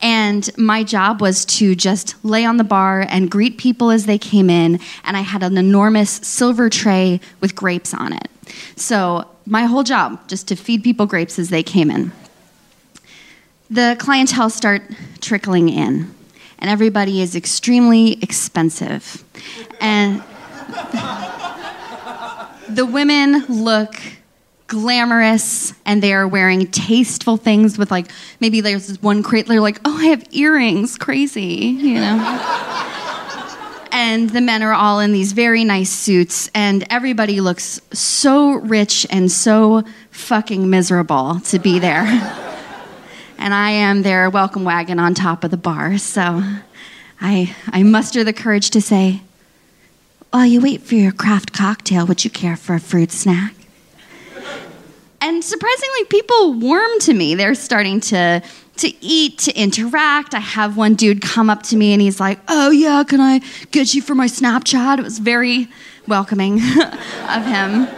and 0.00 0.48
my 0.58 0.84
job 0.84 1.20
was 1.20 1.44
to 1.46 1.74
just 1.74 2.22
lay 2.24 2.44
on 2.44 2.56
the 2.56 2.64
bar 2.64 3.06
and 3.08 3.30
greet 3.30 3.58
people 3.58 3.90
as 3.90 4.06
they 4.06 4.18
came 4.18 4.50
in. 4.50 4.80
And 5.04 5.16
I 5.16 5.20
had 5.20 5.42
an 5.42 5.56
enormous 5.56 6.10
silver 6.10 6.68
tray 6.68 7.20
with 7.40 7.54
grapes 7.54 7.94
on 7.94 8.12
it. 8.12 8.28
So 8.76 9.28
my 9.46 9.64
whole 9.64 9.82
job, 9.82 10.26
just 10.28 10.48
to 10.48 10.56
feed 10.56 10.82
people 10.82 11.06
grapes 11.06 11.38
as 11.38 11.50
they 11.50 11.62
came 11.62 11.90
in. 11.90 12.12
The 13.70 13.96
clientele 13.98 14.50
start 14.50 14.82
trickling 15.20 15.68
in, 15.68 16.14
and 16.58 16.70
everybody 16.70 17.22
is 17.22 17.34
extremely 17.34 18.22
expensive. 18.22 19.24
And 19.80 20.22
the 22.68 22.86
women 22.86 23.44
look 23.48 23.94
glamorous 24.74 25.72
and 25.86 26.02
they 26.02 26.12
are 26.12 26.26
wearing 26.26 26.66
tasteful 26.66 27.36
things 27.36 27.78
with 27.78 27.92
like 27.92 28.10
maybe 28.40 28.60
there's 28.60 28.88
this 28.88 29.00
one 29.00 29.22
crate 29.22 29.46
they're 29.46 29.60
like 29.60 29.78
oh 29.84 29.96
i 30.00 30.06
have 30.06 30.26
earrings. 30.32 30.98
Crazy 30.98 31.44
you 31.44 31.94
know? 31.94 32.18
And 33.92 34.28
the 34.30 34.40
men 34.40 34.64
are 34.64 34.72
all 34.72 34.98
in 34.98 35.12
these 35.12 35.30
very 35.30 35.62
nice 35.62 35.90
suits 35.90 36.50
and 36.56 36.84
everybody 36.90 37.40
looks 37.40 37.80
so 37.92 38.54
rich 38.54 39.06
and 39.10 39.30
so 39.30 39.84
fucking 40.10 40.68
miserable 40.68 41.38
to 41.44 41.60
be 41.60 41.78
there. 41.78 42.02
And 43.38 43.54
i 43.54 43.70
am 43.70 44.02
their 44.02 44.28
welcome 44.28 44.64
wagon 44.64 44.98
on 44.98 45.14
top 45.14 45.44
of 45.44 45.52
the 45.52 45.56
bar 45.56 45.98
so 45.98 46.42
i 47.20 47.54
i 47.68 47.84
muster 47.84 48.24
the 48.24 48.32
courage 48.32 48.70
to 48.70 48.80
say 48.80 49.22
While 50.32 50.46
you 50.46 50.60
wait 50.60 50.82
for 50.82 50.96
your 50.96 51.12
craft 51.12 51.52
cocktail, 51.52 52.06
would 52.06 52.24
you 52.24 52.30
care 52.30 52.56
for 52.56 52.74
a 52.74 52.80
fruit 52.80 53.12
snack? 53.12 53.54
And 55.24 55.42
surprisingly, 55.42 56.04
people 56.10 56.52
warm 56.52 57.00
to 57.00 57.14
me. 57.14 57.34
They're 57.34 57.54
starting 57.54 57.98
to 58.12 58.42
to 58.76 59.04
eat, 59.04 59.38
to 59.38 59.58
interact. 59.58 60.34
I 60.34 60.40
have 60.40 60.76
one 60.76 60.96
dude 60.96 61.22
come 61.22 61.48
up 61.48 61.62
to 61.64 61.76
me 61.76 61.94
and 61.94 62.02
he's 62.02 62.20
like, 62.20 62.40
"Oh 62.46 62.70
yeah, 62.70 63.02
can 63.04 63.22
I 63.22 63.40
get 63.70 63.94
you 63.94 64.02
for 64.02 64.14
my 64.14 64.26
Snapchat?" 64.26 64.98
It 64.98 65.02
was 65.02 65.18
very 65.18 65.68
welcoming 66.06 66.54
of 67.30 67.46
him. 67.46 67.88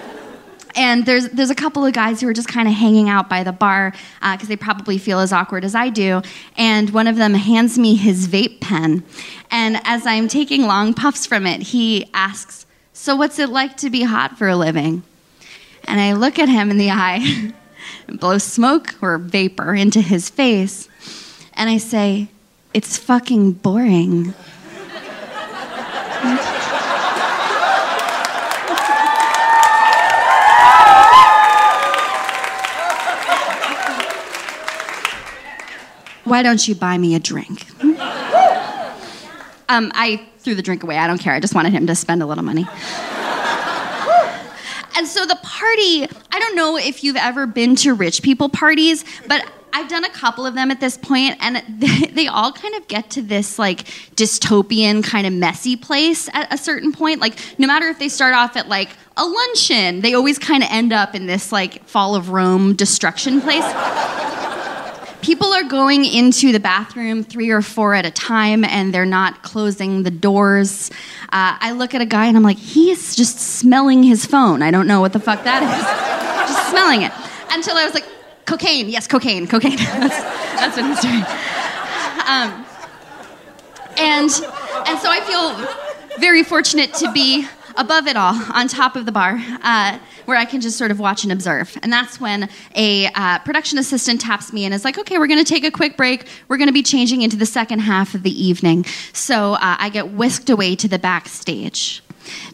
And 0.76 1.04
there's 1.04 1.28
there's 1.30 1.50
a 1.50 1.56
couple 1.56 1.84
of 1.84 1.92
guys 1.94 2.20
who 2.20 2.28
are 2.28 2.32
just 2.32 2.46
kind 2.46 2.68
of 2.68 2.74
hanging 2.74 3.08
out 3.08 3.28
by 3.28 3.42
the 3.42 3.52
bar 3.52 3.90
because 4.20 4.44
uh, 4.44 4.46
they 4.46 4.56
probably 4.56 4.96
feel 4.96 5.18
as 5.18 5.32
awkward 5.32 5.64
as 5.64 5.74
I 5.74 5.88
do. 5.88 6.22
And 6.56 6.90
one 6.90 7.08
of 7.08 7.16
them 7.16 7.34
hands 7.34 7.76
me 7.76 7.96
his 7.96 8.28
vape 8.28 8.60
pen, 8.60 9.02
and 9.50 9.80
as 9.82 10.06
I'm 10.06 10.28
taking 10.28 10.62
long 10.62 10.94
puffs 10.94 11.26
from 11.26 11.44
it, 11.44 11.60
he 11.60 12.08
asks, 12.14 12.66
"So 12.92 13.16
what's 13.16 13.40
it 13.40 13.48
like 13.48 13.76
to 13.78 13.90
be 13.90 14.04
hot 14.04 14.38
for 14.38 14.46
a 14.46 14.54
living?" 14.54 15.02
And 15.89 16.01
I 16.01 16.12
look 16.14 16.39
at 16.39 16.49
him 16.49 16.70
in 16.70 16.78
the 16.78 16.91
eye, 16.91 17.53
and 18.09 18.20
blow 18.20 18.39
smoke 18.39 18.95
or 19.01 19.18
vapor 19.18 19.74
into 19.74 20.01
his 20.01 20.28
face, 20.28 20.89
and 21.55 21.70
I 21.70 21.78
say, 21.78 22.28
"It's 22.74 22.97
fucking 22.97 23.53
boring." 23.53 24.34
Why 36.26 36.43
don't 36.43 36.66
you 36.66 36.74
buy 36.74 36.99
me 36.99 37.14
a 37.14 37.20
drink? 37.20 37.64
um, 39.68 39.93
I 39.95 40.26
threw 40.41 40.57
the 40.57 40.62
drink 40.62 40.82
away. 40.82 40.99
I 40.99 41.07
don't 41.07 41.18
care. 41.18 41.32
I 41.32 41.39
just 41.39 41.55
wanted 41.55 41.72
him 41.72 41.87
to 41.87 41.95
spend 41.95 42.20
a 42.20 42.26
little 42.26 42.43
money. 42.43 42.66
And 44.97 45.07
so 45.07 45.26
the 45.26 45.36
party, 45.36 46.05
I 46.32 46.38
don't 46.38 46.57
know 46.57 46.76
if 46.76 47.05
you've 47.05 47.16
ever 47.16 47.47
been 47.47 47.76
to 47.76 47.94
rich 47.94 48.22
people 48.22 48.49
parties, 48.49 49.05
but 49.28 49.44
I've 49.72 49.88
done 49.88 50.05
a 50.05 50.11
couple 50.11 50.47
of 50.47 50.55
them 50.55 50.70
at 50.70 50.80
this 50.80 50.97
point, 50.97 51.36
and 51.40 51.62
they, 51.68 52.07
they, 52.12 52.26
all 52.28 52.51
kind 52.51 52.74
of 52.76 52.88
get 52.88 53.11
to 53.11 53.22
this 53.22 53.59
like 53.59 53.84
dystopian, 54.16 55.05
kind 55.05 55.26
of 55.26 55.34
messy 55.34 55.76
place 55.76 56.30
at 56.32 56.51
a 56.53 56.57
certain 56.57 56.92
point. 56.92 57.20
Like, 57.20 57.38
no 57.59 57.66
matter 57.66 57.86
if 57.88 57.99
they 57.99 58.09
start 58.09 58.34
off 58.34 58.57
at 58.57 58.68
like 58.68 58.88
a 59.18 59.24
luncheon, 59.26 60.01
they 60.01 60.14
always 60.14 60.38
kind 60.38 60.62
of 60.62 60.70
end 60.72 60.94
up 60.94 61.14
in 61.14 61.26
this 61.26 61.53
like 61.53 61.86
fall 61.86 62.14
of 62.14 62.30
Rome 62.30 62.74
destruction 62.74 63.40
place 63.42 63.64
people 65.26 65.53
are 65.53 65.64
going 65.64 66.05
into 66.05 66.53
the 66.53 66.61
bathroom 66.61 67.24
three 67.24 67.51
or 67.51 67.61
four 67.61 67.94
at 67.94 68.07
a 68.07 68.11
time 68.12 68.64
and 68.64 68.94
they're 68.94 69.05
not 69.05 69.42
closing 69.42 70.05
the 70.05 70.11
doors. 70.11 70.88
Uh, 71.32 71.56
I 71.60 71.72
look 71.72 71.94
at 71.94 72.00
a 72.00 72.06
guy 72.06 72.26
and 72.26 72.36
I'm 72.36 72.42
like, 72.42 72.58
he 72.58 72.90
is 72.90 73.16
just 73.16 73.38
smelling 73.38 74.02
his 74.02 74.24
phone. 74.24 74.62
I 74.62 74.70
don't 74.70 74.86
know 74.86 75.00
what 75.00 75.12
the 75.12 75.20
fuck 75.20 75.44
that 75.44 75.62
is. 75.62 76.48
just 76.48 76.70
smelling 76.70 77.02
it. 77.02 77.12
Until 77.50 77.76
I 77.76 77.84
was 77.84 77.94
like, 77.94 78.06
cocaine. 78.44 78.88
Yes, 78.88 79.06
cocaine, 79.06 79.46
cocaine. 79.46 79.76
that's, 79.76 80.20
that's 80.20 80.76
what 80.76 80.86
he's 80.86 81.00
doing. 81.00 81.22
Um, 82.26 82.64
and, 83.98 84.30
and 84.86 84.98
so 84.98 85.10
I 85.10 85.20
feel 85.26 86.18
very 86.18 86.42
fortunate 86.42 86.94
to 86.94 87.12
be 87.12 87.46
above 87.76 88.06
it 88.06 88.16
all, 88.16 88.34
on 88.52 88.68
top 88.68 88.96
of 88.96 89.06
the 89.06 89.12
bar, 89.12 89.40
uh, 89.62 89.98
where 90.24 90.36
I 90.36 90.44
can 90.44 90.60
just 90.60 90.78
sort 90.78 90.90
of 90.90 90.98
watch 90.98 91.24
and 91.24 91.32
observe. 91.32 91.76
And 91.82 91.92
that's 91.92 92.20
when 92.20 92.48
a 92.74 93.06
uh, 93.14 93.38
production 93.40 93.78
assistant 93.78 94.20
taps 94.20 94.52
me 94.52 94.64
and 94.64 94.74
is 94.74 94.84
like, 94.84 94.98
okay, 94.98 95.18
we're 95.18 95.26
going 95.26 95.44
to 95.44 95.48
take 95.48 95.64
a 95.64 95.70
quick 95.70 95.96
break. 95.96 96.26
We're 96.48 96.56
going 96.56 96.68
to 96.68 96.72
be 96.72 96.82
changing 96.82 97.22
into 97.22 97.36
the 97.36 97.46
second 97.46 97.80
half 97.80 98.14
of 98.14 98.22
the 98.22 98.44
evening. 98.44 98.84
So 99.12 99.54
uh, 99.54 99.76
I 99.78 99.90
get 99.90 100.12
whisked 100.12 100.50
away 100.50 100.76
to 100.76 100.88
the 100.88 100.98
backstage. 100.98 102.02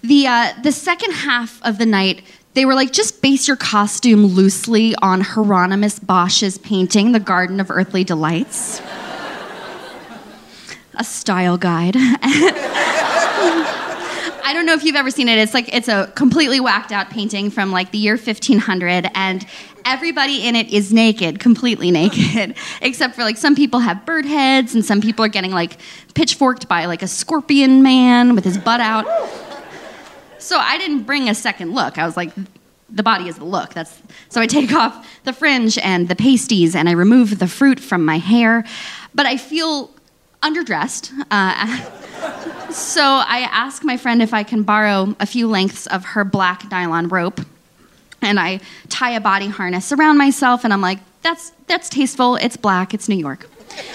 The, 0.02 0.26
uh, 0.26 0.52
the 0.62 0.72
second 0.72 1.12
half 1.12 1.62
of 1.62 1.78
the 1.78 1.86
night, 1.86 2.22
they 2.54 2.66
were 2.66 2.74
like, 2.74 2.92
just 2.92 3.22
base 3.22 3.48
your 3.48 3.56
costume 3.56 4.26
loosely 4.26 4.94
on 4.96 5.22
Hieronymus 5.22 5.98
Bosch's 5.98 6.58
painting, 6.58 7.12
The 7.12 7.20
Garden 7.20 7.60
of 7.60 7.70
Earthly 7.70 8.04
Delights. 8.04 8.82
a 10.94 11.04
style 11.04 11.56
guide. 11.56 11.96
I 14.44 14.52
don't 14.54 14.66
know 14.66 14.74
if 14.74 14.84
you've 14.84 14.96
ever 14.96 15.10
seen 15.10 15.28
it. 15.28 15.38
It's 15.38 15.54
like 15.54 15.72
it's 15.72 15.88
a 15.88 16.12
completely 16.14 16.60
whacked 16.60 16.92
out 16.92 17.10
painting 17.10 17.50
from 17.50 17.70
like 17.70 17.90
the 17.90 17.98
year 17.98 18.14
1500 18.14 19.08
and 19.14 19.46
everybody 19.84 20.46
in 20.46 20.56
it 20.56 20.68
is 20.68 20.92
naked, 20.92 21.40
completely 21.40 21.90
naked, 21.90 22.54
except 22.82 23.14
for 23.14 23.22
like 23.22 23.36
some 23.36 23.54
people 23.54 23.80
have 23.80 24.04
bird 24.04 24.24
heads 24.24 24.74
and 24.74 24.84
some 24.84 25.00
people 25.00 25.24
are 25.24 25.28
getting 25.28 25.52
like 25.52 25.78
pitchforked 26.14 26.68
by 26.68 26.86
like 26.86 27.02
a 27.02 27.08
scorpion 27.08 27.82
man 27.82 28.34
with 28.34 28.44
his 28.44 28.58
butt 28.58 28.80
out. 28.80 29.06
So 30.38 30.58
I 30.58 30.76
didn't 30.78 31.04
bring 31.04 31.28
a 31.28 31.34
second 31.34 31.72
look. 31.72 31.98
I 31.98 32.04
was 32.04 32.16
like 32.16 32.32
the 32.90 33.02
body 33.02 33.28
is 33.28 33.36
the 33.36 33.44
look. 33.44 33.74
That's 33.74 34.02
so 34.28 34.40
I 34.40 34.46
take 34.46 34.72
off 34.74 35.08
the 35.24 35.32
fringe 35.32 35.78
and 35.78 36.08
the 36.08 36.16
pasties 36.16 36.74
and 36.74 36.88
I 36.88 36.92
remove 36.92 37.38
the 37.38 37.48
fruit 37.48 37.80
from 37.80 38.04
my 38.04 38.18
hair, 38.18 38.64
but 39.14 39.26
I 39.26 39.36
feel 39.36 39.90
underdressed. 40.42 41.12
Uh, 41.30 42.70
so 42.70 43.02
I 43.02 43.48
ask 43.50 43.84
my 43.84 43.96
friend 43.96 44.22
if 44.22 44.34
I 44.34 44.42
can 44.42 44.62
borrow 44.62 45.14
a 45.20 45.26
few 45.26 45.48
lengths 45.48 45.86
of 45.86 46.04
her 46.04 46.24
black 46.24 46.70
nylon 46.70 47.08
rope, 47.08 47.40
and 48.20 48.38
I 48.38 48.60
tie 48.88 49.12
a 49.12 49.20
body 49.20 49.48
harness 49.48 49.92
around 49.92 50.18
myself, 50.18 50.64
and 50.64 50.72
I'm 50.72 50.80
like, 50.80 50.98
"That's 51.22 51.52
that's 51.66 51.88
tasteful. 51.88 52.36
It's 52.36 52.56
black. 52.56 52.94
It's 52.94 53.08
New 53.08 53.16
York." 53.16 53.48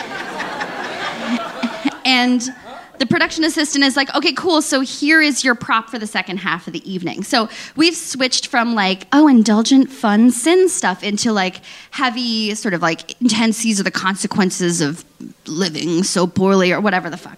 and 2.05 2.53
the 2.99 3.05
production 3.05 3.43
assistant 3.43 3.83
is 3.83 3.95
like, 3.95 4.13
okay, 4.15 4.33
cool. 4.33 4.61
So 4.61 4.81
here 4.81 5.21
is 5.21 5.43
your 5.43 5.55
prop 5.55 5.89
for 5.89 5.99
the 5.99 6.07
second 6.07 6.37
half 6.37 6.67
of 6.67 6.73
the 6.73 6.91
evening. 6.91 7.23
So 7.23 7.49
we've 7.75 7.95
switched 7.95 8.47
from 8.47 8.75
like, 8.75 9.07
oh, 9.13 9.27
indulgent, 9.27 9.89
fun 9.89 10.31
sin 10.31 10.69
stuff 10.69 11.03
into 11.03 11.31
like 11.31 11.61
heavy, 11.91 12.55
sort 12.55 12.73
of 12.73 12.81
like 12.81 13.19
intense. 13.21 13.61
These 13.61 13.79
are 13.79 13.83
the 13.83 13.91
consequences 13.91 14.81
of 14.81 15.05
living 15.45 16.03
so 16.03 16.27
poorly, 16.27 16.71
or 16.71 16.81
whatever 16.81 17.09
the 17.09 17.17
fuck. 17.17 17.37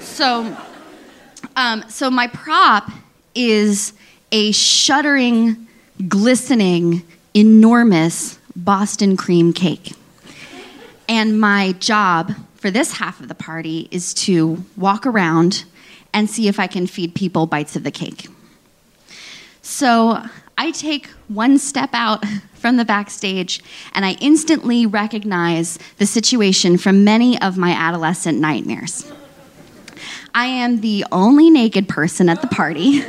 So 0.00 0.56
um, 1.56 1.84
so 1.88 2.10
my 2.10 2.28
prop 2.28 2.90
is 3.34 3.92
a 4.30 4.52
shuddering, 4.52 5.66
glistening, 6.08 7.02
enormous 7.34 8.38
Boston 8.56 9.16
cream 9.16 9.52
cake. 9.52 9.92
And 11.08 11.38
my 11.40 11.72
job 11.72 12.32
for 12.62 12.70
this 12.70 12.92
half 12.92 13.18
of 13.18 13.26
the 13.26 13.34
party 13.34 13.88
is 13.90 14.14
to 14.14 14.64
walk 14.76 15.04
around 15.04 15.64
and 16.14 16.30
see 16.30 16.46
if 16.46 16.60
I 16.60 16.68
can 16.68 16.86
feed 16.86 17.12
people 17.12 17.44
bites 17.46 17.74
of 17.74 17.82
the 17.82 17.90
cake. 17.90 18.28
So 19.62 20.24
I 20.56 20.70
take 20.70 21.08
one 21.26 21.58
step 21.58 21.90
out 21.92 22.24
from 22.54 22.76
the 22.76 22.84
backstage 22.84 23.60
and 23.94 24.06
I 24.06 24.12
instantly 24.20 24.86
recognize 24.86 25.76
the 25.98 26.06
situation 26.06 26.78
from 26.78 27.02
many 27.02 27.40
of 27.42 27.58
my 27.58 27.72
adolescent 27.72 28.38
nightmares. 28.38 29.10
I 30.32 30.46
am 30.46 30.82
the 30.82 31.04
only 31.10 31.50
naked 31.50 31.88
person 31.88 32.28
at 32.28 32.42
the 32.42 32.46
party. 32.46 33.02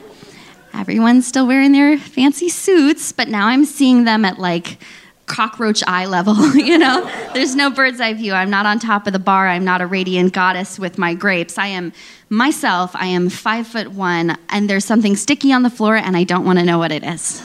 Everyone's 0.74 1.26
still 1.26 1.48
wearing 1.48 1.72
their 1.72 1.98
fancy 1.98 2.48
suits, 2.48 3.10
but 3.10 3.26
now 3.26 3.48
I'm 3.48 3.64
seeing 3.64 4.04
them 4.04 4.24
at 4.24 4.38
like 4.38 4.78
cockroach 5.26 5.82
eye 5.86 6.06
level, 6.06 6.34
you 6.56 6.78
know? 6.78 7.04
There's 7.34 7.54
no 7.54 7.70
bird's 7.70 8.00
eye 8.00 8.14
view. 8.14 8.32
I'm 8.32 8.50
not 8.50 8.66
on 8.66 8.78
top 8.78 9.06
of 9.06 9.12
the 9.12 9.18
bar. 9.18 9.48
I'm 9.48 9.64
not 9.64 9.80
a 9.80 9.86
radiant 9.86 10.32
goddess 10.32 10.78
with 10.78 10.98
my 10.98 11.14
grapes. 11.14 11.58
I 11.58 11.66
am 11.68 11.92
myself. 12.30 12.94
I 12.94 13.06
am 13.06 13.28
five 13.28 13.66
foot 13.66 13.92
one, 13.92 14.36
and 14.48 14.70
there's 14.70 14.84
something 14.84 15.16
sticky 15.16 15.52
on 15.52 15.62
the 15.62 15.70
floor, 15.70 15.96
and 15.96 16.16
I 16.16 16.24
don't 16.24 16.44
want 16.44 16.58
to 16.58 16.64
know 16.64 16.78
what 16.78 16.92
it 16.92 17.04
is. 17.04 17.44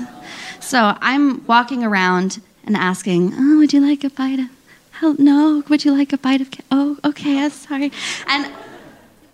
So 0.60 0.96
I'm 1.02 1.46
walking 1.48 1.84
around 1.84 2.42
and 2.66 2.78
asking, 2.78 3.34
Oh, 3.36 3.58
would 3.58 3.74
you 3.74 3.82
like 3.82 4.04
a 4.04 4.10
bite 4.10 4.40
of? 4.40 4.50
Oh, 5.04 5.16
no, 5.18 5.64
would 5.68 5.84
you 5.84 5.92
like 5.92 6.14
a 6.14 6.18
bite 6.18 6.42
of? 6.42 6.50
Oh, 6.70 6.98
okay, 7.04 7.44
I'm 7.44 7.50
sorry. 7.50 7.92
And 8.28 8.52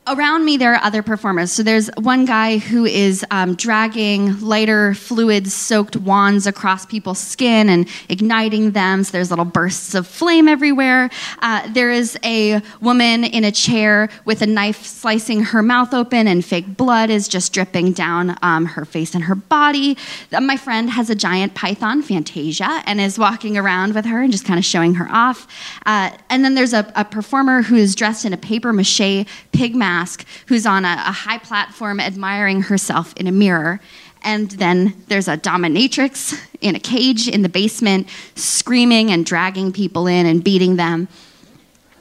around 0.08 0.46
me 0.46 0.58
there 0.58 0.74
are 0.74 0.84
other 0.84 1.04
performers. 1.04 1.52
So 1.52 1.64
there's 1.64 1.90
one 1.98 2.26
guy 2.26 2.58
who 2.58 2.86
is 2.86 3.26
um, 3.32 3.56
dragging 3.56 4.40
lighter 4.40 4.94
fluid 4.94 5.48
soaked 5.48 5.96
wands 5.96 6.48
across 6.48 6.86
people's 6.86 7.20
skin 7.20 7.70
and 7.70 7.88
igniting 8.10 8.72
them. 8.72 9.04
So 9.04 9.12
there's 9.12 9.30
little 9.30 9.46
bursts 9.46 9.96
of 9.96 10.08
flame 10.08 10.48
everywhere. 10.48 11.10
Uh, 11.40 11.68
there 11.74 11.92
is 11.92 12.18
a 12.24 12.62
woman 12.82 13.24
in 13.24 13.44
a 13.44 13.52
chair 13.52 14.10
with 14.26 14.42
a 14.42 14.46
knife 14.46 14.86
slicing 14.86 15.42
her 15.44 15.62
mouth 15.62 15.94
open 15.94 16.28
and 16.28 16.44
fake 16.44 16.78
blood 16.78 17.10
is 17.10 17.28
just 17.28 17.54
dripping 17.54 17.92
down 17.92 18.38
um, 18.42 18.66
her 18.66 18.86
face 18.86 19.14
and 19.14 19.26
her 19.26 19.36
body. 19.36 19.98
My 20.32 20.58
friend 20.58 20.90
has 20.90 21.10
a 21.10 21.16
giant 21.16 21.54
python 21.54 22.02
fantasia 22.02 22.82
and 22.86 23.02
is 23.02 23.20
walking 23.20 23.58
around 23.58 23.94
with 23.94 24.06
her 24.06 24.22
and 24.22 24.32
just 24.32 24.46
kind 24.46 24.58
of 24.58 24.66
showing 24.66 24.96
her 24.96 25.08
off. 25.12 25.48
Uh, 25.86 26.12
and 26.30 26.46
then 26.46 26.56
there's 26.56 26.74
a, 26.74 26.92
a 26.96 27.04
performer 27.04 27.62
who 27.62 27.76
is 27.76 27.96
dressed 27.96 28.26
in 28.26 28.34
a 28.34 28.38
paper 28.38 28.72
mache 28.72 29.26
pig 29.52 29.76
mask 29.76 29.97
mask 29.98 30.26
who's 30.48 30.66
on 30.66 30.86
a, 30.86 30.94
a 31.08 31.12
high 31.12 31.40
platform 31.40 32.00
admiring 32.00 32.62
herself 32.62 33.14
in 33.18 33.26
a 33.28 33.32
mirror. 33.32 33.80
And 34.24 34.52
then 34.52 34.94
there's 35.08 35.28
a 35.28 35.38
dominatrix 35.38 36.40
in 36.62 36.76
a 36.76 36.80
cage 36.80 37.28
in 37.28 37.42
the 37.42 37.50
basement, 37.50 38.08
screaming 38.36 39.12
and 39.12 39.26
dragging 39.26 39.72
people 39.72 40.06
in 40.08 40.26
and 40.26 40.44
beating 40.44 40.76
them. 40.76 41.08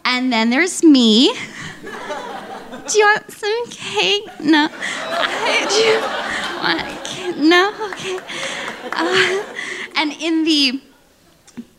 And 0.04 0.32
then 0.32 0.50
there's 0.50 0.82
me. 0.82 1.32
Do 2.88 2.98
you 2.98 3.04
want 3.04 3.30
some 3.30 3.66
cake? 3.70 4.28
No. 4.40 4.68
Do 5.68 5.74
you 5.74 6.00
want? 6.62 7.38
No? 7.38 7.62
Okay. 7.92 8.18
Uh, 8.92 9.44
and 9.96 10.12
in 10.20 10.44
the 10.44 10.80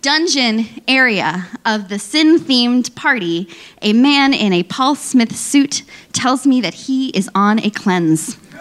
dungeon 0.01 0.65
area 0.87 1.47
of 1.65 1.89
the 1.89 1.99
sin 1.99 2.39
themed 2.39 2.95
party, 2.95 3.47
a 3.81 3.93
man 3.93 4.33
in 4.33 4.53
a 4.53 4.63
Paul 4.63 4.95
Smith 4.95 5.35
suit 5.35 5.83
tells 6.13 6.45
me 6.45 6.61
that 6.61 6.73
he 6.73 7.09
is 7.09 7.29
on 7.35 7.59
a 7.59 7.69
cleanse. 7.69 8.35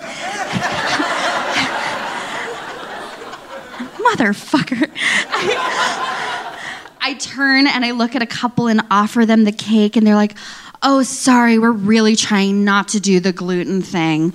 Motherfucker. 4.07 4.91
I, 5.31 6.97
I 7.01 7.15
turn 7.15 7.67
and 7.67 7.85
I 7.85 7.93
look 7.93 8.17
at 8.17 8.23
a 8.23 8.27
couple 8.27 8.67
and 8.67 8.81
offer 8.91 9.25
them 9.27 9.45
the 9.45 9.53
cake, 9.53 9.97
and 9.97 10.07
they're 10.07 10.15
like, 10.15 10.37
oh, 10.83 11.03
sorry, 11.03 11.59
we're 11.59 11.71
really 11.73 12.17
trying 12.17 12.65
not 12.65 12.89
to 12.89 13.01
do 13.01 13.21
the 13.21 13.33
gluten 13.33 13.83
thing. 13.83 14.33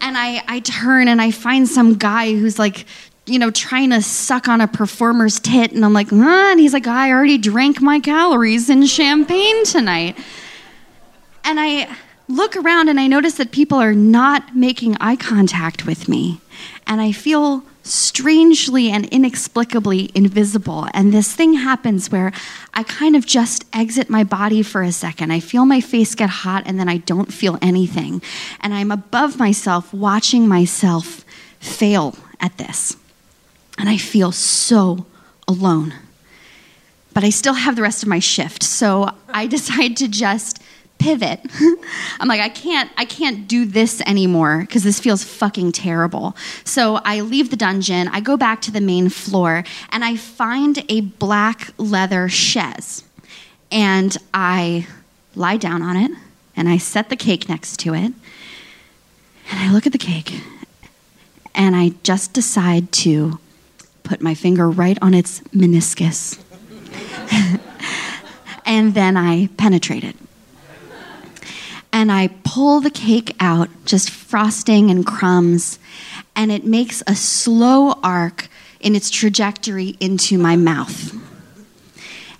And 0.00 0.18
I, 0.18 0.42
I 0.46 0.60
turn 0.60 1.08
and 1.08 1.20
I 1.20 1.30
find 1.30 1.68
some 1.68 1.94
guy 1.94 2.32
who's 2.32 2.58
like, 2.58 2.86
you 3.26 3.38
know, 3.38 3.50
trying 3.50 3.90
to 3.90 4.02
suck 4.02 4.48
on 4.48 4.60
a 4.60 4.68
performer's 4.68 5.40
tit. 5.40 5.72
And 5.72 5.84
I'm 5.84 5.92
like, 5.92 6.10
huh? 6.10 6.50
and 6.50 6.60
he's 6.60 6.72
like, 6.72 6.86
I 6.86 7.10
already 7.10 7.38
drank 7.38 7.80
my 7.80 8.00
calories 8.00 8.68
in 8.68 8.84
champagne 8.86 9.64
tonight. 9.64 10.18
And 11.44 11.58
I 11.58 11.94
look 12.28 12.56
around 12.56 12.88
and 12.88 13.00
I 13.00 13.06
notice 13.06 13.34
that 13.34 13.50
people 13.50 13.78
are 13.78 13.94
not 13.94 14.54
making 14.54 14.96
eye 15.00 15.16
contact 15.16 15.86
with 15.86 16.08
me. 16.08 16.40
And 16.86 17.00
I 17.00 17.12
feel 17.12 17.62
strangely 17.82 18.90
and 18.90 19.06
inexplicably 19.06 20.10
invisible. 20.14 20.86
And 20.94 21.12
this 21.12 21.34
thing 21.34 21.54
happens 21.54 22.10
where 22.10 22.32
I 22.72 22.82
kind 22.82 23.14
of 23.14 23.26
just 23.26 23.64
exit 23.74 24.08
my 24.08 24.24
body 24.24 24.62
for 24.62 24.82
a 24.82 24.92
second. 24.92 25.32
I 25.32 25.40
feel 25.40 25.66
my 25.66 25.80
face 25.80 26.14
get 26.14 26.30
hot 26.30 26.62
and 26.66 26.80
then 26.80 26.88
I 26.88 26.98
don't 26.98 27.32
feel 27.32 27.58
anything. 27.60 28.22
And 28.60 28.72
I'm 28.72 28.90
above 28.90 29.38
myself 29.38 29.92
watching 29.92 30.48
myself 30.48 31.24
fail 31.60 32.16
at 32.40 32.56
this. 32.56 32.96
And 33.78 33.88
I 33.88 33.96
feel 33.96 34.32
so 34.32 35.06
alone. 35.48 35.94
But 37.12 37.24
I 37.24 37.30
still 37.30 37.54
have 37.54 37.76
the 37.76 37.82
rest 37.82 38.02
of 38.02 38.08
my 38.08 38.18
shift. 38.18 38.62
So 38.62 39.10
I 39.28 39.46
decide 39.56 39.96
to 39.98 40.08
just 40.08 40.62
pivot. 40.98 41.40
I'm 42.20 42.28
like, 42.28 42.40
I 42.40 42.48
can't, 42.48 42.90
I 42.96 43.04
can't 43.04 43.46
do 43.46 43.64
this 43.64 44.00
anymore 44.02 44.60
because 44.60 44.84
this 44.84 45.00
feels 45.00 45.22
fucking 45.22 45.72
terrible. 45.72 46.36
So 46.64 46.96
I 47.04 47.20
leave 47.20 47.50
the 47.50 47.56
dungeon, 47.56 48.08
I 48.08 48.20
go 48.20 48.36
back 48.36 48.60
to 48.62 48.70
the 48.70 48.80
main 48.80 49.08
floor, 49.08 49.64
and 49.90 50.04
I 50.04 50.16
find 50.16 50.84
a 50.88 51.02
black 51.02 51.72
leather 51.78 52.28
chaise. 52.28 53.04
And 53.70 54.16
I 54.32 54.86
lie 55.34 55.56
down 55.56 55.82
on 55.82 55.96
it, 55.96 56.12
and 56.56 56.68
I 56.68 56.78
set 56.78 57.10
the 57.10 57.16
cake 57.16 57.48
next 57.48 57.78
to 57.80 57.94
it, 57.94 58.12
and 59.50 59.60
I 59.60 59.72
look 59.72 59.84
at 59.84 59.92
the 59.92 59.98
cake, 59.98 60.40
and 61.54 61.74
I 61.74 61.90
just 62.02 62.32
decide 62.32 62.92
to 62.92 63.38
put 64.04 64.20
my 64.20 64.34
finger 64.34 64.70
right 64.70 64.98
on 65.02 65.14
its 65.14 65.40
meniscus. 65.54 66.40
and 68.64 68.94
then 68.94 69.16
I 69.16 69.48
penetrate 69.56 70.04
it 70.04 70.16
and 71.94 72.10
I 72.10 72.28
pull 72.42 72.80
the 72.80 72.90
cake 72.90 73.36
out, 73.38 73.70
just 73.84 74.10
frosting 74.10 74.90
and 74.90 75.06
crumbs, 75.06 75.78
and 76.34 76.50
it 76.50 76.64
makes 76.64 77.04
a 77.06 77.14
slow 77.14 77.92
arc 78.02 78.48
in 78.80 78.96
its 78.96 79.10
trajectory 79.10 79.96
into 80.00 80.36
my 80.36 80.56
mouth. 80.56 81.14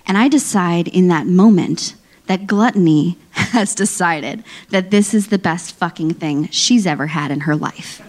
And 0.05 0.17
I 0.17 0.27
decide 0.27 0.89
in 0.89 1.07
that 1.07 1.25
moment 1.25 1.95
that 2.27 2.47
gluttony 2.47 3.17
has 3.31 3.73
decided 3.73 4.43
that 4.71 4.91
this 4.91 5.13
is 5.13 5.27
the 5.27 5.39
best 5.39 5.73
fucking 5.75 6.15
thing 6.15 6.49
she's 6.49 6.85
ever 6.85 7.07
had 7.07 7.31
in 7.31 7.41
her 7.41 7.55
life. 7.55 8.01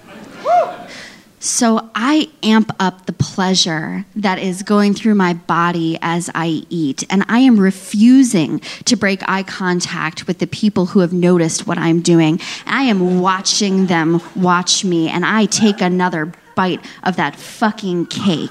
So 1.47 1.91
I 1.95 2.29
amp 2.43 2.73
up 2.81 3.07
the 3.07 3.13
pleasure 3.13 4.05
that 4.17 4.41
is 4.41 4.65
going 4.65 4.95
through 4.95 5.15
my 5.15 5.35
body 5.35 5.97
as 6.03 6.29
I 6.35 6.65
eat. 6.71 7.05
And 7.09 7.25
I 7.29 7.39
am 7.39 7.61
refusing 7.61 8.59
to 8.87 8.97
break 8.97 9.23
eye 9.29 9.45
contact 9.45 10.27
with 10.27 10.41
the 10.41 10.49
people 10.49 10.87
who 10.87 10.99
have 11.01 11.13
noticed 11.13 11.65
what 11.65 11.79
I'm 11.79 12.01
doing. 12.01 12.41
I 12.67 12.83
am 12.83 13.21
watching 13.21 13.87
them 13.87 14.21
watch 14.35 14.85
me. 14.85 15.09
And 15.09 15.25
I 15.25 15.47
take 15.47 15.81
another 15.81 16.33
bite 16.57 16.85
of 17.05 17.15
that 17.15 17.37
fucking 17.37 18.07
cake. 18.07 18.51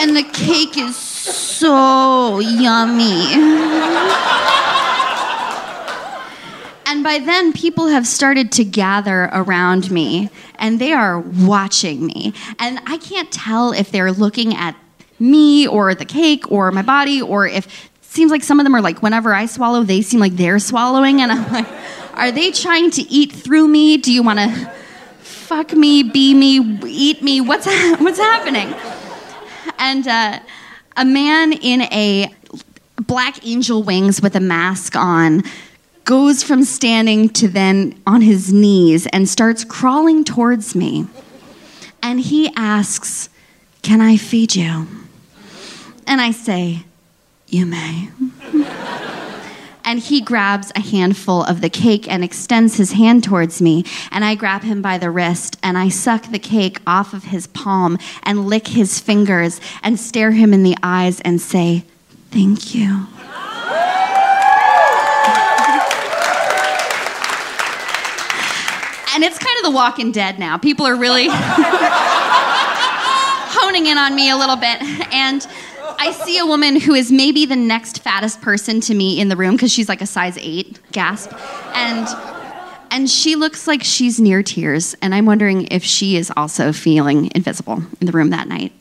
and 0.00 0.16
the 0.16 0.28
cake 0.32 0.76
is 0.76 0.96
so 0.96 2.40
yummy. 2.40 4.30
And 6.90 7.04
by 7.04 7.20
then, 7.20 7.52
people 7.52 7.86
have 7.86 8.04
started 8.04 8.50
to 8.50 8.64
gather 8.64 9.30
around 9.32 9.92
me 9.92 10.28
and 10.56 10.80
they 10.80 10.92
are 10.92 11.20
watching 11.20 12.04
me. 12.04 12.34
And 12.58 12.80
I 12.84 12.96
can't 12.96 13.30
tell 13.30 13.70
if 13.70 13.92
they're 13.92 14.10
looking 14.10 14.56
at 14.56 14.74
me 15.20 15.68
or 15.68 15.94
the 15.94 16.04
cake 16.04 16.50
or 16.50 16.72
my 16.72 16.82
body 16.82 17.22
or 17.22 17.46
if 17.46 17.66
it 17.68 18.04
seems 18.04 18.32
like 18.32 18.42
some 18.42 18.58
of 18.58 18.64
them 18.64 18.74
are 18.74 18.80
like, 18.80 19.04
whenever 19.04 19.32
I 19.32 19.46
swallow, 19.46 19.84
they 19.84 20.02
seem 20.02 20.18
like 20.18 20.32
they're 20.32 20.58
swallowing. 20.58 21.20
And 21.20 21.30
I'm 21.30 21.52
like, 21.52 21.68
are 22.14 22.32
they 22.32 22.50
trying 22.50 22.90
to 22.90 23.02
eat 23.02 23.30
through 23.30 23.68
me? 23.68 23.96
Do 23.96 24.12
you 24.12 24.24
want 24.24 24.40
to 24.40 24.72
fuck 25.20 25.72
me, 25.72 26.02
be 26.02 26.34
me, 26.34 26.58
eat 26.88 27.22
me? 27.22 27.40
What's, 27.40 27.66
what's 28.00 28.18
happening? 28.18 28.74
And 29.78 30.08
uh, 30.08 30.40
a 30.96 31.04
man 31.04 31.52
in 31.52 31.82
a 31.82 32.34
black 33.00 33.46
angel 33.46 33.84
wings 33.84 34.20
with 34.20 34.34
a 34.34 34.40
mask 34.40 34.96
on 34.96 35.44
goes 36.10 36.42
from 36.42 36.64
standing 36.64 37.28
to 37.28 37.46
then 37.46 37.94
on 38.04 38.20
his 38.20 38.52
knees 38.52 39.06
and 39.12 39.28
starts 39.28 39.62
crawling 39.62 40.24
towards 40.24 40.74
me. 40.74 41.06
And 42.02 42.18
he 42.18 42.52
asks, 42.56 43.28
Can 43.82 44.00
I 44.00 44.16
feed 44.16 44.56
you? 44.56 44.88
And 46.08 46.20
I 46.20 46.32
say, 46.32 46.80
You 47.46 47.64
may. 47.64 48.08
and 49.84 50.00
he 50.00 50.20
grabs 50.20 50.72
a 50.74 50.80
handful 50.80 51.44
of 51.44 51.60
the 51.60 51.70
cake 51.70 52.10
and 52.10 52.24
extends 52.24 52.76
his 52.76 52.90
hand 52.90 53.22
towards 53.22 53.62
me. 53.62 53.84
And 54.10 54.24
I 54.24 54.34
grab 54.34 54.62
him 54.62 54.82
by 54.82 54.98
the 54.98 55.12
wrist 55.12 55.58
and 55.62 55.78
I 55.78 55.90
suck 55.90 56.32
the 56.32 56.40
cake 56.40 56.80
off 56.88 57.14
of 57.14 57.22
his 57.22 57.46
palm 57.46 57.98
and 58.24 58.46
lick 58.46 58.66
his 58.66 58.98
fingers 58.98 59.60
and 59.80 59.96
stare 59.96 60.32
him 60.32 60.52
in 60.52 60.64
the 60.64 60.76
eyes 60.82 61.20
and 61.20 61.40
say, 61.40 61.84
Thank 62.32 62.74
you. 62.74 63.06
And 69.14 69.24
it's 69.24 69.38
kind 69.38 69.56
of 69.58 69.64
the 69.64 69.70
walking 69.70 70.12
dead 70.12 70.38
now. 70.38 70.58
People 70.58 70.86
are 70.86 70.96
really 70.96 71.28
honing 73.50 73.86
in 73.86 73.98
on 73.98 74.14
me 74.14 74.30
a 74.30 74.36
little 74.36 74.56
bit. 74.56 74.80
And 75.12 75.46
I 75.98 76.12
see 76.12 76.38
a 76.38 76.46
woman 76.46 76.80
who 76.80 76.94
is 76.94 77.12
maybe 77.12 77.46
the 77.46 77.56
next 77.56 78.02
fattest 78.02 78.40
person 78.40 78.80
to 78.82 78.94
me 78.94 79.20
in 79.20 79.28
the 79.28 79.36
room 79.36 79.56
because 79.56 79.72
she's 79.72 79.88
like 79.88 80.00
a 80.00 80.06
size 80.06 80.38
eight, 80.40 80.78
gasp. 80.92 81.32
And 81.74 82.08
and 82.92 83.08
she 83.08 83.36
looks 83.36 83.68
like 83.68 83.84
she's 83.84 84.18
near 84.18 84.42
tears, 84.42 84.96
and 85.00 85.14
I'm 85.14 85.24
wondering 85.24 85.68
if 85.70 85.84
she 85.84 86.16
is 86.16 86.32
also 86.36 86.72
feeling 86.72 87.30
invisible 87.36 87.82
in 88.00 88.06
the 88.06 88.12
room 88.12 88.30
that 88.30 88.48
night. 88.48 88.72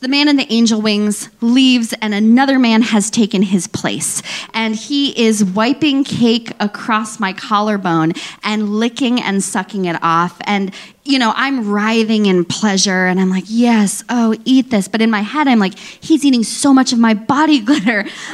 The 0.00 0.08
man 0.08 0.28
in 0.28 0.36
the 0.36 0.46
angel 0.52 0.82
wings 0.82 1.30
leaves, 1.40 1.94
and 2.02 2.12
another 2.12 2.58
man 2.58 2.82
has 2.82 3.10
taken 3.10 3.40
his 3.40 3.66
place. 3.66 4.22
And 4.52 4.76
he 4.76 5.18
is 5.18 5.42
wiping 5.42 6.04
cake 6.04 6.52
across 6.60 7.18
my 7.18 7.32
collarbone 7.32 8.12
and 8.44 8.68
licking 8.68 9.22
and 9.22 9.42
sucking 9.42 9.86
it 9.86 9.96
off. 10.02 10.36
And, 10.44 10.74
you 11.04 11.18
know, 11.18 11.32
I'm 11.34 11.70
writhing 11.70 12.26
in 12.26 12.44
pleasure, 12.44 13.06
and 13.06 13.18
I'm 13.18 13.30
like, 13.30 13.44
yes, 13.46 14.04
oh, 14.10 14.36
eat 14.44 14.70
this. 14.70 14.86
But 14.86 15.00
in 15.00 15.10
my 15.10 15.22
head, 15.22 15.48
I'm 15.48 15.60
like, 15.60 15.78
he's 15.78 16.26
eating 16.26 16.44
so 16.44 16.74
much 16.74 16.92
of 16.92 16.98
my 16.98 17.14
body 17.14 17.60
glitter. 17.60 18.04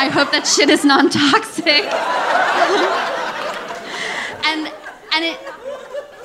I 0.00 0.10
hope 0.12 0.32
that 0.32 0.44
shit 0.44 0.70
is 0.70 0.84
non 0.84 1.08
toxic. 1.08 1.84
and, 4.44 4.72
and 5.14 5.24
it, 5.24 5.38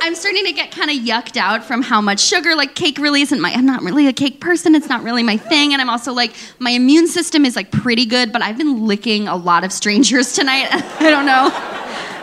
I'm 0.05 0.15
starting 0.15 0.43
to 0.43 0.51
get 0.51 0.71
kind 0.71 0.91
of 0.91 0.97
yucked 0.97 1.37
out 1.37 1.63
from 1.63 1.81
how 1.81 2.01
much 2.01 2.19
sugar. 2.19 2.55
Like 2.55 2.75
cake 2.75 2.97
really 2.97 3.21
isn't 3.21 3.39
my. 3.39 3.53
I'm 3.53 3.65
not 3.65 3.83
really 3.83 4.07
a 4.07 4.11
cake 4.11 4.41
person. 4.41 4.75
It's 4.75 4.89
not 4.89 5.01
really 5.01 5.23
my 5.23 5.37
thing. 5.37 5.71
And 5.71 5.81
I'm 5.81 5.89
also 5.89 6.11
like 6.11 6.35
my 6.59 6.71
immune 6.71 7.07
system 7.07 7.45
is 7.45 7.55
like 7.55 7.71
pretty 7.71 8.05
good, 8.05 8.33
but 8.33 8.41
I've 8.41 8.57
been 8.57 8.85
licking 8.85 9.29
a 9.29 9.37
lot 9.37 9.63
of 9.63 9.71
strangers 9.71 10.33
tonight. 10.33 10.67
I 10.99 11.09
don't 11.09 11.25
know. 11.25 11.49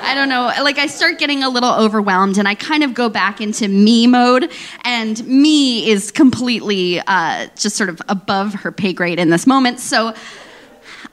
I 0.02 0.12
don't 0.14 0.28
know. 0.28 0.52
Like 0.62 0.76
I 0.76 0.88
start 0.88 1.18
getting 1.18 1.42
a 1.42 1.48
little 1.48 1.72
overwhelmed, 1.72 2.36
and 2.36 2.46
I 2.46 2.54
kind 2.54 2.84
of 2.84 2.92
go 2.92 3.08
back 3.08 3.40
into 3.40 3.66
me 3.66 4.06
mode. 4.06 4.52
And 4.84 5.26
me 5.26 5.88
is 5.88 6.10
completely 6.10 7.00
uh, 7.06 7.46
just 7.56 7.76
sort 7.76 7.88
of 7.88 8.02
above 8.10 8.52
her 8.52 8.72
pay 8.72 8.92
grade 8.92 9.18
in 9.18 9.30
this 9.30 9.46
moment. 9.46 9.80
So 9.80 10.12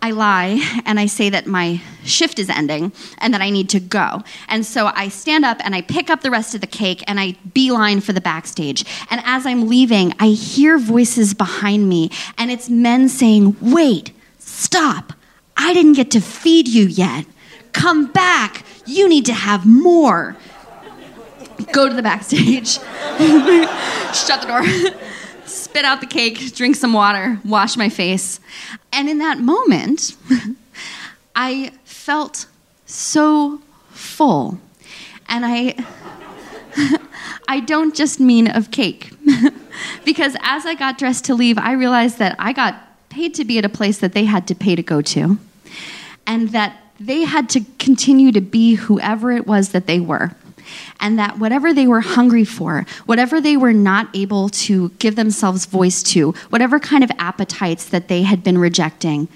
I 0.02 0.12
lie 0.12 0.62
and 0.86 1.00
I 1.00 1.06
say 1.06 1.30
that 1.30 1.48
my 1.48 1.82
shift 2.04 2.40
is 2.40 2.50
ending 2.50 2.92
and 3.20 3.34
that 3.34 3.42
I 3.42 3.50
need 3.50 3.70
to 3.70 3.80
go. 3.80 4.24
And 4.48 4.66
so 4.66 4.92
I 4.94 5.10
stand 5.10 5.46
up 5.46 5.58
and 5.64 5.76
I 5.76 5.82
pick 5.82 6.10
up 6.10 6.22
the 6.22 6.32
rest 6.32 6.56
of 6.56 6.62
the 6.62 6.68
cake 6.68 7.04
and 7.08 7.20
I 7.20 7.36
beeline 7.54 8.02
for 8.02 8.14
the 8.14 8.22
backstage. 8.22 8.86
And 9.10 9.22
as 9.26 9.46
I'm 9.46 9.68
leaving, 9.68 10.14
I 10.20 10.30
hear 10.30 10.78
voices 10.78 11.34
behind 11.34 11.90
me 11.90 12.12
and 12.38 12.52
it's 12.52 12.70
men 12.70 13.10
saying, 13.10 13.56
Wait, 13.62 14.12
stop. 14.40 15.14
I 15.56 15.74
didn't 15.74 15.94
get 15.94 16.12
to 16.12 16.22
feed 16.22 16.68
you 16.68 16.86
yet. 16.86 17.26
Come 17.74 18.08
back. 18.08 18.64
You 18.86 19.10
need 19.10 19.26
to 19.26 19.34
have 19.34 19.66
more. 19.66 20.38
Go 21.72 21.90
to 21.90 21.96
the 21.96 22.04
backstage, 22.04 22.70
shut 24.14 24.42
the 24.42 24.48
door, 24.48 24.64
spit 25.46 25.86
out 25.86 26.02
the 26.02 26.08
cake, 26.08 26.54
drink 26.56 26.76
some 26.76 26.94
water, 26.94 27.40
wash 27.44 27.76
my 27.76 27.90
face. 27.90 28.40
And 28.98 29.08
in 29.08 29.20
that 29.20 29.38
moment, 29.38 30.18
I 31.36 31.72
felt 31.84 32.48
so 32.88 33.62
full. 33.92 34.58
And 35.30 35.46
I 35.46 35.76
I 37.48 37.60
don't 37.60 37.94
just 37.94 38.20
mean 38.20 38.48
of 38.48 38.72
cake. 38.72 39.12
because 40.04 40.36
as 40.42 40.66
I 40.66 40.74
got 40.74 40.98
dressed 40.98 41.26
to 41.26 41.36
leave, 41.36 41.60
I 41.60 41.74
realized 41.74 42.18
that 42.18 42.36
I 42.40 42.54
got 42.54 42.76
paid 43.10 43.36
to 43.36 43.46
be 43.46 43.60
at 43.60 43.66
a 43.66 43.70
place 43.70 44.00
that 44.00 44.14
they 44.14 44.26
had 44.26 44.48
to 44.48 44.56
pay 44.56 44.76
to 44.76 44.82
go 44.82 45.04
to. 45.04 45.38
And 46.26 46.50
that 46.50 46.76
they 47.00 47.22
had 47.22 47.50
to 47.50 47.62
continue 47.78 48.32
to 48.32 48.42
be 48.42 48.74
whoever 48.74 49.32
it 49.32 49.46
was 49.46 49.70
that 49.70 49.86
they 49.86 50.00
were. 50.00 50.32
And 51.00 51.18
that 51.20 51.40
whatever 51.40 51.74
they 51.74 51.88
were 51.88 52.02
hungry 52.02 52.46
for, 52.46 52.86
whatever 53.06 53.40
they 53.40 53.58
were 53.58 53.74
not 53.74 54.10
able 54.16 54.50
to 54.50 54.90
give 55.00 55.16
themselves 55.16 55.66
voice 55.66 56.04
to, 56.04 56.32
whatever 56.50 56.80
kind 56.80 57.04
of 57.04 57.12
appetites 57.18 57.86
that 57.90 58.08
they 58.08 58.24
had 58.24 58.44
been 58.44 58.58
rejecting, 58.58 59.28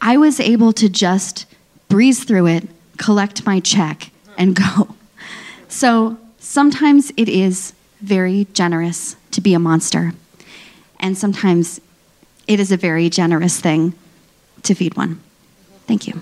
I 0.00 0.16
was 0.16 0.40
able 0.40 0.72
to 0.74 0.88
just 0.88 1.46
breeze 1.88 2.24
through 2.24 2.46
it, 2.48 2.68
collect 2.98 3.46
my 3.46 3.60
check, 3.60 4.10
and 4.36 4.54
go. 4.54 4.94
So 5.68 6.18
sometimes 6.38 7.12
it 7.16 7.28
is 7.28 7.72
very 8.00 8.46
generous 8.52 9.16
to 9.30 9.40
be 9.40 9.54
a 9.54 9.58
monster. 9.58 10.12
And 11.00 11.16
sometimes 11.16 11.80
it 12.46 12.60
is 12.60 12.70
a 12.70 12.76
very 12.76 13.08
generous 13.08 13.58
thing 13.60 13.94
to 14.62 14.74
feed 14.74 14.96
one. 14.96 15.20
Thank 15.86 16.06
you. 16.06 16.20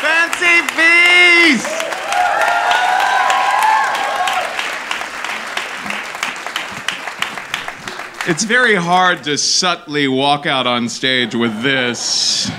Fancy 0.00 0.62
feast! 0.74 1.84
It's 8.26 8.44
very 8.44 8.74
hard 8.74 9.24
to 9.24 9.36
subtly 9.36 10.08
walk 10.08 10.46
out 10.46 10.66
on 10.66 10.88
stage 10.88 11.34
with 11.34 11.62
this. 11.62 12.50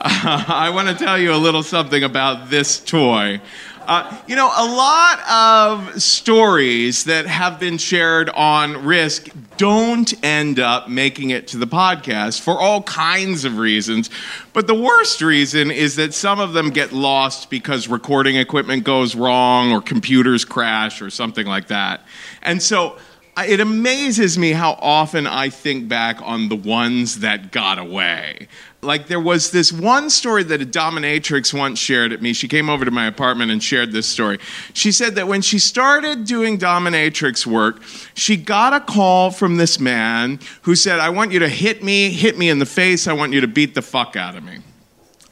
I 0.00 0.72
want 0.74 0.88
to 0.88 0.94
tell 0.94 1.18
you 1.18 1.34
a 1.34 1.36
little 1.36 1.62
something 1.62 2.02
about 2.02 2.48
this 2.48 2.80
toy. 2.80 3.42
Uh, 3.86 4.18
you 4.26 4.36
know, 4.36 4.46
a 4.46 4.64
lot 4.64 5.20
of 5.28 6.00
stories 6.02 7.04
that 7.04 7.26
have 7.26 7.60
been 7.60 7.76
shared 7.76 8.30
on 8.30 8.82
Risk 8.86 9.28
don't 9.58 10.10
end 10.24 10.58
up 10.58 10.88
making 10.88 11.28
it 11.30 11.48
to 11.48 11.58
the 11.58 11.66
podcast 11.66 12.40
for 12.40 12.58
all 12.58 12.82
kinds 12.84 13.44
of 13.44 13.58
reasons. 13.58 14.08
But 14.54 14.66
the 14.66 14.74
worst 14.74 15.20
reason 15.20 15.70
is 15.70 15.96
that 15.96 16.14
some 16.14 16.40
of 16.40 16.54
them 16.54 16.70
get 16.70 16.92
lost 16.92 17.50
because 17.50 17.88
recording 17.88 18.36
equipment 18.36 18.84
goes 18.84 19.14
wrong 19.14 19.70
or 19.70 19.82
computers 19.82 20.46
crash 20.46 21.02
or 21.02 21.10
something 21.10 21.46
like 21.46 21.66
that. 21.66 22.06
And 22.40 22.62
so 22.62 22.96
it 23.44 23.60
amazes 23.60 24.38
me 24.38 24.52
how 24.52 24.72
often 24.80 25.26
I 25.26 25.50
think 25.50 25.88
back 25.88 26.20
on 26.22 26.48
the 26.48 26.56
ones 26.56 27.20
that 27.20 27.52
got 27.52 27.78
away. 27.78 28.48
Like 28.82 29.08
there 29.08 29.20
was 29.20 29.50
this 29.50 29.72
one 29.72 30.08
story 30.08 30.42
that 30.44 30.62
a 30.62 30.66
dominatrix 30.66 31.52
once 31.52 31.78
shared 31.78 32.12
at 32.12 32.22
me. 32.22 32.32
She 32.32 32.48
came 32.48 32.70
over 32.70 32.84
to 32.84 32.90
my 32.90 33.06
apartment 33.06 33.50
and 33.50 33.62
shared 33.62 33.92
this 33.92 34.06
story. 34.06 34.38
She 34.72 34.90
said 34.90 35.16
that 35.16 35.28
when 35.28 35.42
she 35.42 35.58
started 35.58 36.24
doing 36.24 36.58
dominatrix 36.58 37.46
work, 37.46 37.82
she 38.14 38.36
got 38.36 38.72
a 38.72 38.80
call 38.80 39.30
from 39.30 39.56
this 39.58 39.78
man 39.78 40.40
who 40.62 40.74
said, 40.74 40.98
"I 40.98 41.10
want 41.10 41.32
you 41.32 41.40
to 41.40 41.48
hit 41.48 41.84
me, 41.84 42.10
hit 42.10 42.38
me 42.38 42.48
in 42.48 42.58
the 42.58 42.66
face. 42.66 43.06
I 43.06 43.12
want 43.12 43.32
you 43.32 43.42
to 43.42 43.48
beat 43.48 43.74
the 43.74 43.82
fuck 43.82 44.16
out 44.16 44.34
of 44.34 44.44
me." 44.44 44.58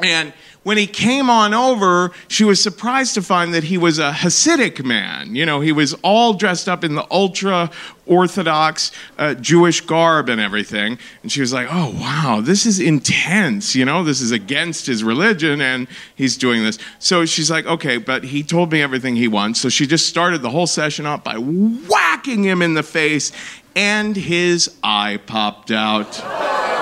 And 0.01 0.33
when 0.69 0.77
he 0.77 0.87
came 0.87 1.31
on 1.31 1.55
over, 1.55 2.13
she 2.29 2.45
was 2.45 2.63
surprised 2.63 3.15
to 3.15 3.23
find 3.23 3.55
that 3.55 3.65
he 3.65 3.79
was 3.79 3.99
a 3.99 4.13
Hasidic 4.13 4.85
man. 4.85 5.35
You 5.35 5.47
know, 5.47 5.61
he 5.63 5.73
was 5.73 5.95
all 6.03 6.35
dressed 6.35 6.69
up 6.69 6.85
in 6.85 6.95
the 6.95 7.07
ultra 7.11 7.71
Orthodox 8.05 8.93
uh, 9.17 9.33
Jewish 9.33 9.81
garb 9.81 10.29
and 10.29 10.39
everything. 10.39 10.99
And 11.23 11.33
she 11.33 11.41
was 11.41 11.55
like, 11.55 11.69
oh, 11.71 11.97
wow, 11.99 12.43
this 12.43 12.67
is 12.67 12.81
intense. 12.81 13.75
You 13.75 13.87
know, 13.87 14.05
this 14.05 14.21
is 14.21 14.31
against 14.31 14.85
his 14.85 15.03
religion, 15.03 15.63
and 15.63 15.89
he's 16.17 16.37
doing 16.37 16.63
this. 16.63 16.79
So 16.99 17.25
she's 17.25 17.51
like, 17.51 17.65
okay, 17.65 17.97
but 17.97 18.23
he 18.25 18.43
told 18.43 18.71
me 18.71 18.83
everything 18.83 19.17
he 19.17 19.27
wants. 19.27 19.63
So 19.63 19.71
she 19.71 19.87
just 19.87 20.07
started 20.07 20.43
the 20.43 20.51
whole 20.51 20.67
session 20.67 21.07
up 21.07 21.25
by 21.25 21.37
whacking 21.39 22.45
him 22.45 22.61
in 22.61 22.75
the 22.75 22.83
face, 22.83 23.33
and 23.75 24.15
his 24.15 24.71
eye 24.83 25.19
popped 25.25 25.71
out. 25.71 26.78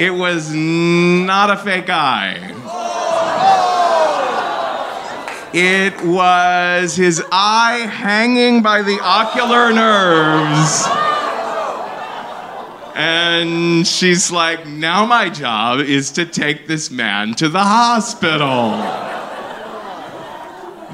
It 0.00 0.14
was 0.14 0.50
not 0.50 1.50
a 1.50 1.58
fake 1.58 1.90
eye. 1.90 2.54
It 5.52 6.02
was 6.06 6.96
his 6.96 7.22
eye 7.30 7.86
hanging 7.86 8.62
by 8.62 8.80
the 8.80 8.98
ocular 9.02 9.74
nerves. 9.74 10.86
And 12.94 13.86
she's 13.86 14.32
like, 14.32 14.66
now 14.66 15.04
my 15.04 15.28
job 15.28 15.80
is 15.80 16.12
to 16.12 16.24
take 16.24 16.66
this 16.66 16.90
man 16.90 17.34
to 17.34 17.50
the 17.50 17.62
hospital. 17.62 18.70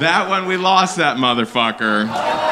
That 0.01 0.29
one, 0.29 0.47
we 0.47 0.57
lost 0.57 0.97
that 0.97 1.17
motherfucker. 1.17 2.46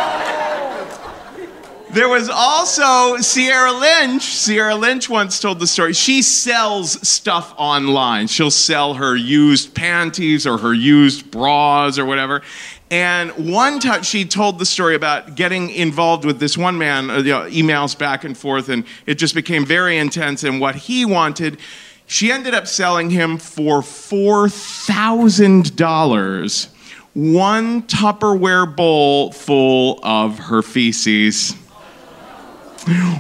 There 1.95 2.09
was 2.09 2.29
also 2.29 3.19
Sierra 3.19 3.73
Lynch. 3.73 4.25
Sierra 4.25 4.75
Lynch 4.75 5.09
once 5.09 5.39
told 5.39 5.61
the 5.61 5.69
story. 5.69 5.93
She 5.93 6.23
sells 6.23 7.09
stuff 7.09 7.55
online. 7.57 8.27
She'll 8.27 8.51
sell 8.51 8.95
her 8.95 9.15
used 9.15 9.77
panties 9.77 10.45
or 10.45 10.59
her 10.59 10.75
used 10.75 11.31
bras 11.31 11.97
or 11.97 12.05
whatever. 12.05 12.43
And 12.91 13.31
one 13.53 13.79
time 13.79 14.03
she 14.03 14.25
told 14.25 14.59
the 14.59 14.67
story 14.67 14.97
about 14.97 15.37
getting 15.37 15.71
involved 15.71 16.25
with 16.25 16.41
this 16.41 16.59
one 16.59 16.79
man, 16.79 17.11
uh, 17.11 17.19
you 17.19 17.31
know, 17.31 17.43
emails 17.43 17.97
back 17.97 18.25
and 18.25 18.37
forth, 18.37 18.69
and 18.69 18.83
it 19.07 19.15
just 19.15 19.37
became 19.37 19.65
very 19.65 19.97
intense. 19.97 20.43
And 20.43 20.61
what 20.61 20.75
he 20.75 21.05
wanted, 21.05 21.59
she 22.07 22.33
ended 22.33 22.55
up 22.55 22.67
selling 22.67 23.11
him 23.11 23.39
for 23.39 23.83
$4,000 23.83 26.69
one 27.15 27.83
Tupperware 27.83 28.75
bowl 28.75 29.31
full 29.31 30.01
of 30.03 30.41
her 30.41 30.63
feces 30.63 31.55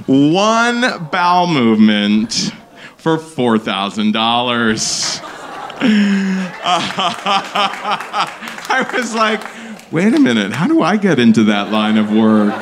one 0.06 1.08
bowel 1.10 1.46
movement 1.46 2.52
for 2.96 3.18
$4,000. 3.18 5.20
I 8.66 8.90
was 8.94 9.14
like, 9.14 9.42
wait 9.92 10.14
a 10.14 10.20
minute, 10.20 10.52
how 10.52 10.66
do 10.66 10.82
I 10.82 10.96
get 10.96 11.18
into 11.18 11.44
that 11.44 11.70
line 11.70 11.98
of 11.98 12.10
work? 12.10 12.54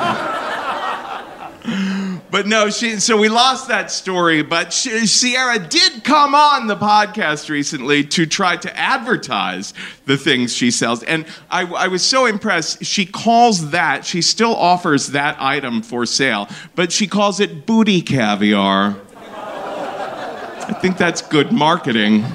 But 2.33 2.47
no, 2.47 2.71
she. 2.71 2.99
So 2.99 3.15
we 3.15 3.29
lost 3.29 3.67
that 3.67 3.91
story. 3.91 4.41
But 4.41 4.73
she, 4.73 5.05
Sierra 5.05 5.59
did 5.59 6.03
come 6.03 6.33
on 6.33 6.65
the 6.65 6.75
podcast 6.75 7.47
recently 7.47 8.03
to 8.05 8.25
try 8.25 8.57
to 8.57 8.75
advertise 8.75 9.75
the 10.07 10.17
things 10.17 10.51
she 10.51 10.71
sells, 10.71 11.03
and 11.03 11.27
I, 11.51 11.71
I 11.71 11.89
was 11.89 12.03
so 12.03 12.25
impressed. 12.25 12.85
She 12.85 13.05
calls 13.05 13.69
that. 13.69 14.03
She 14.03 14.23
still 14.23 14.55
offers 14.55 15.09
that 15.09 15.39
item 15.39 15.83
for 15.83 16.07
sale, 16.07 16.49
but 16.73 16.91
she 16.91 17.05
calls 17.05 17.39
it 17.39 17.67
booty 17.67 18.01
caviar. 18.01 18.99
I 19.35 20.75
think 20.81 20.97
that's 20.97 21.21
good 21.21 21.51
marketing. 21.51 22.25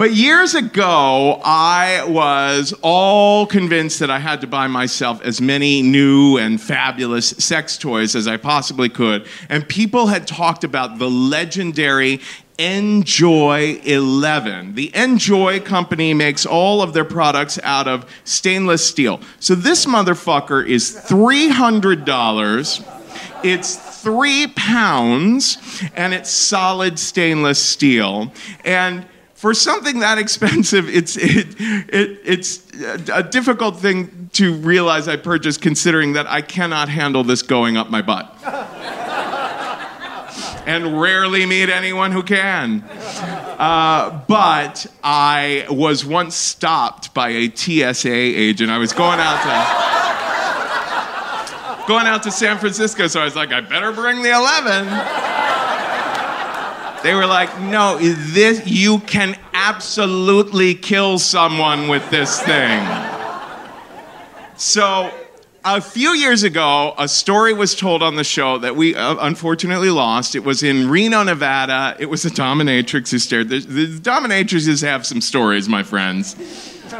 But 0.00 0.14
years 0.14 0.54
ago, 0.54 1.42
I 1.44 2.06
was 2.08 2.72
all 2.80 3.44
convinced 3.44 4.00
that 4.00 4.10
I 4.10 4.18
had 4.18 4.40
to 4.40 4.46
buy 4.46 4.66
myself 4.66 5.20
as 5.20 5.42
many 5.42 5.82
new 5.82 6.38
and 6.38 6.58
fabulous 6.58 7.28
sex 7.28 7.76
toys 7.76 8.16
as 8.16 8.26
I 8.26 8.38
possibly 8.38 8.88
could. 8.88 9.26
And 9.50 9.68
people 9.68 10.06
had 10.06 10.26
talked 10.26 10.64
about 10.64 10.98
the 10.98 11.10
legendary 11.10 12.22
Njoy 12.58 13.84
11. 13.84 14.74
The 14.74 14.90
Njoy 14.94 15.62
company 15.62 16.14
makes 16.14 16.46
all 16.46 16.80
of 16.80 16.94
their 16.94 17.04
products 17.04 17.58
out 17.62 17.86
of 17.86 18.06
stainless 18.24 18.88
steel. 18.88 19.20
So 19.38 19.54
this 19.54 19.84
motherfucker 19.84 20.66
is 20.66 20.96
$300. 21.10 23.44
It's 23.44 23.76
three 24.02 24.46
pounds 24.46 25.58
and 25.94 26.14
it's 26.14 26.30
solid 26.30 26.98
stainless 26.98 27.62
steel. 27.62 28.32
And 28.64 29.04
for 29.40 29.54
something 29.54 30.00
that 30.00 30.18
expensive, 30.18 30.90
it's 30.90 31.16
it, 31.16 31.56
it 31.58 32.20
it's 32.26 32.62
a 33.08 33.22
difficult 33.22 33.78
thing 33.78 34.28
to 34.34 34.52
realize 34.56 35.08
I 35.08 35.16
purchased, 35.16 35.62
considering 35.62 36.12
that 36.12 36.26
I 36.26 36.42
cannot 36.42 36.90
handle 36.90 37.24
this 37.24 37.40
going 37.40 37.78
up 37.78 37.88
my 37.88 38.02
butt, 38.02 38.36
and 40.66 41.00
rarely 41.00 41.46
meet 41.46 41.70
anyone 41.70 42.12
who 42.12 42.22
can. 42.22 42.82
Uh, 42.82 44.22
but 44.28 44.86
I 45.02 45.64
was 45.70 46.04
once 46.04 46.34
stopped 46.34 47.14
by 47.14 47.30
a 47.30 47.50
TSA 47.50 48.12
agent. 48.12 48.70
I 48.70 48.76
was 48.76 48.92
going 48.92 49.20
out 49.20 49.42
to 51.80 51.86
going 51.88 52.06
out 52.06 52.22
to 52.24 52.30
San 52.30 52.58
Francisco, 52.58 53.06
so 53.06 53.22
I 53.22 53.24
was 53.24 53.36
like, 53.36 53.52
I 53.52 53.62
better 53.62 53.90
bring 53.90 54.20
the 54.20 54.32
11. 54.32 55.29
They 57.02 57.14
were 57.14 57.26
like, 57.26 57.60
no, 57.60 57.98
this 57.98 58.66
you 58.66 58.98
can 59.00 59.36
absolutely 59.54 60.74
kill 60.74 61.18
someone 61.18 61.88
with 61.88 62.08
this 62.10 62.40
thing. 62.42 62.86
So, 64.56 65.10
a 65.64 65.80
few 65.80 66.10
years 66.10 66.42
ago, 66.42 66.94
a 66.98 67.08
story 67.08 67.52
was 67.52 67.74
told 67.74 68.02
on 68.02 68.16
the 68.16 68.24
show 68.24 68.58
that 68.58 68.76
we 68.76 68.94
uh, 68.94 69.16
unfortunately 69.20 69.90
lost. 69.90 70.34
It 70.34 70.44
was 70.44 70.62
in 70.62 70.88
Reno, 70.88 71.22
Nevada. 71.22 71.96
It 71.98 72.06
was 72.06 72.24
a 72.24 72.30
dominatrix 72.30 73.10
who 73.10 73.18
stared. 73.18 73.48
The, 73.48 73.60
the 73.60 73.86
dominatrixes 73.86 74.82
have 74.82 75.06
some 75.06 75.20
stories, 75.20 75.68
my 75.68 75.82
friends. 75.82 76.36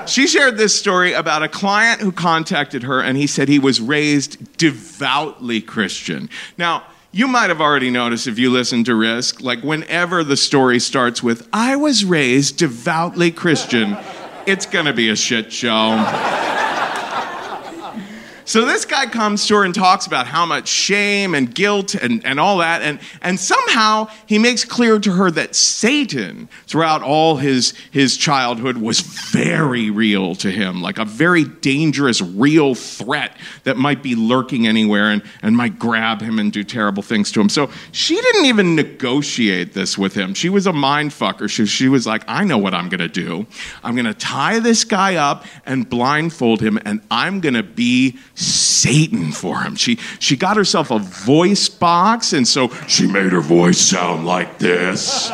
She 0.06 0.26
shared 0.26 0.56
this 0.56 0.74
story 0.74 1.12
about 1.12 1.42
a 1.42 1.48
client 1.48 2.00
who 2.00 2.12
contacted 2.12 2.82
her, 2.84 3.00
and 3.00 3.16
he 3.16 3.26
said 3.26 3.48
he 3.48 3.58
was 3.58 3.80
raised 3.80 4.56
devoutly 4.56 5.60
Christian. 5.60 6.28
Now, 6.56 6.84
you 7.12 7.26
might 7.26 7.48
have 7.48 7.60
already 7.60 7.90
noticed 7.90 8.26
if 8.26 8.38
you 8.38 8.50
listen 8.50 8.84
to 8.84 8.94
Risk, 8.94 9.40
like 9.40 9.62
whenever 9.62 10.22
the 10.22 10.36
story 10.36 10.78
starts 10.78 11.22
with, 11.22 11.48
I 11.52 11.74
was 11.76 12.04
raised 12.04 12.56
devoutly 12.56 13.32
Christian, 13.32 13.96
it's 14.46 14.66
gonna 14.66 14.92
be 14.92 15.10
a 15.10 15.16
shit 15.16 15.52
show. 15.52 16.58
So 18.50 18.64
this 18.64 18.84
guy 18.84 19.06
comes 19.06 19.46
to 19.46 19.54
her 19.54 19.64
and 19.64 19.72
talks 19.72 20.06
about 20.06 20.26
how 20.26 20.44
much 20.44 20.66
shame 20.66 21.36
and 21.36 21.54
guilt 21.54 21.94
and, 21.94 22.26
and 22.26 22.40
all 22.40 22.58
that. 22.58 22.82
And, 22.82 22.98
and 23.22 23.38
somehow 23.38 24.08
he 24.26 24.40
makes 24.40 24.64
clear 24.64 24.98
to 24.98 25.12
her 25.12 25.30
that 25.30 25.54
Satan, 25.54 26.48
throughout 26.66 27.04
all 27.04 27.36
his, 27.36 27.74
his 27.92 28.16
childhood, 28.16 28.76
was 28.76 29.02
very 29.02 29.88
real 29.90 30.34
to 30.34 30.50
him, 30.50 30.82
like 30.82 30.98
a 30.98 31.04
very 31.04 31.44
dangerous, 31.44 32.20
real 32.20 32.74
threat 32.74 33.36
that 33.62 33.76
might 33.76 34.02
be 34.02 34.16
lurking 34.16 34.66
anywhere 34.66 35.12
and, 35.12 35.22
and 35.42 35.56
might 35.56 35.78
grab 35.78 36.20
him 36.20 36.40
and 36.40 36.52
do 36.52 36.64
terrible 36.64 37.04
things 37.04 37.30
to 37.30 37.40
him. 37.40 37.48
So 37.48 37.70
she 37.92 38.20
didn't 38.20 38.46
even 38.46 38.74
negotiate 38.74 39.74
this 39.74 39.96
with 39.96 40.14
him. 40.14 40.34
She 40.34 40.48
was 40.48 40.66
a 40.66 40.72
mind 40.72 41.12
fucker. 41.12 41.48
She, 41.48 41.66
she 41.66 41.88
was 41.88 42.04
like, 42.04 42.24
I 42.26 42.42
know 42.42 42.58
what 42.58 42.74
I'm 42.74 42.88
going 42.88 42.98
to 42.98 43.06
do. 43.06 43.46
I'm 43.84 43.94
going 43.94 44.06
to 44.06 44.14
tie 44.14 44.58
this 44.58 44.82
guy 44.82 45.14
up 45.14 45.46
and 45.64 45.88
blindfold 45.88 46.60
him, 46.60 46.80
and 46.84 47.00
I'm 47.12 47.38
going 47.38 47.54
to 47.54 47.62
be 47.62 48.18
Satan 48.40 49.32
for 49.32 49.60
him. 49.60 49.76
She, 49.76 49.96
she 50.18 50.36
got 50.36 50.56
herself 50.56 50.90
a 50.90 50.98
voice 50.98 51.68
box, 51.68 52.32
and 52.32 52.48
so 52.48 52.68
she 52.88 53.06
made 53.06 53.32
her 53.32 53.40
voice 53.40 53.78
sound 53.78 54.26
like 54.26 54.58
this. 54.58 55.30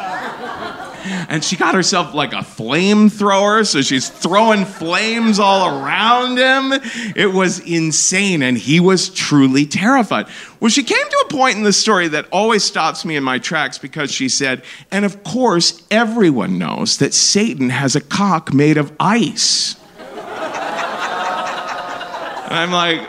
And 1.29 1.45
she 1.45 1.57
got 1.57 1.77
herself 1.77 2.15
like 2.15 2.33
a 2.33 2.39
flamethrower, 2.39 3.65
so 3.65 3.81
she's 3.81 4.09
throwing 4.09 4.65
flames 4.65 5.39
all 5.39 5.79
around 5.79 6.37
him. 6.37 6.73
It 7.15 7.33
was 7.33 7.61
insane, 7.61 8.43
and 8.43 8.59
he 8.59 8.81
was 8.81 9.09
truly 9.11 9.67
terrified. 9.67 10.27
Well, 10.59 10.69
she 10.69 10.83
came 10.83 11.09
to 11.09 11.25
a 11.27 11.33
point 11.33 11.57
in 11.57 11.63
the 11.63 11.73
story 11.73 12.09
that 12.09 12.27
always 12.33 12.65
stops 12.65 13.05
me 13.05 13.15
in 13.15 13.23
my 13.23 13.39
tracks 13.39 13.79
because 13.79 14.11
she 14.11 14.29
said, 14.29 14.65
and 14.91 15.05
of 15.05 15.23
course, 15.23 15.87
everyone 15.93 16.59
knows 16.59 16.97
that 16.97 17.15
Satan 17.15 17.71
has 17.71 17.95
a 17.95 18.01
cock 18.01 18.53
made 18.53 18.77
of 18.77 18.93
ice. 18.99 19.77
And 22.47 22.55
I'm 22.55 22.71
like, 22.71 23.01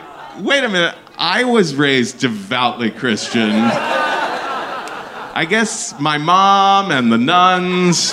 wait 0.44 0.64
a 0.64 0.68
minute. 0.68 0.96
I 1.16 1.44
was 1.44 1.74
raised 1.74 2.18
devoutly 2.18 2.90
Christian. 2.90 3.50
I 5.38 5.46
guess 5.48 5.98
my 6.00 6.18
mom 6.18 6.90
and 6.90 7.12
the 7.12 7.18
nuns, 7.18 8.12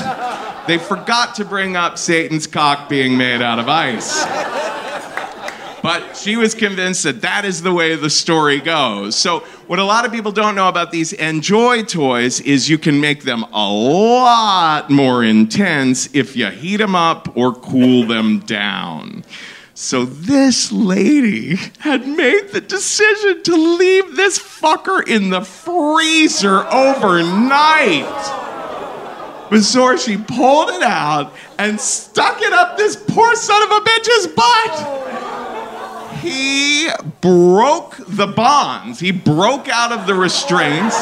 they 0.67 0.77
forgot 0.77 1.35
to 1.35 1.45
bring 1.45 1.75
up 1.75 1.97
Satan's 1.97 2.45
cock 2.45 2.87
being 2.87 3.17
made 3.17 3.41
out 3.41 3.57
of 3.57 3.67
ice. 3.67 4.23
But 5.81 6.17
she 6.17 6.35
was 6.35 6.55
convinced 6.55 7.03
that 7.03 7.21
that 7.21 7.45
is 7.45 7.61
the 7.61 7.71
way 7.71 7.95
the 7.95 8.09
story 8.09 8.59
goes. 8.59 9.15
So, 9.15 9.41
what 9.67 9.77
a 9.77 9.83
lot 9.83 10.03
of 10.03 10.11
people 10.11 10.31
don't 10.31 10.55
know 10.55 10.67
about 10.67 10.91
these 10.91 11.13
Njoy 11.13 11.87
toys 11.87 12.39
is 12.41 12.67
you 12.67 12.79
can 12.79 12.99
make 12.99 13.21
them 13.23 13.43
a 13.53 13.71
lot 13.71 14.89
more 14.89 15.23
intense 15.23 16.09
if 16.13 16.35
you 16.35 16.47
heat 16.47 16.77
them 16.77 16.95
up 16.95 17.37
or 17.37 17.53
cool 17.53 18.07
them 18.07 18.39
down. 18.39 19.23
So 19.77 20.05
this 20.05 20.71
lady 20.71 21.57
had 21.79 22.07
made 22.07 22.51
the 22.53 22.61
decision 22.61 23.43
to 23.43 23.57
leave 23.57 24.15
this 24.15 24.39
fucker 24.39 25.05
in 25.05 25.31
the 25.31 25.41
freezer 25.41 26.65
overnight. 26.71 28.05
Before 29.49 29.97
she 29.97 30.15
pulled 30.15 30.69
it 30.69 30.81
out 30.81 31.33
and 31.59 31.79
stuck 31.79 32.41
it 32.41 32.53
up 32.53 32.77
this 32.77 32.95
poor 32.95 33.35
son 33.35 33.63
of 33.63 33.71
a 33.71 33.81
bitch's 33.81 34.27
butt. 34.27 36.19
He 36.19 36.87
broke 37.19 37.97
the 38.07 38.27
bonds. 38.27 39.01
He 39.01 39.11
broke 39.11 39.67
out 39.67 39.91
of 39.91 40.07
the 40.07 40.15
restraints 40.15 40.95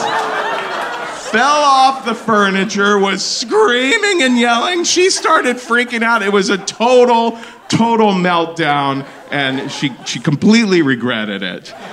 fell 1.33 1.63
off 1.63 2.05
the 2.05 2.13
furniture, 2.13 2.99
was 2.99 3.25
screaming 3.25 4.21
and 4.21 4.37
yelling. 4.37 4.83
She 4.83 5.09
started 5.09 5.55
freaking 5.55 6.03
out. 6.03 6.21
It 6.21 6.31
was 6.31 6.51
a 6.51 6.59
total 6.59 7.39
total 7.77 8.11
meltdown, 8.11 9.07
and 9.31 9.71
she, 9.71 9.91
she 10.05 10.19
completely 10.19 10.81
regretted 10.81 11.43
it. 11.43 11.73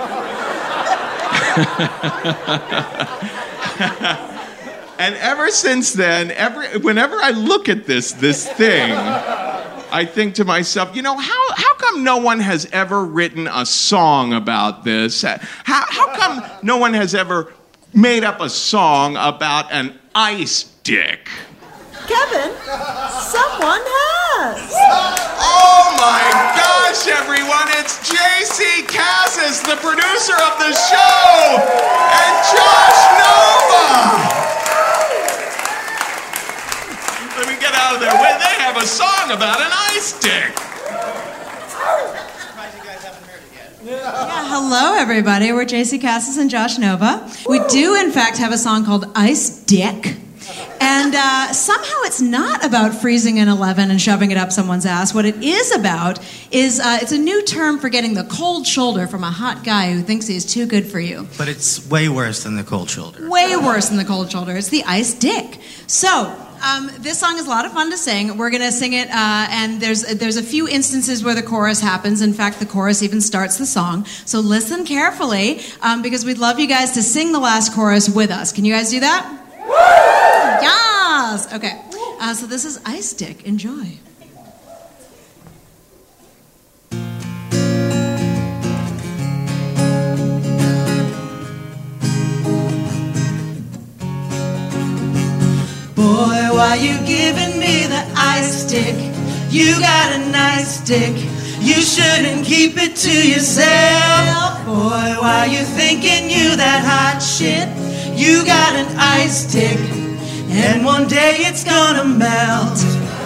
and 4.99 5.15
ever 5.15 5.49
since 5.49 5.93
then, 5.93 6.31
every, 6.31 6.77
whenever 6.79 7.15
I 7.17 7.31
look 7.31 7.67
at 7.67 7.85
this, 7.85 8.13
this 8.13 8.47
thing, 8.47 8.91
I 8.91 10.05
think 10.05 10.35
to 10.35 10.45
myself, 10.45 10.95
you 10.95 11.01
know, 11.01 11.17
how, 11.17 11.53
how 11.55 11.73
come 11.75 12.03
no 12.03 12.17
one 12.17 12.39
has 12.39 12.67
ever 12.71 13.03
written 13.03 13.47
a 13.47 13.65
song 13.65 14.33
about 14.33 14.83
this? 14.83 15.23
How, 15.23 15.39
how 15.65 16.15
come 16.15 16.43
no 16.63 16.77
one 16.77 16.93
has 16.93 17.13
ever 17.13 17.51
made 17.93 18.23
up 18.23 18.39
a 18.39 18.49
song 18.49 19.17
about 19.17 19.71
an 19.71 19.99
ice 20.15 20.63
dick? 20.83 21.27
Kevin, 22.07 22.51
someone 23.21 23.83
has. 23.83 24.71
Oh 25.41 25.93
my 26.01 26.21
gosh, 26.57 27.07
everyone, 27.07 27.67
it's 27.77 27.97
JC 28.03 28.87
Cassis, 28.87 29.61
the 29.61 29.75
producer 29.77 30.35
of 30.35 30.57
the 30.59 30.73
show, 30.73 31.61
and 31.61 32.33
Josh 32.51 33.01
Nova. 33.21 33.85
Let 37.37 37.47
me 37.47 37.55
get 37.59 37.73
out 37.73 37.95
of 37.95 37.99
there. 38.01 38.13
Wait, 38.13 38.37
they 38.39 38.55
have 38.61 38.77
a 38.77 38.85
song 38.85 39.31
about 39.31 39.61
an 39.61 39.71
ice 39.93 40.19
dick. 40.19 40.55
Crazy 42.55 42.79
guys 42.85 43.03
happen 43.03 43.23
here 43.29 43.39
today. 43.49 43.91
Yeah, 43.91 44.49
hello 44.49 44.95
everybody. 44.97 45.51
We're 45.53 45.65
JC 45.65 45.99
Cassis 46.01 46.37
and 46.37 46.49
Josh 46.49 46.77
Nova. 46.77 47.27
We 47.47 47.59
do, 47.67 47.95
in 47.95 48.11
fact, 48.11 48.37
have 48.37 48.51
a 48.51 48.57
song 48.57 48.85
called 48.85 49.05
Ice 49.15 49.49
Dick. 49.63 50.17
And 50.79 51.15
uh, 51.15 51.53
somehow 51.53 51.95
it's 52.03 52.21
not 52.21 52.65
about 52.65 52.93
freezing 52.93 53.39
an 53.39 53.47
11 53.47 53.91
and 53.91 54.01
shoving 54.01 54.31
it 54.31 54.37
up 54.37 54.51
someone's 54.51 54.85
ass. 54.85 55.13
What 55.13 55.25
it 55.25 55.41
is 55.43 55.75
about 55.75 56.19
is 56.51 56.79
uh, 56.79 56.99
it's 57.01 57.11
a 57.11 57.17
new 57.17 57.43
term 57.43 57.79
for 57.79 57.89
getting 57.89 58.13
the 58.13 58.23
cold 58.23 58.65
shoulder 58.67 59.07
from 59.07 59.23
a 59.23 59.31
hot 59.31 59.63
guy 59.63 59.93
who 59.93 60.01
thinks 60.01 60.27
he's 60.27 60.45
too 60.45 60.65
good 60.65 60.85
for 60.85 60.99
you. 60.99 61.27
But 61.37 61.47
it's 61.47 61.87
way 61.89 62.09
worse 62.09 62.43
than 62.43 62.55
the 62.55 62.63
cold 62.63 62.89
shoulder. 62.89 63.29
Way 63.29 63.55
worse 63.55 63.89
than 63.89 63.97
the 63.97 64.05
cold 64.05 64.31
shoulder. 64.31 64.55
It's 64.55 64.69
the 64.69 64.83
ice 64.83 65.13
dick. 65.13 65.59
So, 65.87 66.35
um, 66.63 66.91
this 66.99 67.19
song 67.19 67.37
is 67.37 67.47
a 67.47 67.49
lot 67.49 67.65
of 67.65 67.71
fun 67.71 67.89
to 67.89 67.97
sing. 67.97 68.37
We're 68.37 68.51
going 68.51 68.61
to 68.61 68.71
sing 68.71 68.93
it, 68.93 69.09
uh, 69.09 69.47
and 69.49 69.81
there's 69.81 70.03
there's 70.03 70.37
a 70.37 70.43
few 70.43 70.67
instances 70.67 71.23
where 71.23 71.33
the 71.33 71.41
chorus 71.41 71.81
happens. 71.81 72.21
In 72.21 72.33
fact, 72.33 72.59
the 72.59 72.67
chorus 72.67 73.01
even 73.01 73.19
starts 73.19 73.57
the 73.57 73.65
song. 73.65 74.05
So 74.25 74.39
listen 74.41 74.85
carefully, 74.85 75.61
um, 75.81 76.03
because 76.03 76.23
we'd 76.23 76.37
love 76.37 76.59
you 76.59 76.67
guys 76.67 76.91
to 76.91 77.01
sing 77.01 77.31
the 77.31 77.39
last 77.39 77.73
chorus 77.73 78.09
with 78.09 78.29
us. 78.29 78.51
Can 78.51 78.63
you 78.63 78.73
guys 78.73 78.91
do 78.91 78.99
that? 78.99 79.40
Yes. 80.61 81.53
Okay. 81.53 81.81
Uh, 82.19 82.33
so 82.33 82.45
this 82.45 82.65
is 82.65 82.79
Ice 82.85 83.13
Dick. 83.13 83.43
Enjoy. 83.45 83.97
Boy, 95.95 96.55
why 96.55 96.75
you 96.75 96.97
giving 97.05 97.59
me 97.59 97.87
the 97.87 98.03
ice 98.15 98.67
stick? 98.67 98.95
You 99.49 99.79
got 99.79 100.13
a 100.15 100.29
nice 100.31 100.79
stick. 100.81 101.15
You 101.59 101.81
shouldn't 101.81 102.45
keep 102.45 102.77
it 102.77 102.95
to 102.97 103.27
yourself. 103.27 104.65
Boy, 104.65 105.15
why 105.21 105.47
you 105.51 105.63
thinking 105.63 106.29
you 106.29 106.55
that 106.55 106.83
hot 106.83 107.19
shit? 107.19 107.80
You 108.21 108.45
got 108.45 108.75
an 108.75 108.85
ice 108.99 109.49
stick. 109.49 109.79
and 110.51 110.85
one 110.85 111.07
day 111.07 111.37
it's 111.39 111.63
gonna 111.63 112.05
melt. 112.05 112.77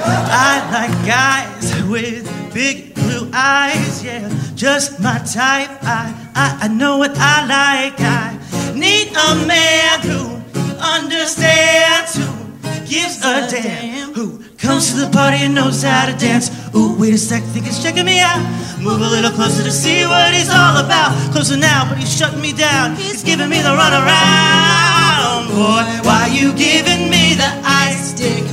I 0.05 0.53
like 0.71 0.95
guys 1.05 1.83
with 1.89 2.23
big 2.53 2.95
blue 2.95 3.29
eyes, 3.33 4.01
yeah, 4.01 4.29
just 4.55 5.01
my 5.01 5.17
type. 5.17 5.69
I, 5.83 6.15
I, 6.33 6.59
I 6.61 6.67
know 6.69 6.97
what 6.97 7.11
I 7.17 7.37
like. 7.45 7.99
I 7.99 8.39
need 8.73 9.09
a 9.09 9.45
man 9.45 9.99
who 9.99 10.21
understands, 10.79 12.15
who 12.15 12.44
gives 12.87 13.17
a 13.19 13.47
damn, 13.49 14.13
who 14.13 14.39
comes 14.57 14.91
to 14.91 14.97
the 14.97 15.09
party 15.11 15.37
and 15.43 15.55
knows 15.55 15.83
how 15.83 16.05
to 16.05 16.15
dance. 16.17 16.49
Ooh, 16.75 16.95
wait 16.97 17.13
a 17.13 17.17
sec, 17.17 17.43
think 17.53 17.67
it's 17.67 17.81
checking 17.81 18.05
me 18.05 18.19
out. 18.19 18.39
Move 18.79 19.01
a 19.01 19.09
little 19.09 19.31
closer 19.31 19.63
to 19.63 19.71
see 19.71 20.05
what 20.05 20.33
he's 20.33 20.49
all 20.49 20.77
about. 20.77 21.11
Closer 21.31 21.57
now, 21.57 21.89
but 21.89 21.97
he's 21.97 22.15
shutting 22.15 22.41
me 22.41 22.53
down. 22.53 22.95
He's 22.95 23.23
giving 23.23 23.49
me 23.49 23.61
the 23.61 23.73
runaround. 23.73 25.49
Boy, 25.49 25.83
why 26.05 26.29
you 26.31 26.53
giving 26.53 27.09
me 27.09 27.33
the 27.33 27.51
ice 27.65 28.13
stick? 28.13 28.43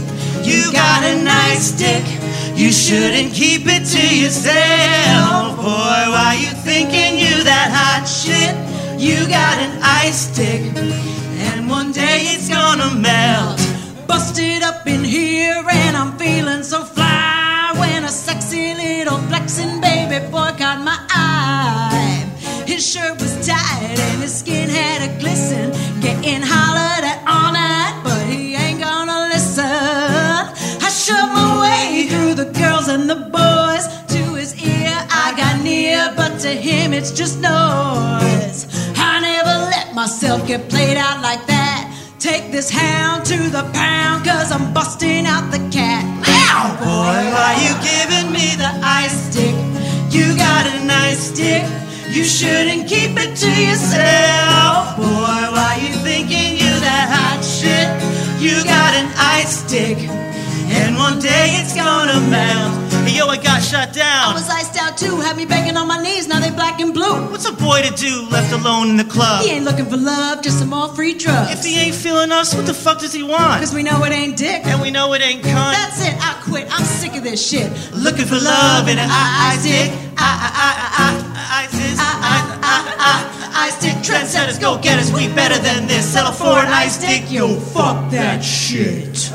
You 0.44 0.72
got 0.72 1.04
a 1.04 1.22
nice 1.22 1.72
dick. 1.72 2.04
You 2.56 2.70
shouldn't 2.70 3.32
keep 3.32 3.62
it 3.66 3.84
to 3.86 4.02
yourself. 4.16 5.56
Boy, 5.56 6.02
why 6.14 6.38
you 6.40 6.50
thinking 6.62 7.18
you 7.18 7.44
that 7.44 7.68
hot 7.72 8.04
shit? 8.06 8.54
You 9.00 9.26
got 9.28 9.58
an 9.58 9.82
ice 9.82 10.30
stick. 10.30 10.62
And 11.48 11.68
one 11.68 11.92
day 11.92 12.20
it's 12.32 12.48
gonna 12.48 12.94
melt. 12.94 13.71
Busted 14.12 14.62
up 14.62 14.86
in 14.86 15.02
here 15.02 15.64
and 15.72 15.96
I'm 15.96 16.18
feeling 16.18 16.62
so 16.62 16.84
fly 16.84 17.72
when 17.78 18.04
a 18.04 18.10
sexy 18.10 18.74
little 18.74 19.16
flexing 19.28 19.80
baby 19.80 20.18
boy 20.26 20.52
caught 20.58 20.82
my 20.84 20.98
eye. 21.08 22.28
His 22.66 22.86
shirt 22.86 23.18
was 23.22 23.34
tight 23.46 23.98
and 23.98 24.20
his 24.20 24.34
skin 24.40 24.68
had 24.68 25.00
a 25.08 25.18
glisten, 25.18 25.70
getting 26.02 26.42
hollered 26.44 27.04
at 27.12 27.20
all 27.26 27.54
night, 27.54 28.02
but 28.04 28.22
he 28.26 28.54
ain't 28.54 28.80
gonna 28.80 29.30
listen. 29.32 29.64
I 29.64 30.90
shoved 30.90 31.32
my 31.32 31.50
way 31.64 32.06
through 32.10 32.34
the 32.34 32.52
girls 32.52 32.88
and 32.88 33.08
the 33.08 33.16
boys 33.16 33.84
to 34.12 34.34
his 34.34 34.52
ear. 34.62 34.92
I 35.08 35.32
got 35.38 35.62
near, 35.64 36.12
but 36.14 36.38
to 36.40 36.50
him 36.50 36.92
it's 36.92 37.12
just 37.12 37.40
noise. 37.40 38.66
I 38.94 39.20
never 39.22 39.70
let 39.74 39.94
myself 39.94 40.46
get 40.46 40.68
played 40.68 40.98
out 40.98 41.22
like 41.22 41.46
that. 41.46 41.81
Take 42.22 42.52
this 42.52 42.70
hound 42.70 43.24
to 43.26 43.36
the 43.50 43.68
pound, 43.74 44.24
cause 44.24 44.52
I'm 44.52 44.72
busting 44.72 45.26
out 45.26 45.50
the 45.50 45.58
cat. 45.74 46.04
Meow! 46.22 46.70
Boy, 46.78 47.18
why 47.34 47.58
you 47.58 47.74
giving 47.82 48.30
me 48.30 48.54
the 48.54 48.70
ice 48.80 49.26
stick? 49.26 49.56
You 50.14 50.36
got 50.36 50.64
a 50.68 50.84
nice 50.84 51.18
stick. 51.18 51.64
You 52.14 52.22
shouldn't 52.22 52.86
keep 52.86 53.18
it 53.18 53.34
to 53.42 53.50
yourself. 53.50 54.96
Boy, 54.98 55.42
why 55.50 55.80
you 55.82 55.96
thinking 56.06 56.52
you 56.52 56.70
that 56.86 57.10
hot 57.10 57.42
shit? 57.42 57.90
You 58.40 58.62
got 58.62 58.94
an 58.94 59.10
ice 59.18 59.66
stick. 59.66 59.98
And 60.78 60.94
one 60.94 61.18
day 61.18 61.58
it's 61.58 61.74
gonna 61.74 62.20
melt. 62.30 62.91
Hey, 63.04 63.18
yo, 63.18 63.26
I 63.26 63.36
got 63.36 63.62
shut 63.62 63.92
down. 63.92 64.30
I 64.30 64.34
was 64.34 64.48
iced 64.48 64.76
out 64.76 64.96
too, 64.96 65.20
had 65.20 65.36
me 65.36 65.44
begging 65.44 65.76
on 65.76 65.86
my 65.88 66.00
knees, 66.02 66.28
now 66.28 66.40
they 66.40 66.50
black 66.50 66.80
and 66.80 66.94
blue. 66.94 67.30
What's 67.30 67.46
a 67.48 67.52
boy 67.52 67.82
to 67.82 67.92
do 67.94 68.26
left 68.30 68.52
alone 68.52 68.90
in 68.90 68.96
the 68.96 69.04
club? 69.04 69.44
He 69.44 69.50
ain't 69.50 69.64
looking 69.64 69.86
for 69.86 69.96
love, 69.96 70.42
just 70.42 70.58
some 70.60 70.70
more 70.70 70.88
free 70.94 71.14
drugs. 71.14 71.50
If 71.52 71.64
he 71.64 71.78
ain't 71.78 71.94
feeling 71.94 72.30
us, 72.32 72.54
what 72.54 72.66
the 72.66 72.74
fuck 72.74 73.00
does 73.00 73.12
he 73.12 73.22
want? 73.22 73.60
Cause 73.60 73.74
we 73.74 73.82
know 73.82 74.04
it 74.04 74.12
ain't 74.12 74.36
dick. 74.36 74.64
And 74.64 74.80
we 74.80 74.90
know 74.90 75.12
it 75.14 75.22
ain't 75.22 75.42
cunt. 75.42 75.72
That's 75.72 76.06
it, 76.06 76.14
I 76.20 76.40
quit, 76.44 76.66
I'm 76.72 76.84
sick 76.84 77.16
of 77.16 77.24
this 77.24 77.40
shit. 77.46 77.70
Looking 77.92 78.26
for 78.26 78.36
love 78.38 78.88
in 78.88 78.98
an 78.98 79.08
I 79.10 79.54
I 79.54 79.56
stick. 79.58 79.90
I 80.16 80.30
I 80.46 80.50
I 80.54 80.70
I 81.02 81.08
I 81.34 81.64
ISIS. 81.64 81.98
I 81.98 82.12
I 82.62 82.76
I 82.98 83.66
I 83.66 83.70
stick. 83.70 83.96
Trendsetters, 84.02 84.60
go 84.60 84.78
getters. 84.80 85.12
We 85.12 85.28
better 85.28 85.58
than 85.58 85.86
this. 85.86 86.06
Settle 86.12 86.32
for 86.32 86.58
an 86.58 86.68
ice 86.68 86.98
stick. 86.98 87.30
Yo, 87.30 87.58
fuck 87.58 88.10
that 88.10 88.42
shit. 88.42 89.30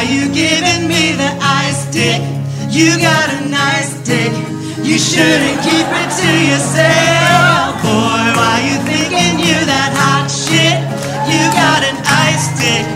Why 0.00 0.08
you 0.08 0.32
giving 0.32 0.88
me 0.88 1.12
the 1.12 1.28
ice 1.44 1.84
stick? 1.84 2.24
You 2.72 2.96
got 3.04 3.28
a 3.36 3.44
nice 3.52 4.00
dick. 4.00 4.32
You 4.80 4.96
shouldn't 4.96 5.60
keep 5.60 5.84
it 5.84 6.10
to 6.24 6.30
yourself. 6.40 7.76
Boy, 7.84 8.24
why 8.32 8.64
you 8.64 8.80
thinking 8.88 9.36
you 9.44 9.60
that 9.68 9.92
hot 9.92 10.32
shit? 10.32 10.80
You 11.28 11.42
got 11.52 11.84
an 11.84 12.00
ice 12.00 12.48
stick. 12.48 12.88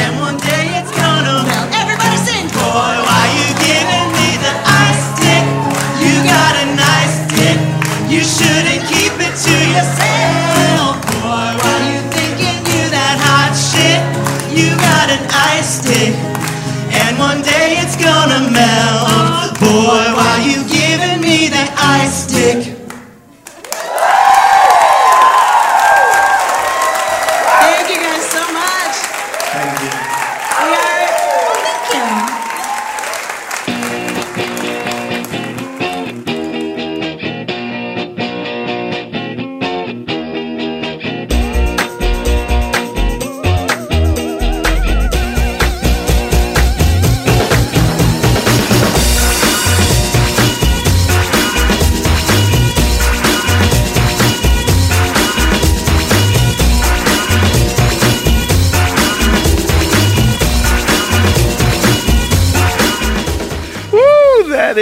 And 0.00 0.16
one 0.16 0.40
day 0.40 0.72
it's 0.80 0.96
gonna 0.96 1.44
melt. 1.44 1.68
Everybody 1.76 2.16
sing! 2.16 2.48
Boy, 2.56 2.94
why 3.04 3.24
you 3.36 3.48
giving 3.60 4.08
me 4.16 4.28
the 4.40 4.54
ice 4.64 5.04
stick? 5.20 5.44
You 6.00 6.24
got 6.24 6.52
a 6.56 6.66
nice 6.72 7.16
dick. 7.36 7.60
You 8.08 8.24
shouldn't 8.24 8.80
keep 8.88 9.12
it 9.20 9.34
to 9.44 9.54
yourself. 9.76 10.13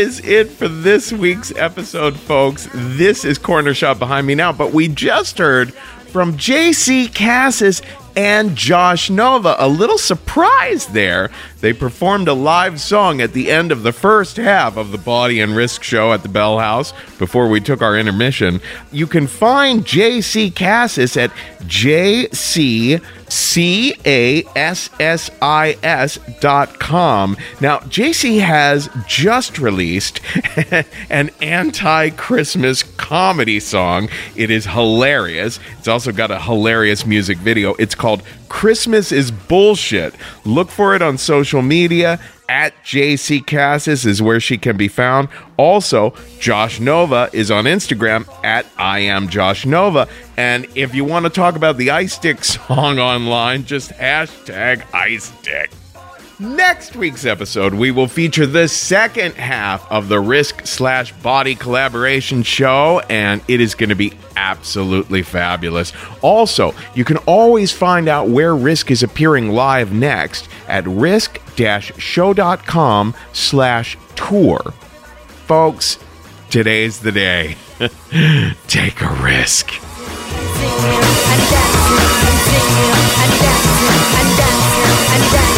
Is 0.03 0.19
it 0.25 0.51
for 0.51 0.67
this 0.67 1.13
week's 1.13 1.55
episode, 1.55 2.19
folks. 2.19 2.69
This 2.75 3.25
is 3.25 3.39
Corner 3.39 3.73
Shop 3.73 4.01
behind 4.01 4.27
me 4.27 4.35
now, 4.35 4.53
but 4.53 4.73
we 4.73 4.89
just 4.89 5.39
heard 5.39 5.73
from 5.73 6.37
JC 6.37 7.15
Cassis 7.15 7.83
and 8.17 8.57
Josh 8.57 9.11
Nova. 9.11 9.55
A 9.61 9.69
little 9.69 9.99
surprise 9.99 10.89
there. 10.89 11.31
They 11.61 11.73
performed 11.73 12.27
a 12.27 12.33
live 12.33 12.81
song 12.81 13.21
at 13.21 13.33
the 13.33 13.49
end 13.49 13.71
of 13.71 13.85
the 13.85 13.93
first 13.93 14.39
half 14.39 14.77
of 14.77 14.91
the 14.91 14.99
Bawdy 14.99 15.41
and 15.41 15.55
Risk 15.55 15.85
show 15.85 16.13
at 16.13 16.25
the 16.25 16.29
Bell 16.29 16.59
House 16.59 16.93
before 17.21 17.49
we 17.49 17.61
took 17.61 17.81
our 17.81 17.97
intermission. 17.97 18.61
You 18.91 19.07
can 19.07 19.29
find 19.29 19.85
JC 19.85 20.53
Cassis 20.53 21.17
at 21.17 21.31
jccassis 23.33 25.31
dot 26.41 26.79
com. 26.79 27.37
Now, 27.61 27.79
JC 27.79 28.41
has 28.41 28.91
just 29.07 29.59
released 29.59 30.21
an 31.11 31.31
anti 31.41 32.11
Christmas 32.11 32.83
comedy 32.83 33.59
song. 33.59 34.11
It 34.37 34.51
is 34.51 34.67
hilarious. 34.67 35.59
It's 35.79 35.89
also 35.89 36.13
got 36.13 36.31
a 36.31 36.41
hilarious 36.41 37.07
music 37.07 37.39
video. 37.39 37.73
It's 37.79 37.95
called 37.95 38.23
Christmas 38.53 39.13
is 39.13 39.31
Bullshit. 39.31 40.15
Look 40.45 40.69
for 40.69 40.95
it 40.95 41.01
on 41.01 41.17
social 41.17 41.63
media. 41.63 42.21
At 42.51 42.75
JC 42.85 43.45
Cassis 43.45 44.05
is 44.05 44.21
where 44.21 44.41
she 44.41 44.59
can 44.59 44.77
be 44.77 44.89
found. 44.89 45.31
Also, 45.57 46.15
Josh 46.39 46.79
Nova 46.79 47.31
is 47.33 47.51
on 47.51 47.65
Instagram 47.65 48.29
at 48.45 48.67
I 48.77 49.01
am 49.01 49.31
Josh 49.31 49.65
Nova. 49.65 50.07
And 50.37 50.67
if 50.75 50.95
you 50.95 51.03
want 51.03 51.25
to 51.25 51.31
talk 51.31 51.57
about 51.57 51.79
the 51.79 51.91
Ice 51.91 52.19
Dick 52.19 52.45
song 52.45 52.99
online, 52.99 53.65
just 53.65 53.91
hashtag 53.93 54.85
Ice 54.93 55.33
Dick. 55.43 55.71
Next 56.43 56.95
week's 56.97 57.25
episode, 57.25 57.73
we 57.73 57.93
will 57.93 58.09
feature 58.09 58.47
the 58.47 58.67
second 58.67 59.37
half 59.37 59.89
of 59.93 60.09
the 60.09 60.19
Risk 60.19 60.67
slash 60.67 61.13
Bawdy 61.23 61.55
collaboration 61.55 62.43
show, 62.43 63.01
and 63.09 63.41
it 63.47 63.61
is 63.61 63.77
going 63.77 63.91
to 63.91 63.95
be 63.95 64.13
absolutely 64.35 65.23
fabulous. 65.23 65.93
Also, 66.21 66.75
you 66.97 67.05
can 67.05 67.19
always 67.19 67.71
find 67.71 68.09
out 68.09 68.29
where 68.29 68.57
Risk 68.57 68.91
is 68.91 69.05
appearing 69.05 69.51
live 69.51 69.93
next 69.93 70.49
at 70.67 70.85
risk-show.com 70.85 73.15
slash 73.33 73.97
tour. 74.17 74.59
Folks, 75.47 75.97
today's 76.51 76.99
the 76.99 77.13
day. 77.13 77.57
Take 78.67 79.01
a 79.01 79.13
risk. 79.23 79.71
I 85.15 85.15
I 85.15 85.39
I 85.39 85.52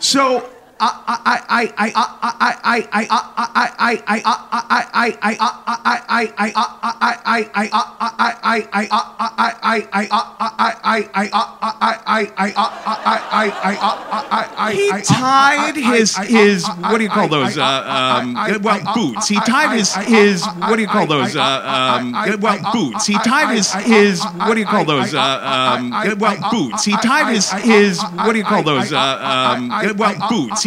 So 0.00 0.48
he 14.72 14.90
tied 15.04 15.76
his 15.76 16.16
his 16.16 16.66
what 16.66 16.98
do 16.98 17.04
you 17.04 17.10
call 17.10 17.28
those? 17.28 17.56
Uh, 17.58 17.62
um, 17.64 18.34
well, 18.62 18.80
boots. 18.94 19.28
He 19.28 19.36
tied 19.40 19.76
his 19.76 19.94
his 19.94 20.44
what 20.44 20.76
do 20.76 20.82
you 20.82 20.88
call 20.88 21.06
those? 21.06 21.34
Uh, 21.36 21.42
um, 21.42 22.12
well, 22.40 22.58
boots. 22.72 23.06
He 23.06 23.14
tied 23.18 23.54
his 23.54 23.72
his 23.72 24.22
what 24.22 24.54
do 24.54 24.60
you 24.60 24.66
call 24.66 24.84
those? 24.84 25.14
Uh, 25.14 25.18
um, 25.18 25.80
well, 26.18 26.36
boots. 26.50 26.84
He 26.84 26.92
tied 26.92 27.28
his 27.34 27.50
his 27.52 28.02
what 28.02 28.32
do 28.32 28.38
you 28.38 28.44
call 28.44 28.62
those? 28.62 28.92
Well, 28.92 30.16
boots. 30.28 30.62